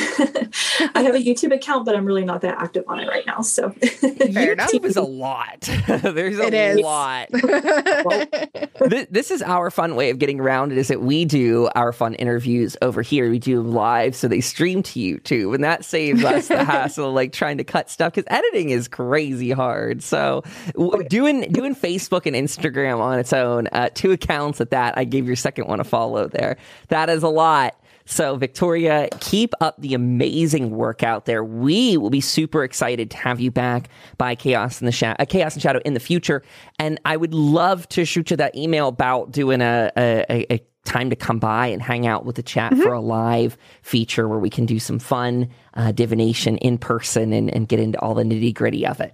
I 0.95 1.01
have 1.01 1.15
a 1.15 1.19
YouTube 1.23 1.53
account, 1.53 1.85
but 1.85 1.95
I'm 1.95 2.05
really 2.05 2.25
not 2.25 2.41
that 2.41 2.57
active 2.57 2.83
on 2.87 2.99
it 2.99 3.07
right 3.07 3.25
now. 3.25 3.41
So 3.41 3.69
YouTube 3.69 4.85
is 4.85 4.95
a 4.97 5.01
lot. 5.01 5.61
There's 5.87 6.39
a 6.39 6.53
it 6.53 6.83
lot. 6.83 7.29
well, 7.31 8.89
th- 8.89 9.07
this 9.09 9.31
is 9.31 9.41
our 9.41 9.71
fun 9.71 9.95
way 9.95 10.09
of 10.09 10.19
getting 10.19 10.39
around 10.39 10.71
it 10.71 10.77
is 10.77 10.87
that 10.89 11.01
we 11.01 11.25
do 11.25 11.69
our 11.75 11.93
fun 11.93 12.15
interviews 12.15 12.75
over 12.81 13.01
here. 13.01 13.29
We 13.29 13.39
do 13.39 13.57
them 13.57 13.71
live, 13.71 14.15
so 14.15 14.27
they 14.27 14.41
stream 14.41 14.83
to 14.83 14.99
YouTube, 14.99 15.55
and 15.55 15.63
that 15.63 15.85
saves 15.85 16.23
us 16.23 16.47
the 16.47 16.63
hassle 16.63 17.09
of 17.09 17.13
like 17.13 17.31
trying 17.33 17.57
to 17.57 17.63
cut 17.63 17.89
stuff 17.89 18.13
because 18.13 18.27
editing 18.27 18.69
is 18.69 18.87
crazy 18.87 19.51
hard. 19.51 20.03
So 20.03 20.43
w- 20.73 21.07
doing 21.07 21.51
doing 21.51 21.75
Facebook 21.75 22.25
and 22.25 22.35
Instagram 22.35 22.99
on 22.99 23.19
its 23.19 23.33
own, 23.33 23.67
uh, 23.71 23.89
two 23.93 24.11
accounts 24.11 24.59
at 24.61 24.71
that. 24.71 24.97
I 24.97 25.05
gave 25.05 25.27
your 25.27 25.35
second 25.35 25.67
one 25.67 25.79
a 25.79 25.83
follow 25.83 26.27
there. 26.27 26.57
That 26.89 27.09
is 27.09 27.23
a 27.23 27.29
lot. 27.29 27.75
So, 28.05 28.35
Victoria, 28.35 29.07
keep 29.19 29.53
up 29.61 29.79
the 29.79 29.93
amazing 29.93 30.71
work 30.71 31.03
out 31.03 31.25
there. 31.25 31.43
We 31.43 31.97
will 31.97 32.09
be 32.09 32.21
super 32.21 32.63
excited 32.63 33.11
to 33.11 33.17
have 33.17 33.39
you 33.39 33.51
back 33.51 33.89
by 34.17 34.35
Chaos 34.35 34.81
in 34.81 34.85
the 34.85 34.91
Shadow, 34.91 35.15
uh, 35.21 35.25
Chaos 35.25 35.53
and 35.53 35.61
Shadow 35.61 35.79
in 35.85 35.93
the 35.93 35.99
future. 35.99 36.43
And 36.79 36.99
I 37.05 37.17
would 37.17 37.33
love 37.33 37.87
to 37.89 38.05
shoot 38.05 38.31
you 38.31 38.37
that 38.37 38.55
email 38.55 38.87
about 38.87 39.31
doing 39.31 39.61
a, 39.61 39.91
a, 39.97 40.53
a 40.53 40.65
time 40.85 41.09
to 41.09 41.15
come 41.15 41.39
by 41.39 41.67
and 41.67 41.81
hang 41.81 42.05
out 42.05 42.25
with 42.25 42.35
the 42.35 42.43
chat 42.43 42.73
mm-hmm. 42.73 42.81
for 42.81 42.93
a 42.93 42.99
live 42.99 43.57
feature 43.81 44.27
where 44.27 44.39
we 44.39 44.49
can 44.49 44.65
do 44.65 44.79
some 44.79 44.99
fun 44.99 45.49
uh, 45.75 45.91
divination 45.91 46.57
in 46.57 46.77
person 46.77 47.31
and, 47.31 47.53
and 47.53 47.67
get 47.67 47.79
into 47.79 47.99
all 47.99 48.13
the 48.13 48.23
nitty 48.23 48.53
gritty 48.53 48.85
of 48.85 48.99
it. 48.99 49.13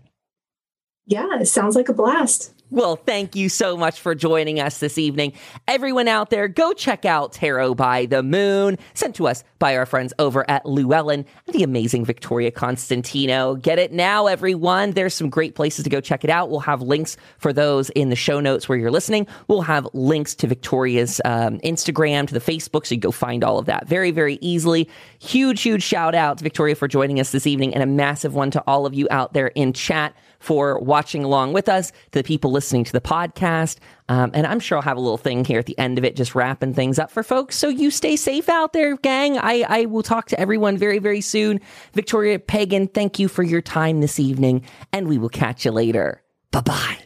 Yeah, 1.05 1.39
it 1.39 1.45
sounds 1.45 1.75
like 1.75 1.89
a 1.89 1.93
blast. 1.93 2.53
Well, 2.71 2.97
thank 2.97 3.35
you 3.35 3.49
so 3.49 3.75
much 3.75 3.99
for 3.99 4.13
joining 4.13 4.59
us 4.59 4.77
this 4.77 4.99
evening. 4.99 5.33
Everyone 5.67 6.07
out 6.07 6.29
there, 6.29 6.47
go 6.47 6.71
check 6.71 7.03
out 7.03 7.33
Tarot 7.33 7.73
by 7.73 8.05
the 8.05 8.21
Moon, 8.21 8.77
sent 8.93 9.15
to 9.15 9.27
us 9.27 9.43
by 9.57 9.75
our 9.75 9.87
friends 9.87 10.13
over 10.19 10.47
at 10.47 10.67
Llewellyn 10.67 11.25
and 11.47 11.55
the 11.55 11.63
amazing 11.63 12.05
Victoria 12.05 12.51
Constantino. 12.51 13.55
Get 13.55 13.79
it 13.79 13.91
now, 13.91 14.27
everyone. 14.27 14.91
There's 14.91 15.15
some 15.15 15.31
great 15.31 15.55
places 15.55 15.83
to 15.83 15.89
go 15.89 15.99
check 15.99 16.23
it 16.23 16.29
out. 16.29 16.51
We'll 16.51 16.59
have 16.59 16.83
links 16.83 17.17
for 17.39 17.51
those 17.51 17.89
in 17.89 18.09
the 18.09 18.15
show 18.15 18.39
notes 18.39 18.69
where 18.69 18.77
you're 18.77 18.91
listening. 18.91 19.25
We'll 19.47 19.63
have 19.63 19.87
links 19.93 20.35
to 20.35 20.45
Victoria's 20.45 21.19
um, 21.25 21.57
Instagram, 21.61 22.27
to 22.27 22.35
the 22.35 22.39
Facebook, 22.39 22.85
so 22.85 22.93
you 22.93 23.01
go 23.01 23.09
find 23.09 23.43
all 23.43 23.57
of 23.57 23.65
that 23.65 23.87
very, 23.87 24.11
very 24.11 24.37
easily. 24.41 24.87
Huge, 25.17 25.63
huge 25.63 25.81
shout 25.81 26.13
out 26.13 26.37
to 26.37 26.43
Victoria 26.43 26.75
for 26.75 26.87
joining 26.87 27.19
us 27.19 27.31
this 27.31 27.47
evening, 27.47 27.73
and 27.73 27.81
a 27.81 27.87
massive 27.87 28.35
one 28.35 28.51
to 28.51 28.63
all 28.67 28.85
of 28.85 28.93
you 28.93 29.07
out 29.09 29.33
there 29.33 29.47
in 29.47 29.73
chat 29.73 30.13
for 30.39 30.79
watching 30.79 31.23
along 31.23 31.53
with 31.53 31.69
us, 31.69 31.91
to 31.91 32.19
the 32.19 32.23
people 32.23 32.51
listening 32.51 32.83
to 32.85 32.91
the 32.91 33.01
podcast. 33.01 33.77
Um, 34.07 34.31
and 34.33 34.47
I'm 34.47 34.59
sure 34.59 34.77
I'll 34.77 34.83
have 34.83 34.97
a 34.97 35.01
little 35.01 35.17
thing 35.17 35.45
here 35.45 35.59
at 35.59 35.65
the 35.65 35.77
end 35.77 35.97
of 35.97 36.05
it, 36.05 36.15
just 36.15 36.33
wrapping 36.35 36.73
things 36.73 36.97
up 36.97 37.11
for 37.11 37.23
folks. 37.23 37.55
So 37.55 37.69
you 37.69 37.91
stay 37.91 38.15
safe 38.15 38.49
out 38.49 38.73
there, 38.73 38.97
gang. 38.97 39.37
I, 39.37 39.65
I 39.67 39.85
will 39.85 40.03
talk 40.03 40.27
to 40.29 40.39
everyone 40.39 40.77
very, 40.77 40.99
very 40.99 41.21
soon. 41.21 41.59
Victoria 41.93 42.39
Pagan, 42.39 42.87
thank 42.87 43.19
you 43.19 43.27
for 43.27 43.43
your 43.43 43.61
time 43.61 44.01
this 44.01 44.19
evening, 44.19 44.65
and 44.91 45.07
we 45.07 45.17
will 45.17 45.29
catch 45.29 45.65
you 45.65 45.71
later. 45.71 46.23
Bye 46.51 46.61
bye. 46.61 46.97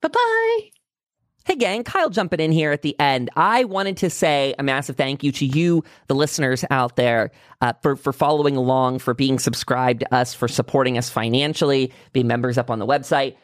Bye 0.00 0.08
bye. 0.08 0.77
Hey, 1.48 1.56
gang, 1.56 1.82
Kyle 1.82 2.10
jumping 2.10 2.40
in 2.40 2.52
here 2.52 2.72
at 2.72 2.82
the 2.82 2.94
end. 3.00 3.30
I 3.34 3.64
wanted 3.64 3.96
to 3.98 4.10
say 4.10 4.54
a 4.58 4.62
massive 4.62 4.96
thank 4.96 5.24
you 5.24 5.32
to 5.32 5.46
you, 5.46 5.82
the 6.06 6.14
listeners 6.14 6.62
out 6.68 6.96
there, 6.96 7.30
uh, 7.62 7.72
for, 7.80 7.96
for 7.96 8.12
following 8.12 8.54
along, 8.54 8.98
for 8.98 9.14
being 9.14 9.38
subscribed 9.38 10.00
to 10.00 10.14
us, 10.14 10.34
for 10.34 10.46
supporting 10.46 10.98
us 10.98 11.08
financially, 11.08 11.90
being 12.12 12.26
members 12.26 12.58
up 12.58 12.70
on 12.70 12.80
the 12.80 12.86
website. 12.86 13.34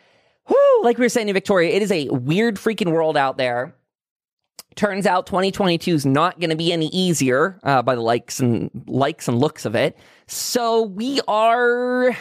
Whew, 0.49 0.81
like 0.85 0.99
we 0.99 1.07
were 1.07 1.09
saying 1.09 1.29
to 1.29 1.33
Victoria, 1.33 1.75
it 1.75 1.81
is 1.81 1.91
a 1.91 2.11
weird 2.11 2.57
freaking 2.57 2.93
world 2.93 3.17
out 3.17 3.39
there. 3.39 3.75
Turns 4.75 5.07
out 5.07 5.27
2022 5.27 5.95
is 5.95 6.05
not 6.05 6.39
going 6.39 6.51
to 6.51 6.57
be 6.57 6.75
any 6.75 6.89
easier 6.89 7.59
uh, 7.63 7.81
by 7.81 7.95
the 7.95 8.03
likes 8.03 8.39
and 8.39 8.71
likes 8.87 9.29
and 9.29 9.39
looks 9.39 9.65
of 9.65 9.75
it. 9.75 9.97
So 10.27 10.83
we 10.83 11.23
are 11.27 12.15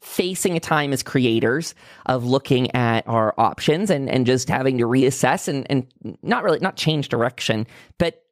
facing 0.00 0.56
a 0.56 0.60
time 0.60 0.92
as 0.92 1.02
creators 1.02 1.74
of 2.06 2.24
looking 2.24 2.74
at 2.74 3.06
our 3.06 3.34
options 3.38 3.90
and, 3.90 4.08
and 4.08 4.26
just 4.26 4.48
having 4.48 4.78
to 4.78 4.84
reassess 4.84 5.46
and, 5.46 5.66
and 5.70 5.86
not 6.22 6.42
really 6.42 6.58
not 6.60 6.76
change 6.76 7.08
direction. 7.08 7.66
But 7.98 8.22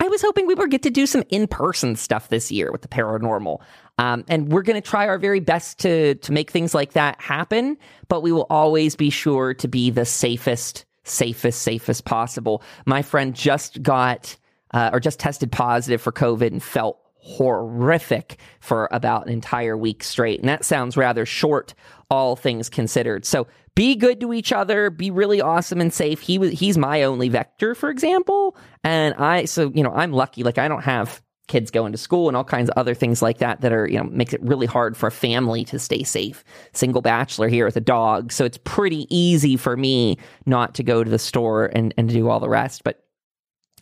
i 0.00 0.08
was 0.08 0.22
hoping 0.22 0.46
we 0.46 0.54
would 0.54 0.70
get 0.70 0.82
to 0.82 0.90
do 0.90 1.06
some 1.06 1.22
in-person 1.28 1.96
stuff 1.96 2.28
this 2.28 2.50
year 2.50 2.72
with 2.72 2.82
the 2.82 2.88
paranormal. 2.88 3.60
Um, 3.98 4.24
and 4.28 4.50
we're 4.50 4.62
going 4.62 4.80
to 4.80 4.88
try 4.88 5.06
our 5.06 5.18
very 5.18 5.40
best 5.40 5.78
to 5.80 6.14
to 6.16 6.32
make 6.32 6.50
things 6.50 6.74
like 6.74 6.92
that 6.92 7.20
happen 7.20 7.76
but 8.08 8.22
we 8.22 8.32
will 8.32 8.46
always 8.48 8.96
be 8.96 9.10
sure 9.10 9.54
to 9.54 9.68
be 9.68 9.90
the 9.90 10.04
safest 10.04 10.86
safest 11.04 11.62
safest 11.62 12.04
possible. 12.04 12.62
My 12.86 13.02
friend 13.02 13.34
just 13.34 13.82
got 13.82 14.36
uh, 14.72 14.90
or 14.92 15.00
just 15.00 15.18
tested 15.18 15.52
positive 15.52 16.00
for 16.00 16.12
covid 16.12 16.48
and 16.48 16.62
felt 16.62 17.01
horrific 17.22 18.38
for 18.60 18.88
about 18.90 19.26
an 19.26 19.32
entire 19.32 19.76
week 19.76 20.02
straight. 20.02 20.40
And 20.40 20.48
that 20.48 20.64
sounds 20.64 20.96
rather 20.96 21.24
short, 21.24 21.72
all 22.10 22.34
things 22.36 22.68
considered. 22.68 23.24
So 23.24 23.46
be 23.74 23.94
good 23.94 24.20
to 24.20 24.32
each 24.32 24.52
other, 24.52 24.90
be 24.90 25.10
really 25.10 25.40
awesome 25.40 25.80
and 25.80 25.92
safe. 25.92 26.20
He 26.20 26.36
was 26.36 26.50
he's 26.50 26.76
my 26.76 27.04
only 27.04 27.28
vector, 27.28 27.74
for 27.74 27.90
example. 27.90 28.56
And 28.84 29.14
I 29.14 29.44
so, 29.44 29.70
you 29.74 29.82
know, 29.82 29.92
I'm 29.92 30.12
lucky. 30.12 30.42
Like 30.42 30.58
I 30.58 30.68
don't 30.68 30.82
have 30.82 31.22
kids 31.48 31.70
going 31.70 31.92
to 31.92 31.98
school 31.98 32.28
and 32.28 32.36
all 32.36 32.44
kinds 32.44 32.70
of 32.70 32.78
other 32.78 32.94
things 32.94 33.22
like 33.22 33.38
that 33.38 33.60
that 33.60 33.72
are, 33.72 33.86
you 33.86 33.98
know, 33.98 34.04
makes 34.04 34.32
it 34.32 34.42
really 34.42 34.66
hard 34.66 34.96
for 34.96 35.06
a 35.06 35.12
family 35.12 35.64
to 35.64 35.78
stay 35.78 36.02
safe. 36.02 36.44
Single 36.72 37.02
bachelor 37.02 37.48
here 37.48 37.66
with 37.66 37.76
a 37.76 37.80
dog. 37.80 38.32
So 38.32 38.44
it's 38.44 38.58
pretty 38.64 39.06
easy 39.14 39.56
for 39.56 39.76
me 39.76 40.18
not 40.46 40.74
to 40.74 40.82
go 40.82 41.04
to 41.04 41.10
the 41.10 41.18
store 41.18 41.66
and, 41.66 41.94
and 41.96 42.08
do 42.08 42.28
all 42.28 42.40
the 42.40 42.48
rest. 42.48 42.84
But 42.84 43.04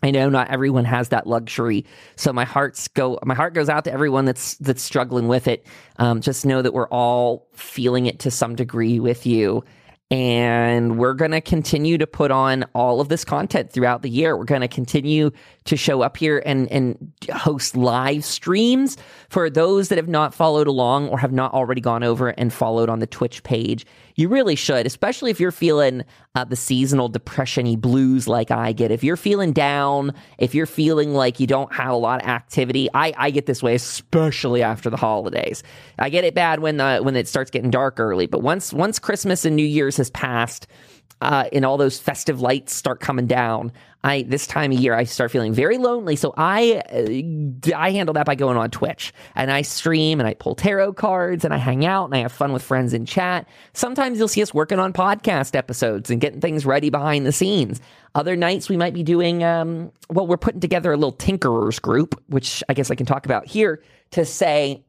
I 0.03 0.11
know 0.11 0.29
not 0.29 0.51
everyone 0.51 0.85
has 0.87 1.11
that 1.11 1.27
luxury, 1.27 1.85
so 2.17 2.33
my 2.33 2.45
heart's 2.45 2.89
go. 2.89 3.19
My 3.25 3.35
heart 3.35 3.55
goes 3.55 3.69
out 3.69 3.85
to 3.85 3.93
everyone 3.93 4.25
that's 4.25 4.57
that's 4.57 4.83
struggling 4.83 5.29
with 5.29 5.47
it. 5.47 5.67
Um, 5.99 6.21
just 6.21 6.47
know 6.47 6.63
that 6.63 6.73
we're 6.73 6.89
all 6.89 7.47
feeling 7.53 8.07
it 8.07 8.19
to 8.21 8.31
some 8.31 8.57
degree 8.57 8.99
with 8.99 9.27
you, 9.27 9.63
and 10.11 10.99
we're 10.99 11.15
going 11.15 11.31
to 11.31 11.41
continue 11.41 11.97
to 11.97 12.07
put 12.07 12.33
on 12.33 12.65
all 12.75 13.01
of 13.01 13.09
this 13.09 13.25
content 13.25 13.73
throughout 13.73 14.03
the 14.03 14.11
year. 14.11 14.37
We're 14.37 14.45
going 14.45 14.61
to 14.63 14.69
continue 14.69 15.31
to 15.65 15.77
show 15.77 16.03
up 16.03 16.17
here 16.17 16.43
and, 16.45 16.71
and 16.73 17.13
host 17.33 17.77
live 17.77 18.25
streams 18.25 18.97
for 19.29 19.49
those 19.49 19.89
that 19.89 19.99
have 19.99 20.09
not 20.09 20.35
followed 20.35 20.67
along 20.67 21.11
or 21.11 21.19
have 21.19 21.33
not 21.33 21.53
already 21.55 21.81
gone 21.81 22.03
over 22.03 22.31
and 22.31 22.53
followed 22.53 22.89
on 22.89 22.99
the 22.99 23.07
Twitch 23.07 23.45
page. 23.45 23.87
You 24.21 24.29
really 24.29 24.55
should, 24.55 24.85
especially 24.85 25.31
if 25.31 25.41
you're 25.41 25.51
feeling 25.51 26.05
uh, 26.35 26.45
the 26.45 26.55
seasonal 26.55 27.09
depression 27.09 27.81
blues 27.81 28.29
like 28.29 28.51
I 28.51 28.73
get. 28.73 28.91
If 28.91 29.03
you're 29.03 29.17
feeling 29.17 29.55
down, 29.55 30.13
if 30.37 30.55
you're 30.55 30.67
feeling 30.67 31.15
like 31.15 31.41
you 31.41 31.47
don't 31.47 31.73
have 31.73 31.89
a 31.89 31.97
lot 31.97 32.21
of 32.21 32.29
activity, 32.29 32.91
I, 32.93 33.15
I 33.17 33.31
get 33.31 33.47
this 33.47 33.63
way, 33.63 33.75
especially 33.75 34.63
after 34.63 34.91
the 34.91 34.99
holidays. 34.99 35.63
I 35.99 36.11
get 36.11 36.25
it 36.25 36.35
bad 36.35 36.61
when 36.61 36.77
the 36.77 36.99
when 36.99 37.17
it 37.17 37.29
starts 37.29 37.51
getting 37.51 37.71
dark 37.71 37.99
early, 37.99 38.27
but 38.27 38.43
once 38.43 38.75
once 38.75 38.99
Christmas 38.99 39.47
and 39.47 39.57
New 39.57 39.65
Year's 39.65 39.97
has 39.97 40.11
passed, 40.11 40.67
uh, 41.21 41.45
and 41.53 41.65
all 41.65 41.77
those 41.77 41.99
festive 41.99 42.41
lights 42.41 42.75
start 42.75 43.01
coming 43.01 43.27
down, 43.27 43.73
I 44.03 44.23
this 44.23 44.47
time 44.47 44.73
of 44.73 44.79
year 44.79 44.95
I 44.95 45.05
start 45.05 45.31
feeling 45.31 45.53
very 45.53 45.77
lonely. 45.77 46.17
So 46.17 46.33
I 46.37 46.83
uh, 46.91 47.77
I 47.77 47.91
handle 47.91 48.15
that 48.15 48.25
by 48.25 48.35
going 48.35 48.57
on 48.57 48.71
Twitch 48.71 49.13
and 49.35 49.51
I 49.51 49.63
stream 49.63 50.21
and 50.21 50.27
I 50.27 50.35
pull 50.35 50.55
tarot 50.55 50.95
cards 50.95 51.45
and 51.45 51.53
I 51.53 51.59
hang 51.59 51.85
out 51.85 52.07
and 52.07 52.15
I 52.15 52.19
have 52.19 52.33
fun 52.33 52.53
with 52.53 52.63
friends 52.63 52.95
in 52.95 53.05
chat. 53.05 53.47
Sometimes 53.75 54.19
you'll 54.19 54.29
see 54.29 54.43
us 54.43 54.55
working 54.55 54.79
on 54.79 54.95
podcast 54.95 55.55
episodes 55.55 56.11
and 56.11 56.21
getting 56.21 56.41
things 56.41 56.65
ready 56.65 56.89
behind 56.89 57.27
the 57.27 57.33
scenes. 57.33 57.81
Other 58.15 58.37
nights 58.37 58.69
we 58.69 58.79
might 58.79 58.95
be 58.95 59.03
doing 59.03 59.45
um, 59.45 59.93
well. 60.09 60.27
We're 60.27 60.39
putting 60.39 60.61
together 60.61 60.93
a 60.93 60.97
little 60.97 61.13
tinkerers 61.13 61.81
group, 61.81 62.21
which 62.29 62.65
I 62.69 62.75
guess 62.75 62.91
I 62.91 62.95
can 62.95 63.07
talk 63.07 63.27
about 63.27 63.47
here 63.47 63.83
to 64.13 64.25
say 64.25 64.83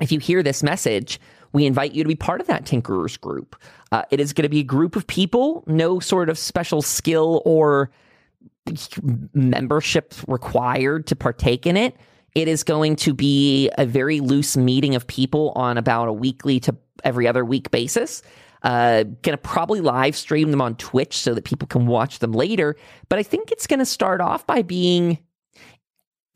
if 0.00 0.12
you 0.12 0.20
hear 0.20 0.42
this 0.42 0.62
message 0.62 1.20
we 1.52 1.66
invite 1.66 1.92
you 1.92 2.02
to 2.02 2.08
be 2.08 2.14
part 2.14 2.40
of 2.40 2.46
that 2.46 2.64
Tinkerers 2.64 3.20
group. 3.20 3.56
Uh, 3.92 4.02
it 4.10 4.20
is 4.20 4.32
going 4.32 4.44
to 4.44 4.48
be 4.48 4.60
a 4.60 4.64
group 4.64 4.96
of 4.96 5.06
people, 5.06 5.64
no 5.66 6.00
sort 6.00 6.28
of 6.28 6.38
special 6.38 6.82
skill 6.82 7.42
or 7.44 7.90
membership 9.34 10.14
required 10.28 11.06
to 11.08 11.16
partake 11.16 11.66
in 11.66 11.76
it. 11.76 11.96
It 12.34 12.46
is 12.46 12.62
going 12.62 12.96
to 12.96 13.14
be 13.14 13.70
a 13.76 13.84
very 13.84 14.20
loose 14.20 14.56
meeting 14.56 14.94
of 14.94 15.06
people 15.06 15.52
on 15.56 15.76
about 15.76 16.08
a 16.08 16.12
weekly 16.12 16.60
to 16.60 16.76
every 17.02 17.26
other 17.26 17.44
week 17.44 17.70
basis. 17.70 18.22
Uh, 18.62 19.04
gonna 19.22 19.38
probably 19.38 19.80
live 19.80 20.14
stream 20.14 20.50
them 20.50 20.60
on 20.60 20.76
Twitch 20.76 21.16
so 21.16 21.34
that 21.34 21.44
people 21.44 21.66
can 21.66 21.86
watch 21.86 22.18
them 22.18 22.32
later. 22.32 22.76
But 23.08 23.18
I 23.18 23.22
think 23.22 23.50
it's 23.50 23.66
gonna 23.66 23.86
start 23.86 24.20
off 24.20 24.46
by 24.46 24.62
being 24.62 25.18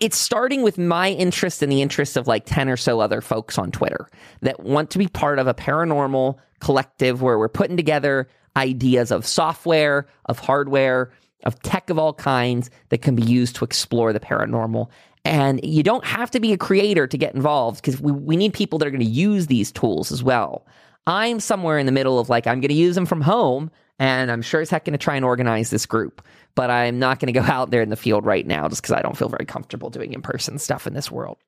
it's 0.04 0.18
starting 0.18 0.60
with 0.60 0.76
my 0.76 1.12
interest 1.12 1.62
and 1.62 1.72
the 1.72 1.80
interest 1.80 2.18
of 2.18 2.26
like 2.26 2.44
10 2.44 2.68
or 2.68 2.76
so 2.76 3.00
other 3.00 3.22
folks 3.22 3.56
on 3.56 3.70
Twitter 3.70 4.06
that 4.42 4.60
want 4.60 4.90
to 4.90 4.98
be 4.98 5.08
part 5.08 5.38
of 5.38 5.46
a 5.46 5.54
paranormal 5.54 6.36
collective 6.60 7.22
where 7.22 7.38
we're 7.38 7.48
putting 7.48 7.78
together 7.78 8.28
ideas 8.54 9.10
of 9.10 9.26
software, 9.26 10.06
of 10.26 10.38
hardware, 10.38 11.10
of 11.44 11.58
tech 11.62 11.88
of 11.88 11.98
all 11.98 12.12
kinds 12.12 12.68
that 12.90 13.00
can 13.00 13.14
be 13.14 13.22
used 13.22 13.56
to 13.56 13.64
explore 13.64 14.12
the 14.12 14.20
paranormal. 14.20 14.90
And 15.24 15.58
you 15.64 15.82
don't 15.82 16.04
have 16.04 16.30
to 16.32 16.40
be 16.40 16.52
a 16.52 16.58
creator 16.58 17.06
to 17.06 17.16
get 17.16 17.34
involved 17.34 17.80
because 17.80 17.98
we, 17.98 18.12
we 18.12 18.36
need 18.36 18.52
people 18.52 18.78
that 18.80 18.86
are 18.86 18.90
going 18.90 19.00
to 19.00 19.06
use 19.06 19.46
these 19.46 19.72
tools 19.72 20.12
as 20.12 20.22
well. 20.22 20.66
I'm 21.06 21.40
somewhere 21.40 21.78
in 21.78 21.86
the 21.86 21.92
middle 21.92 22.18
of 22.18 22.28
like, 22.28 22.46
I'm 22.46 22.60
going 22.60 22.68
to 22.68 22.74
use 22.74 22.94
them 22.94 23.06
from 23.06 23.22
home 23.22 23.70
And 23.98 24.30
I'm 24.30 24.42
sure 24.42 24.60
as 24.60 24.70
heck 24.70 24.84
going 24.84 24.92
to 24.92 24.98
try 24.98 25.16
and 25.16 25.24
organize 25.24 25.70
this 25.70 25.86
group, 25.86 26.26
but 26.54 26.70
I'm 26.70 26.98
not 26.98 27.20
going 27.20 27.32
to 27.32 27.38
go 27.38 27.46
out 27.52 27.70
there 27.70 27.82
in 27.82 27.90
the 27.90 27.96
field 27.96 28.24
right 28.24 28.46
now 28.46 28.68
just 28.68 28.82
because 28.82 28.94
I 28.94 29.02
don't 29.02 29.16
feel 29.16 29.28
very 29.28 29.46
comfortable 29.46 29.90
doing 29.90 30.12
in 30.12 30.22
person 30.22 30.58
stuff 30.58 30.86
in 30.86 30.94
this 30.94 31.10
world. 31.10 31.38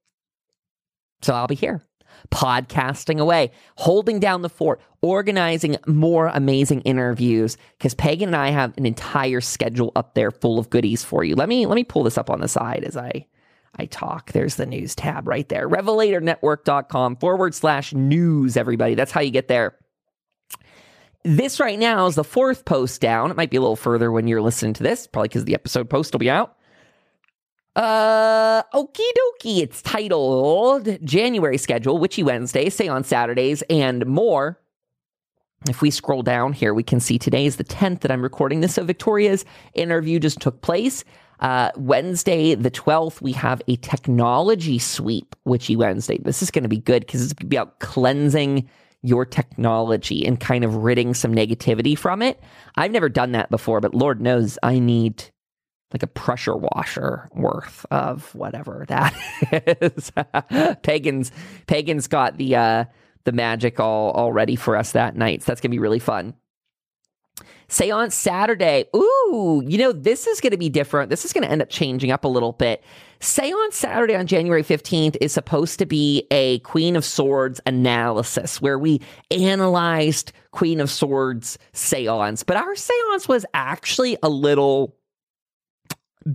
So 1.22 1.34
I'll 1.34 1.46
be 1.46 1.54
here 1.54 1.82
podcasting 2.30 3.20
away, 3.20 3.50
holding 3.76 4.20
down 4.20 4.42
the 4.42 4.48
fort, 4.48 4.80
organizing 5.02 5.76
more 5.86 6.28
amazing 6.28 6.80
interviews 6.82 7.56
because 7.78 7.94
Pagan 7.94 8.30
and 8.30 8.36
I 8.36 8.50
have 8.50 8.76
an 8.76 8.86
entire 8.86 9.40
schedule 9.40 9.92
up 9.96 10.14
there 10.14 10.30
full 10.30 10.58
of 10.58 10.70
goodies 10.70 11.04
for 11.04 11.24
you. 11.24 11.34
Let 11.34 11.48
me 11.48 11.66
let 11.66 11.74
me 11.74 11.84
pull 11.84 12.02
this 12.02 12.18
up 12.18 12.30
on 12.30 12.40
the 12.40 12.48
side 12.48 12.84
as 12.84 12.96
I 12.96 13.26
I 13.78 13.86
talk. 13.86 14.32
There's 14.32 14.56
the 14.56 14.66
news 14.66 14.94
tab 14.94 15.28
right 15.28 15.48
there. 15.48 15.68
Revelatornetwork.com 15.68 17.16
forward 17.16 17.54
slash 17.54 17.92
news, 17.92 18.56
everybody. 18.56 18.94
That's 18.94 19.12
how 19.12 19.20
you 19.20 19.30
get 19.30 19.48
there. 19.48 19.76
This 21.26 21.58
right 21.58 21.76
now 21.76 22.06
is 22.06 22.14
the 22.14 22.22
fourth 22.22 22.64
post 22.64 23.00
down. 23.00 23.32
It 23.32 23.36
might 23.36 23.50
be 23.50 23.56
a 23.56 23.60
little 23.60 23.74
further 23.74 24.12
when 24.12 24.28
you're 24.28 24.40
listening 24.40 24.74
to 24.74 24.84
this, 24.84 25.08
probably 25.08 25.26
because 25.26 25.44
the 25.44 25.54
episode 25.54 25.90
post 25.90 26.14
will 26.14 26.20
be 26.20 26.30
out. 26.30 26.56
Uh, 27.74 28.62
okie 28.72 29.00
dokie. 29.00 29.58
It's 29.58 29.82
titled 29.82 31.04
January 31.04 31.58
Schedule, 31.58 31.98
Witchy 31.98 32.22
Wednesday, 32.22 32.70
Seance 32.70 33.08
Saturdays, 33.08 33.64
and 33.68 34.06
more. 34.06 34.60
If 35.68 35.82
we 35.82 35.90
scroll 35.90 36.22
down 36.22 36.52
here, 36.52 36.72
we 36.72 36.84
can 36.84 37.00
see 37.00 37.18
today 37.18 37.44
is 37.44 37.56
the 37.56 37.64
10th 37.64 38.02
that 38.02 38.12
I'm 38.12 38.22
recording 38.22 38.60
this. 38.60 38.74
So 38.74 38.84
Victoria's 38.84 39.44
interview 39.74 40.20
just 40.20 40.38
took 40.38 40.62
place. 40.62 41.02
Uh, 41.40 41.72
Wednesday, 41.74 42.54
the 42.54 42.70
12th, 42.70 43.20
we 43.20 43.32
have 43.32 43.60
a 43.66 43.74
technology 43.78 44.78
sweep, 44.78 45.34
Witchy 45.44 45.74
Wednesday. 45.74 46.18
This 46.18 46.40
is 46.40 46.52
going 46.52 46.62
to 46.62 46.68
be 46.68 46.78
good 46.78 47.04
because 47.04 47.24
it's 47.24 47.32
going 47.32 47.46
to 47.46 47.50
be 47.50 47.56
about 47.56 47.80
cleansing 47.80 48.68
your 49.06 49.24
technology 49.24 50.26
and 50.26 50.40
kind 50.40 50.64
of 50.64 50.74
ridding 50.76 51.14
some 51.14 51.32
negativity 51.34 51.96
from 51.96 52.22
it. 52.22 52.42
I've 52.74 52.90
never 52.90 53.08
done 53.08 53.32
that 53.32 53.50
before, 53.50 53.80
but 53.80 53.94
Lord 53.94 54.20
knows 54.20 54.58
I 54.62 54.80
need 54.80 55.24
like 55.92 56.02
a 56.02 56.08
pressure 56.08 56.56
washer 56.56 57.28
worth 57.32 57.86
of 57.92 58.34
whatever 58.34 58.84
that 58.88 59.14
is. 59.80 60.10
Pagans 60.82 61.30
Pagans 61.68 62.08
got 62.08 62.36
the 62.36 62.56
uh 62.56 62.84
the 63.24 63.32
magic 63.32 63.78
all 63.78 64.10
all 64.10 64.32
ready 64.32 64.56
for 64.56 64.76
us 64.76 64.92
that 64.92 65.16
night. 65.16 65.42
So 65.42 65.46
that's 65.46 65.60
gonna 65.60 65.70
be 65.70 65.78
really 65.78 66.00
fun. 66.00 66.34
Seance 67.68 68.14
Saturday, 68.14 68.84
ooh, 68.94 69.62
you 69.66 69.76
know, 69.78 69.92
this 69.92 70.26
is 70.26 70.40
going 70.40 70.52
to 70.52 70.56
be 70.56 70.68
different. 70.68 71.10
This 71.10 71.24
is 71.24 71.32
going 71.32 71.42
to 71.44 71.50
end 71.50 71.62
up 71.62 71.68
changing 71.68 72.10
up 72.10 72.24
a 72.24 72.28
little 72.28 72.52
bit. 72.52 72.84
Seance 73.20 73.74
Saturday 73.74 74.14
on 74.14 74.26
January 74.26 74.62
15th 74.62 75.16
is 75.20 75.32
supposed 75.32 75.78
to 75.78 75.86
be 75.86 76.26
a 76.30 76.60
Queen 76.60 76.96
of 76.96 77.04
Swords 77.04 77.60
analysis 77.66 78.60
where 78.60 78.78
we 78.78 79.00
analyzed 79.30 80.32
Queen 80.52 80.80
of 80.80 80.90
Swords 80.90 81.58
seance, 81.72 82.42
but 82.42 82.56
our 82.56 82.74
seance 82.74 83.26
was 83.26 83.44
actually 83.52 84.16
a 84.22 84.28
little 84.28 84.96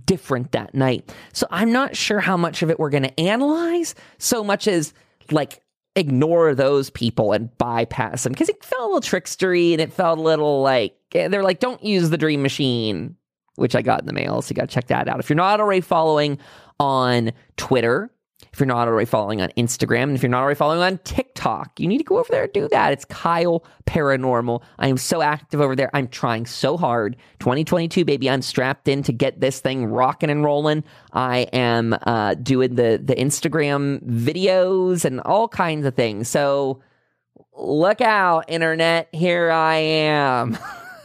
different 0.05 0.51
that 0.51 0.73
night. 0.73 1.13
So 1.33 1.47
I'm 1.51 1.71
not 1.71 1.95
sure 1.95 2.19
how 2.19 2.37
much 2.37 2.61
of 2.61 2.69
it 2.69 2.79
we're 2.79 2.89
going 2.89 3.03
to 3.03 3.19
analyze 3.19 3.95
so 4.17 4.43
much 4.43 4.67
as 4.67 4.93
like 5.29 5.61
ignore 5.95 6.55
those 6.55 6.89
people 6.89 7.33
and 7.33 7.55
bypass 7.57 8.23
them 8.23 8.31
because 8.31 8.49
it 8.49 8.63
felt 8.63 8.81
a 8.81 8.93
little 8.93 9.01
trickstery 9.01 9.73
and 9.73 9.81
it 9.81 9.91
felt 9.91 10.17
a 10.17 10.21
little 10.21 10.61
like 10.61 10.95
eh, 11.13 11.27
they're 11.27 11.43
like, 11.43 11.59
don't 11.59 11.83
use 11.83 12.09
the 12.09 12.17
dream 12.17 12.41
machine, 12.41 13.15
which 13.55 13.75
I 13.75 13.81
got 13.81 13.99
in 13.99 14.05
the 14.05 14.13
mail. 14.13 14.41
So 14.41 14.51
you 14.51 14.55
got 14.55 14.69
to 14.69 14.73
check 14.73 14.87
that 14.87 15.07
out. 15.07 15.19
If 15.19 15.29
you're 15.29 15.35
not 15.35 15.59
already 15.59 15.81
following 15.81 16.37
on 16.79 17.31
Twitter, 17.57 18.11
if 18.53 18.59
you're 18.59 18.67
not 18.67 18.87
already 18.87 19.05
following 19.05 19.41
on 19.41 19.49
Instagram, 19.57 20.03
and 20.03 20.15
if 20.15 20.23
you're 20.23 20.29
not 20.29 20.41
already 20.41 20.57
following 20.57 20.81
on 20.81 20.97
TikTok, 20.99 21.79
you 21.79 21.87
need 21.87 21.99
to 21.99 22.03
go 22.03 22.19
over 22.19 22.27
there 22.29 22.43
and 22.43 22.53
do 22.53 22.67
that. 22.67 22.91
It's 22.91 23.05
Kyle 23.05 23.63
Paranormal. 23.85 24.61
I 24.77 24.87
am 24.89 24.97
so 24.97 25.21
active 25.21 25.61
over 25.61 25.73
there. 25.73 25.89
I'm 25.93 26.09
trying 26.09 26.45
so 26.45 26.75
hard. 26.75 27.15
2022, 27.39 28.03
baby. 28.03 28.29
I'm 28.29 28.41
strapped 28.41 28.89
in 28.89 29.03
to 29.03 29.13
get 29.13 29.39
this 29.39 29.61
thing 29.61 29.85
rocking 29.85 30.29
and 30.29 30.43
rolling. 30.43 30.83
I 31.13 31.39
am 31.53 31.95
uh, 32.01 32.33
doing 32.35 32.75
the 32.75 33.01
the 33.01 33.15
Instagram 33.15 34.03
videos 34.03 35.05
and 35.05 35.21
all 35.21 35.47
kinds 35.47 35.85
of 35.85 35.95
things. 35.95 36.27
So 36.27 36.81
look 37.57 38.01
out, 38.01 38.45
internet. 38.49 39.07
Here 39.13 39.49
I 39.49 39.75
am. 39.75 40.57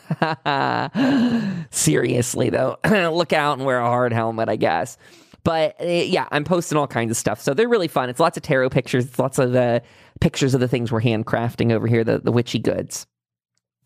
Seriously, 1.70 2.50
though, 2.50 2.78
look 2.84 3.32
out 3.32 3.58
and 3.58 3.66
wear 3.66 3.78
a 3.78 3.86
hard 3.86 4.12
helmet, 4.12 4.48
I 4.48 4.56
guess. 4.56 4.98
But 5.46 5.80
uh, 5.80 5.86
yeah, 5.86 6.26
I'm 6.32 6.42
posting 6.42 6.76
all 6.76 6.88
kinds 6.88 7.12
of 7.12 7.16
stuff. 7.16 7.40
So 7.40 7.54
they're 7.54 7.68
really 7.68 7.86
fun. 7.86 8.10
It's 8.10 8.18
lots 8.18 8.36
of 8.36 8.42
tarot 8.42 8.70
pictures. 8.70 9.04
It's 9.04 9.18
lots 9.20 9.38
of 9.38 9.54
uh, 9.54 9.78
pictures 10.20 10.54
of 10.54 10.60
the 10.60 10.66
things 10.66 10.90
we're 10.90 11.00
handcrafting 11.00 11.70
over 11.70 11.86
here, 11.86 12.02
the, 12.02 12.18
the 12.18 12.32
witchy 12.32 12.58
goods. 12.58 13.06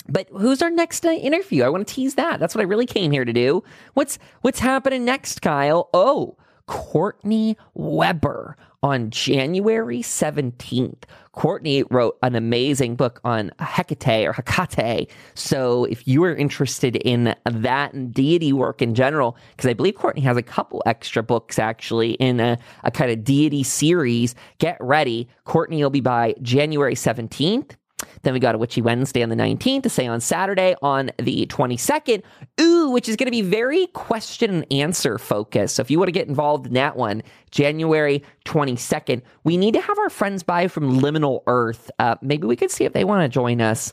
But 0.09 0.27
who's 0.31 0.63
our 0.63 0.71
next 0.71 1.05
uh, 1.05 1.11
interview? 1.11 1.63
I 1.63 1.69
want 1.69 1.87
to 1.87 1.95
tease 1.95 2.15
that. 2.15 2.41
That's 2.41 2.55
what 2.55 2.63
I 2.63 2.65
really 2.65 2.87
came 2.87 3.13
here 3.13 3.27
to 3.27 3.33
do. 3.35 3.63
What's 3.93 4.19
what's 4.41 4.59
happening 4.59 5.05
next, 5.05 5.43
Kyle? 5.43 5.91
Oh, 5.93 6.39
Courtney 6.67 7.59
Weber 7.75 8.57
on 8.83 9.11
January 9.11 10.01
17th. 10.01 11.03
Courtney 11.33 11.85
wrote 11.91 12.19
an 12.23 12.35
amazing 12.35 12.97
book 12.97 13.21
on 13.25 13.53
Hecate 13.61 14.27
or 14.27 14.33
Hecate. 14.33 15.11
So 15.35 15.85
if 15.85 16.07
you 16.09 16.25
are 16.25 16.35
interested 16.35 16.97
in 16.97 17.35
that 17.45 17.93
and 17.93 18.13
deity 18.13 18.53
work 18.53 18.83
in 18.83 18.95
general, 18.95 19.37
because 19.57 19.69
I 19.69 19.75
believe 19.75 19.95
Courtney 19.95 20.23
has 20.23 20.37
a 20.37 20.43
couple 20.43 20.83
extra 20.87 21.23
books 21.23 21.59
actually 21.59 22.13
in 22.13 22.41
a, 22.41 22.59
a 22.85 22.91
kind 22.91 23.11
of 23.11 23.23
deity 23.23 23.63
series, 23.63 24.35
get 24.59 24.77
ready. 24.81 25.29
Courtney 25.45 25.83
will 25.83 25.91
be 25.91 26.01
by 26.01 26.35
January 26.43 26.95
17th. 26.95 27.77
Then 28.23 28.35
we 28.35 28.41
got 28.41 28.55
a 28.55 28.59
Witchy 28.59 28.83
Wednesday 28.83 29.23
on 29.23 29.29
the 29.29 29.37
19th, 29.37 29.85
to 29.85 29.89
seance 29.91 30.25
Saturday 30.25 30.75
on 30.83 31.11
the 31.19 31.47
22nd. 31.47 32.23
Ooh, 32.61 32.91
which 32.91 33.09
is 33.09 33.17
going 33.17 33.27
to 33.27 33.31
be 33.31 33.43
very 33.43 33.87
question 33.89 34.51
and 34.51 34.73
answer 34.73 35.19
focused. 35.19 35.77
So 35.77 35.81
if 35.81 35.91
you 35.91 35.99
want 35.99 36.09
to 36.09 36.13
get 36.13 36.29
involved 36.29 36.67
in 36.67 36.75
that 36.75 36.97
one, 36.97 37.23
January 37.51 38.23
22nd, 38.45 39.23
we 39.45 39.57
need 39.57 39.75
to 39.75 39.81
have 39.81 39.99
our 39.99 40.11
friends 40.11 40.43
by 40.43 40.69
from 40.69 41.01
Liminal 41.01 41.43
Earth. 41.47 41.91
Uh, 41.99 42.17
maybe 42.23 42.47
we 42.47 42.57
could 42.57 42.71
see 42.71 42.85
if 42.85 42.93
they 42.93 43.05
want 43.05 43.23
to 43.23 43.29
join 43.29 43.61
us 43.61 43.93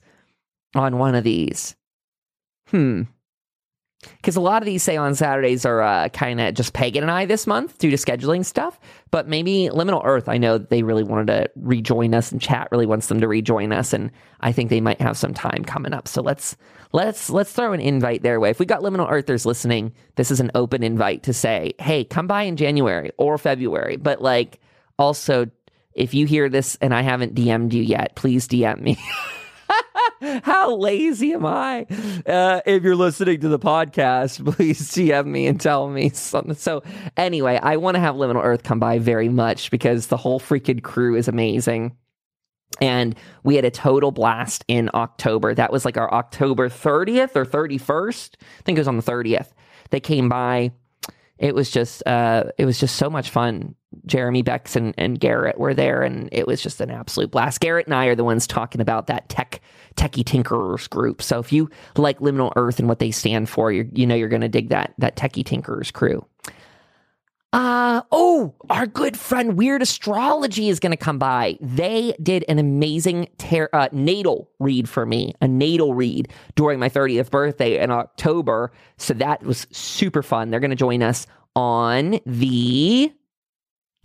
on 0.76 0.98
one 0.98 1.16
of 1.16 1.24
these. 1.24 1.76
Hmm 2.70 3.04
because 4.18 4.36
a 4.36 4.42
lot 4.42 4.62
of 4.62 4.66
these 4.66 4.84
seance 4.84 5.20
Saturdays 5.20 5.66
are 5.66 5.82
uh, 5.82 6.10
kind 6.10 6.40
of 6.40 6.54
just 6.54 6.74
Pagan 6.74 7.04
and 7.04 7.12
I 7.12 7.26
this 7.26 7.48
month 7.48 7.78
due 7.78 7.92
to 7.92 7.98
scheduling 7.98 8.46
stuff. 8.46 8.80
But 9.12 9.28
maybe 9.28 9.70
Liminal 9.72 10.02
Earth, 10.04 10.28
I 10.30 10.38
know 10.38 10.58
they 10.58 10.84
really 10.84 11.04
wanted 11.04 11.28
to 11.28 11.50
rejoin 11.56 12.14
us, 12.14 12.32
and 12.32 12.42
chat 12.42 12.68
really 12.72 12.86
wants 12.86 13.08
them 13.08 13.22
to 13.22 13.28
rejoin 13.28 13.72
us, 13.72 13.94
and 13.94 14.12
I 14.42 14.52
think 14.52 14.70
they 14.70 14.82
might 14.82 15.02
have 15.02 15.18
some 15.18 15.34
time 15.34 15.64
coming 15.64 15.94
up. 15.94 16.08
So 16.08 16.22
let's 16.22 16.56
let's 16.94 17.30
let's 17.30 17.52
throw 17.52 17.74
an 17.74 17.80
invite 17.80 18.24
their 18.24 18.40
way. 18.40 18.50
If 18.50 18.60
we 18.60 18.66
got 18.66 18.82
Liminal 18.82 19.12
Earthers 19.12 19.46
listening, 19.46 19.94
this 20.16 20.32
is 20.32 20.40
an 20.40 20.52
open 20.56 20.84
invite 20.84 21.24
to 21.24 21.34
say, 21.34 21.74
hey, 21.80 22.04
come 22.04 22.28
by 22.28 22.44
in 22.44 22.58
January 22.58 23.12
or 23.18 23.38
February. 23.38 23.98
But 23.98 24.22
like 24.22 24.60
also, 25.00 25.48
if 25.94 26.14
you 26.14 26.26
hear 26.26 26.50
this 26.50 26.78
and 26.82 26.94
I 26.94 27.02
haven't 27.02 27.36
DM'd 27.36 27.74
you 27.74 27.84
yet, 27.84 28.16
please 28.16 28.48
DM 28.48 28.82
me. 28.82 28.98
How 30.22 30.76
lazy 30.76 31.34
am 31.34 31.46
I? 31.46 31.86
Uh, 32.26 32.62
if 32.66 32.84
you're 32.84 32.96
listening 32.96 33.42
to 33.42 33.50
the 33.50 33.60
podcast, 33.60 34.44
please 34.56 34.92
DM 34.92 35.28
me 35.28 35.48
and 35.48 35.60
tell 35.60 35.90
me 35.90 36.10
something. 36.10 36.56
So, 36.56 36.84
anyway, 37.16 37.60
I 37.62 37.78
want 37.78 37.96
to 37.96 38.02
have 38.02 38.16
Liminal 38.16 38.44
Earth 38.44 38.64
come 38.64 38.80
by 38.80 39.00
very 39.00 39.30
much 39.30 39.70
because 39.72 40.08
the 40.08 40.18
whole 40.18 40.40
freaking 40.40 40.82
crew 40.82 41.16
is 41.16 41.28
amazing. 41.28 41.96
And 42.82 43.16
we 43.44 43.56
had 43.56 43.66
a 43.66 43.72
total 43.72 44.12
blast 44.12 44.66
in 44.68 44.90
October. 44.94 45.54
That 45.54 45.72
was 45.72 45.86
like 45.86 45.98
our 45.98 46.14
October 46.14 46.70
30th 46.70 47.36
or 47.36 47.46
31st. 47.46 48.36
I 48.40 48.62
think 48.64 48.78
it 48.78 48.82
was 48.82 48.88
on 48.88 48.98
the 48.98 49.04
30th. 49.04 49.52
They 49.90 50.00
came 50.00 50.30
by. 50.30 50.72
It 51.38 51.56
was 51.56 51.70
just 51.70 52.06
uh, 52.08 52.46
it 52.58 52.66
was 52.66 52.80
just 52.80 52.96
so 52.96 53.10
much 53.10 53.30
fun 53.30 53.76
Jeremy 54.06 54.42
Bex 54.42 54.76
and, 54.76 54.94
and 54.98 55.20
Garrett 55.20 55.58
were 55.58 55.74
there, 55.74 56.02
and 56.02 56.30
it 56.32 56.46
was 56.46 56.62
just 56.62 56.82
an 56.82 56.92
absolute 56.92 57.32
blast. 57.32 57.60
Garrett 57.60 57.88
and 57.88 57.96
I 57.96 58.06
are 58.06 58.16
the 58.16 58.24
ones 58.24 58.46
talking 58.46 58.82
about 58.82 59.08
that 59.08 59.30
tech 59.30 59.62
techie 59.96 60.24
tinkerers 60.24 60.90
group. 60.90 61.22
So 61.22 61.40
if 61.40 61.52
you 61.52 61.70
like 61.96 62.20
Liminal 62.20 62.54
Earth 62.56 62.80
and 62.80 62.88
what 62.88 63.00
they 63.00 63.12
stand 63.12 63.50
for, 63.50 63.72
you 63.72 63.90
you 63.94 64.06
know 64.06 64.16
you're 64.16 64.30
going 64.30 64.42
to 64.42 64.50
dig 64.50 64.70
that 64.70 64.94
that 64.98 65.16
techie 65.16 65.44
tinkerers 65.44 65.92
crew. 65.92 66.26
Uh 67.54 68.02
oh, 68.12 68.54
our 68.70 68.86
good 68.86 69.18
friend 69.18 69.58
Weird 69.58 69.82
Astrology 69.82 70.68
is 70.68 70.82
going 70.82 70.92
to 70.92 70.98
come 70.98 71.18
by. 71.18 71.58
They 71.62 72.14
did 72.22 72.44
an 72.50 72.60
amazing 72.60 73.30
ter- 73.38 73.70
uh, 73.72 73.88
natal 73.94 74.52
read 74.60 74.90
for 74.90 75.06
me, 75.06 75.34
a 75.42 75.48
natal 75.48 75.94
read 75.94 76.28
during 76.56 76.78
my 76.78 76.90
30th 76.90 77.32
birthday 77.32 77.82
in 77.82 77.90
October. 77.90 78.74
So 78.98 79.14
that 79.16 79.44
was 79.44 79.66
super 79.72 80.22
fun. 80.22 80.50
They're 80.50 80.60
going 80.60 80.72
to 80.72 80.76
join 80.76 81.02
us 81.02 81.26
on 81.56 82.20
the 82.26 83.14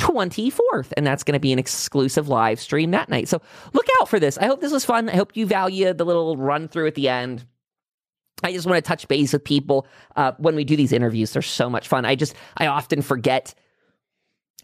24th. 0.03 0.93
And 0.97 1.07
that's 1.07 1.23
going 1.23 1.35
to 1.35 1.41
be 1.41 1.53
an 1.53 1.59
exclusive 1.59 2.29
live 2.29 2.61
stream 2.61 2.91
that 2.91 3.09
night. 3.09 3.29
So 3.29 3.41
look 3.73 3.87
out 4.01 4.09
for 4.09 4.19
this. 4.19 4.37
I 4.37 4.47
hope 4.47 4.61
this 4.61 4.73
was 4.73 4.85
fun. 4.85 5.09
I 5.09 5.17
hope 5.17 5.37
you 5.37 5.47
value 5.47 5.93
the 5.95 6.05
little 6.05 6.37
run 6.37 6.67
through 6.67 6.89
at 6.89 6.97
the 6.97 7.09
end. 7.09 7.47
I 8.43 8.53
just 8.53 8.67
want 8.67 8.85
to 8.85 8.89
touch 8.89 9.07
base 9.07 9.33
with 9.33 9.45
people 9.45 9.87
uh, 10.17 10.33
when 10.39 10.57
we 10.57 10.65
do 10.65 10.77
these 10.77 10.93
interviews. 10.93 11.33
They're 11.33 11.43
so 11.43 11.71
much 11.71 11.87
fun. 11.87 12.05
I 12.05 12.17
just, 12.17 12.35
I 12.57 12.67
often 12.67 13.01
forget 13.01 13.55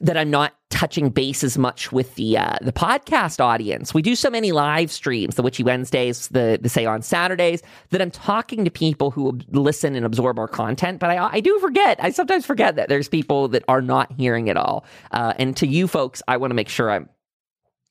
that 0.00 0.16
I'm 0.16 0.30
not 0.30 0.54
touching 0.70 1.08
base 1.10 1.42
as 1.42 1.58
much 1.58 1.90
with 1.90 2.14
the 2.14 2.38
uh, 2.38 2.56
the 2.62 2.72
podcast 2.72 3.40
audience. 3.40 3.92
We 3.92 4.02
do 4.02 4.14
so 4.14 4.30
many 4.30 4.52
live 4.52 4.92
streams, 4.92 5.34
the 5.34 5.42
Witchy 5.42 5.64
Wednesdays, 5.64 6.28
the 6.28 6.58
the 6.60 6.68
Seance 6.68 7.06
Saturdays, 7.06 7.62
that 7.90 8.00
I'm 8.00 8.10
talking 8.10 8.64
to 8.64 8.70
people 8.70 9.10
who 9.10 9.38
listen 9.50 9.96
and 9.96 10.06
absorb 10.06 10.38
our 10.38 10.48
content. 10.48 11.00
But 11.00 11.10
I, 11.10 11.28
I 11.32 11.40
do 11.40 11.58
forget. 11.58 11.98
I 12.02 12.10
sometimes 12.10 12.46
forget 12.46 12.76
that 12.76 12.88
there's 12.88 13.08
people 13.08 13.48
that 13.48 13.64
are 13.68 13.82
not 13.82 14.12
hearing 14.12 14.48
it 14.48 14.56
all. 14.56 14.84
Uh, 15.10 15.34
and 15.38 15.56
to 15.56 15.66
you 15.66 15.88
folks, 15.88 16.22
I 16.28 16.36
want 16.36 16.50
to 16.50 16.54
make 16.54 16.68
sure 16.68 16.90
I'm 16.90 17.08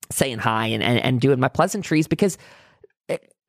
saying 0.09 0.37
hi 0.37 0.67
and, 0.67 0.81
and, 0.81 0.99
and 0.99 1.19
doing 1.19 1.39
my 1.39 1.49
pleasantries 1.49 2.07
because 2.07 2.37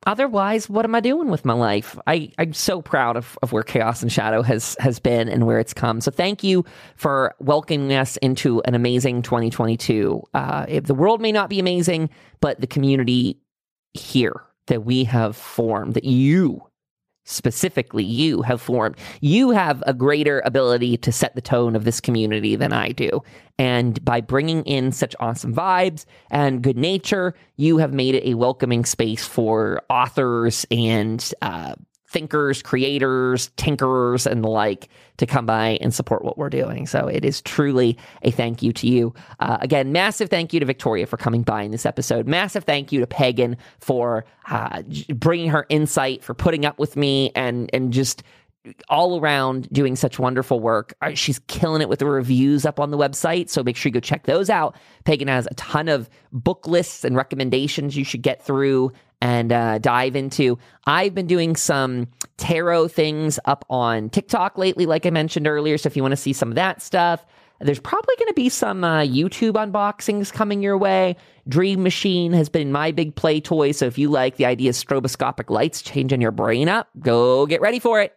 otherwise, 0.05 0.69
what 0.69 0.85
am 0.85 0.95
I 0.95 0.99
doing 0.99 1.29
with 1.29 1.45
my 1.45 1.53
life? 1.53 1.97
I, 2.07 2.31
I'm 2.37 2.53
so 2.53 2.81
proud 2.81 3.17
of, 3.17 3.37
of 3.41 3.51
where 3.51 3.63
Chaos 3.63 4.01
and 4.01 4.11
Shadow 4.11 4.41
has 4.41 4.75
has 4.79 4.99
been 4.99 5.29
and 5.29 5.45
where 5.45 5.59
it's 5.59 5.73
come. 5.73 6.01
So 6.01 6.11
thank 6.11 6.43
you 6.43 6.65
for 6.95 7.35
welcoming 7.39 7.93
us 7.93 8.17
into 8.17 8.61
an 8.61 8.75
amazing 8.75 9.21
2022. 9.21 10.23
Uh, 10.33 10.65
the 10.83 10.93
world 10.93 11.21
may 11.21 11.31
not 11.31 11.49
be 11.49 11.59
amazing, 11.59 12.09
but 12.41 12.59
the 12.61 12.67
community 12.67 13.39
here 13.93 14.41
that 14.67 14.85
we 14.85 15.03
have 15.03 15.35
formed, 15.35 15.95
that 15.95 16.03
you 16.05 16.68
specifically 17.29 18.03
you 18.03 18.41
have 18.41 18.61
formed. 18.61 18.97
You 19.21 19.51
have 19.51 19.83
a 19.85 19.93
greater 19.93 20.41
ability 20.45 20.97
to 20.97 21.11
set 21.11 21.35
the 21.35 21.41
tone 21.41 21.75
of 21.75 21.83
this 21.83 22.01
community 22.01 22.55
than 22.55 22.73
I 22.73 22.89
do. 22.89 23.21
And 23.57 24.03
by 24.03 24.21
bringing 24.21 24.63
in 24.63 24.91
such 24.91 25.15
awesome 25.19 25.53
vibes 25.53 26.05
and 26.31 26.61
good 26.61 26.77
nature, 26.77 27.35
you 27.57 27.77
have 27.77 27.93
made 27.93 28.15
it 28.15 28.25
a 28.25 28.33
welcoming 28.35 28.85
space 28.85 29.25
for 29.25 29.81
authors 29.89 30.65
and 30.71 31.33
uh, 31.41 31.75
thinkers, 32.09 32.63
creators, 32.63 33.49
tinkerers, 33.55 34.25
and 34.25 34.43
the 34.43 34.49
like 34.49 34.89
to 35.17 35.27
come 35.27 35.45
by 35.45 35.77
and 35.79 35.93
support 35.93 36.25
what 36.25 36.37
we're 36.37 36.49
doing. 36.49 36.87
So 36.87 37.07
it 37.07 37.23
is 37.23 37.41
truly 37.41 37.97
a 38.23 38.31
thank 38.31 38.63
you 38.63 38.73
to 38.73 38.87
you. 38.87 39.13
Uh, 39.39 39.57
again, 39.61 39.91
massive 39.91 40.29
thank 40.29 40.51
you 40.51 40.59
to 40.59 40.65
Victoria 40.65 41.05
for 41.05 41.17
coming 41.17 41.43
by 41.43 41.61
in 41.61 41.71
this 41.71 41.85
episode. 41.85 42.27
Massive 42.27 42.63
thank 42.63 42.91
you 42.91 42.99
to 42.99 43.07
Pagan 43.07 43.57
for 43.79 44.25
uh, 44.49 44.81
bringing 45.13 45.49
her 45.49 45.67
insight, 45.69 46.23
for 46.23 46.33
putting 46.33 46.65
up 46.65 46.79
with 46.79 46.95
me, 46.95 47.31
and 47.35 47.69
and 47.73 47.93
just 47.93 48.23
all 48.89 49.19
around 49.19 49.69
doing 49.71 49.95
such 49.95 50.19
wonderful 50.19 50.59
work. 50.59 50.93
Uh, 51.01 51.13
she's 51.13 51.39
killing 51.47 51.81
it 51.81 51.89
with 51.89 51.99
the 51.99 52.05
reviews 52.05 52.65
up 52.65 52.79
on 52.79 52.91
the 52.91 52.97
website. 52.97 53.49
So 53.49 53.63
make 53.63 53.77
sure 53.77 53.89
you 53.89 53.93
go 53.93 53.99
check 53.99 54.25
those 54.25 54.49
out. 54.49 54.75
Pagan 55.05 55.27
has 55.27 55.47
a 55.49 55.53
ton 55.55 55.87
of 55.87 56.09
book 56.31 56.67
lists 56.67 57.03
and 57.03 57.15
recommendations 57.15 57.95
you 57.95 58.03
should 58.03 58.21
get 58.21 58.43
through 58.43 58.91
and 59.21 59.51
uh, 59.51 59.77
dive 59.79 60.15
into. 60.15 60.57
I've 60.85 61.13
been 61.13 61.27
doing 61.27 61.55
some 61.55 62.07
tarot 62.37 62.89
things 62.89 63.39
up 63.45 63.65
on 63.69 64.09
TikTok 64.09 64.57
lately, 64.57 64.85
like 64.85 65.05
I 65.05 65.09
mentioned 65.09 65.47
earlier. 65.47 65.77
So 65.77 65.87
if 65.87 65.95
you 65.95 66.01
want 66.01 66.13
to 66.13 66.17
see 66.17 66.33
some 66.33 66.49
of 66.49 66.55
that 66.55 66.81
stuff, 66.81 67.25
there's 67.59 67.79
probably 67.79 68.15
going 68.17 68.29
to 68.29 68.33
be 68.33 68.47
some 68.47 68.83
uh, 68.83 69.01
YouTube 69.01 69.53
unboxings 69.53 70.31
coming 70.31 70.63
your 70.63 70.77
way. 70.77 71.17
Dream 71.47 71.83
Machine 71.83 72.31
has 72.31 72.47
been 72.47 72.71
my 72.71 72.91
big 72.91 73.15
play 73.15 73.41
toy. 73.41 73.73
So 73.73 73.85
if 73.85 73.97
you 73.97 74.09
like 74.09 74.37
the 74.37 74.45
idea 74.45 74.69
of 74.69 74.75
stroboscopic 74.75 75.49
lights 75.49 75.81
changing 75.81 76.21
your 76.21 76.31
brain 76.31 76.69
up, 76.69 76.87
go 76.99 77.45
get 77.45 77.59
ready 77.59 77.79
for 77.79 78.01
it. 78.01 78.15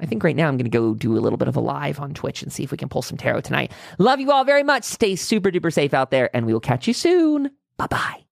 I 0.00 0.06
think 0.06 0.24
right 0.24 0.34
now 0.34 0.48
I'm 0.48 0.56
going 0.56 0.64
to 0.64 0.70
go 0.70 0.94
do 0.94 1.16
a 1.16 1.20
little 1.20 1.36
bit 1.36 1.46
of 1.46 1.54
a 1.54 1.60
live 1.60 2.00
on 2.00 2.12
Twitch 2.12 2.42
and 2.42 2.52
see 2.52 2.64
if 2.64 2.72
we 2.72 2.76
can 2.76 2.88
pull 2.88 3.02
some 3.02 3.16
tarot 3.16 3.42
tonight. 3.42 3.70
Love 3.98 4.18
you 4.18 4.32
all 4.32 4.44
very 4.44 4.64
much. 4.64 4.82
Stay 4.82 5.14
super 5.14 5.52
duper 5.52 5.72
safe 5.72 5.94
out 5.94 6.10
there, 6.10 6.34
and 6.34 6.44
we 6.44 6.52
will 6.52 6.60
catch 6.60 6.88
you 6.88 6.94
soon. 6.94 7.52
Bye 7.76 7.86
bye. 7.86 8.31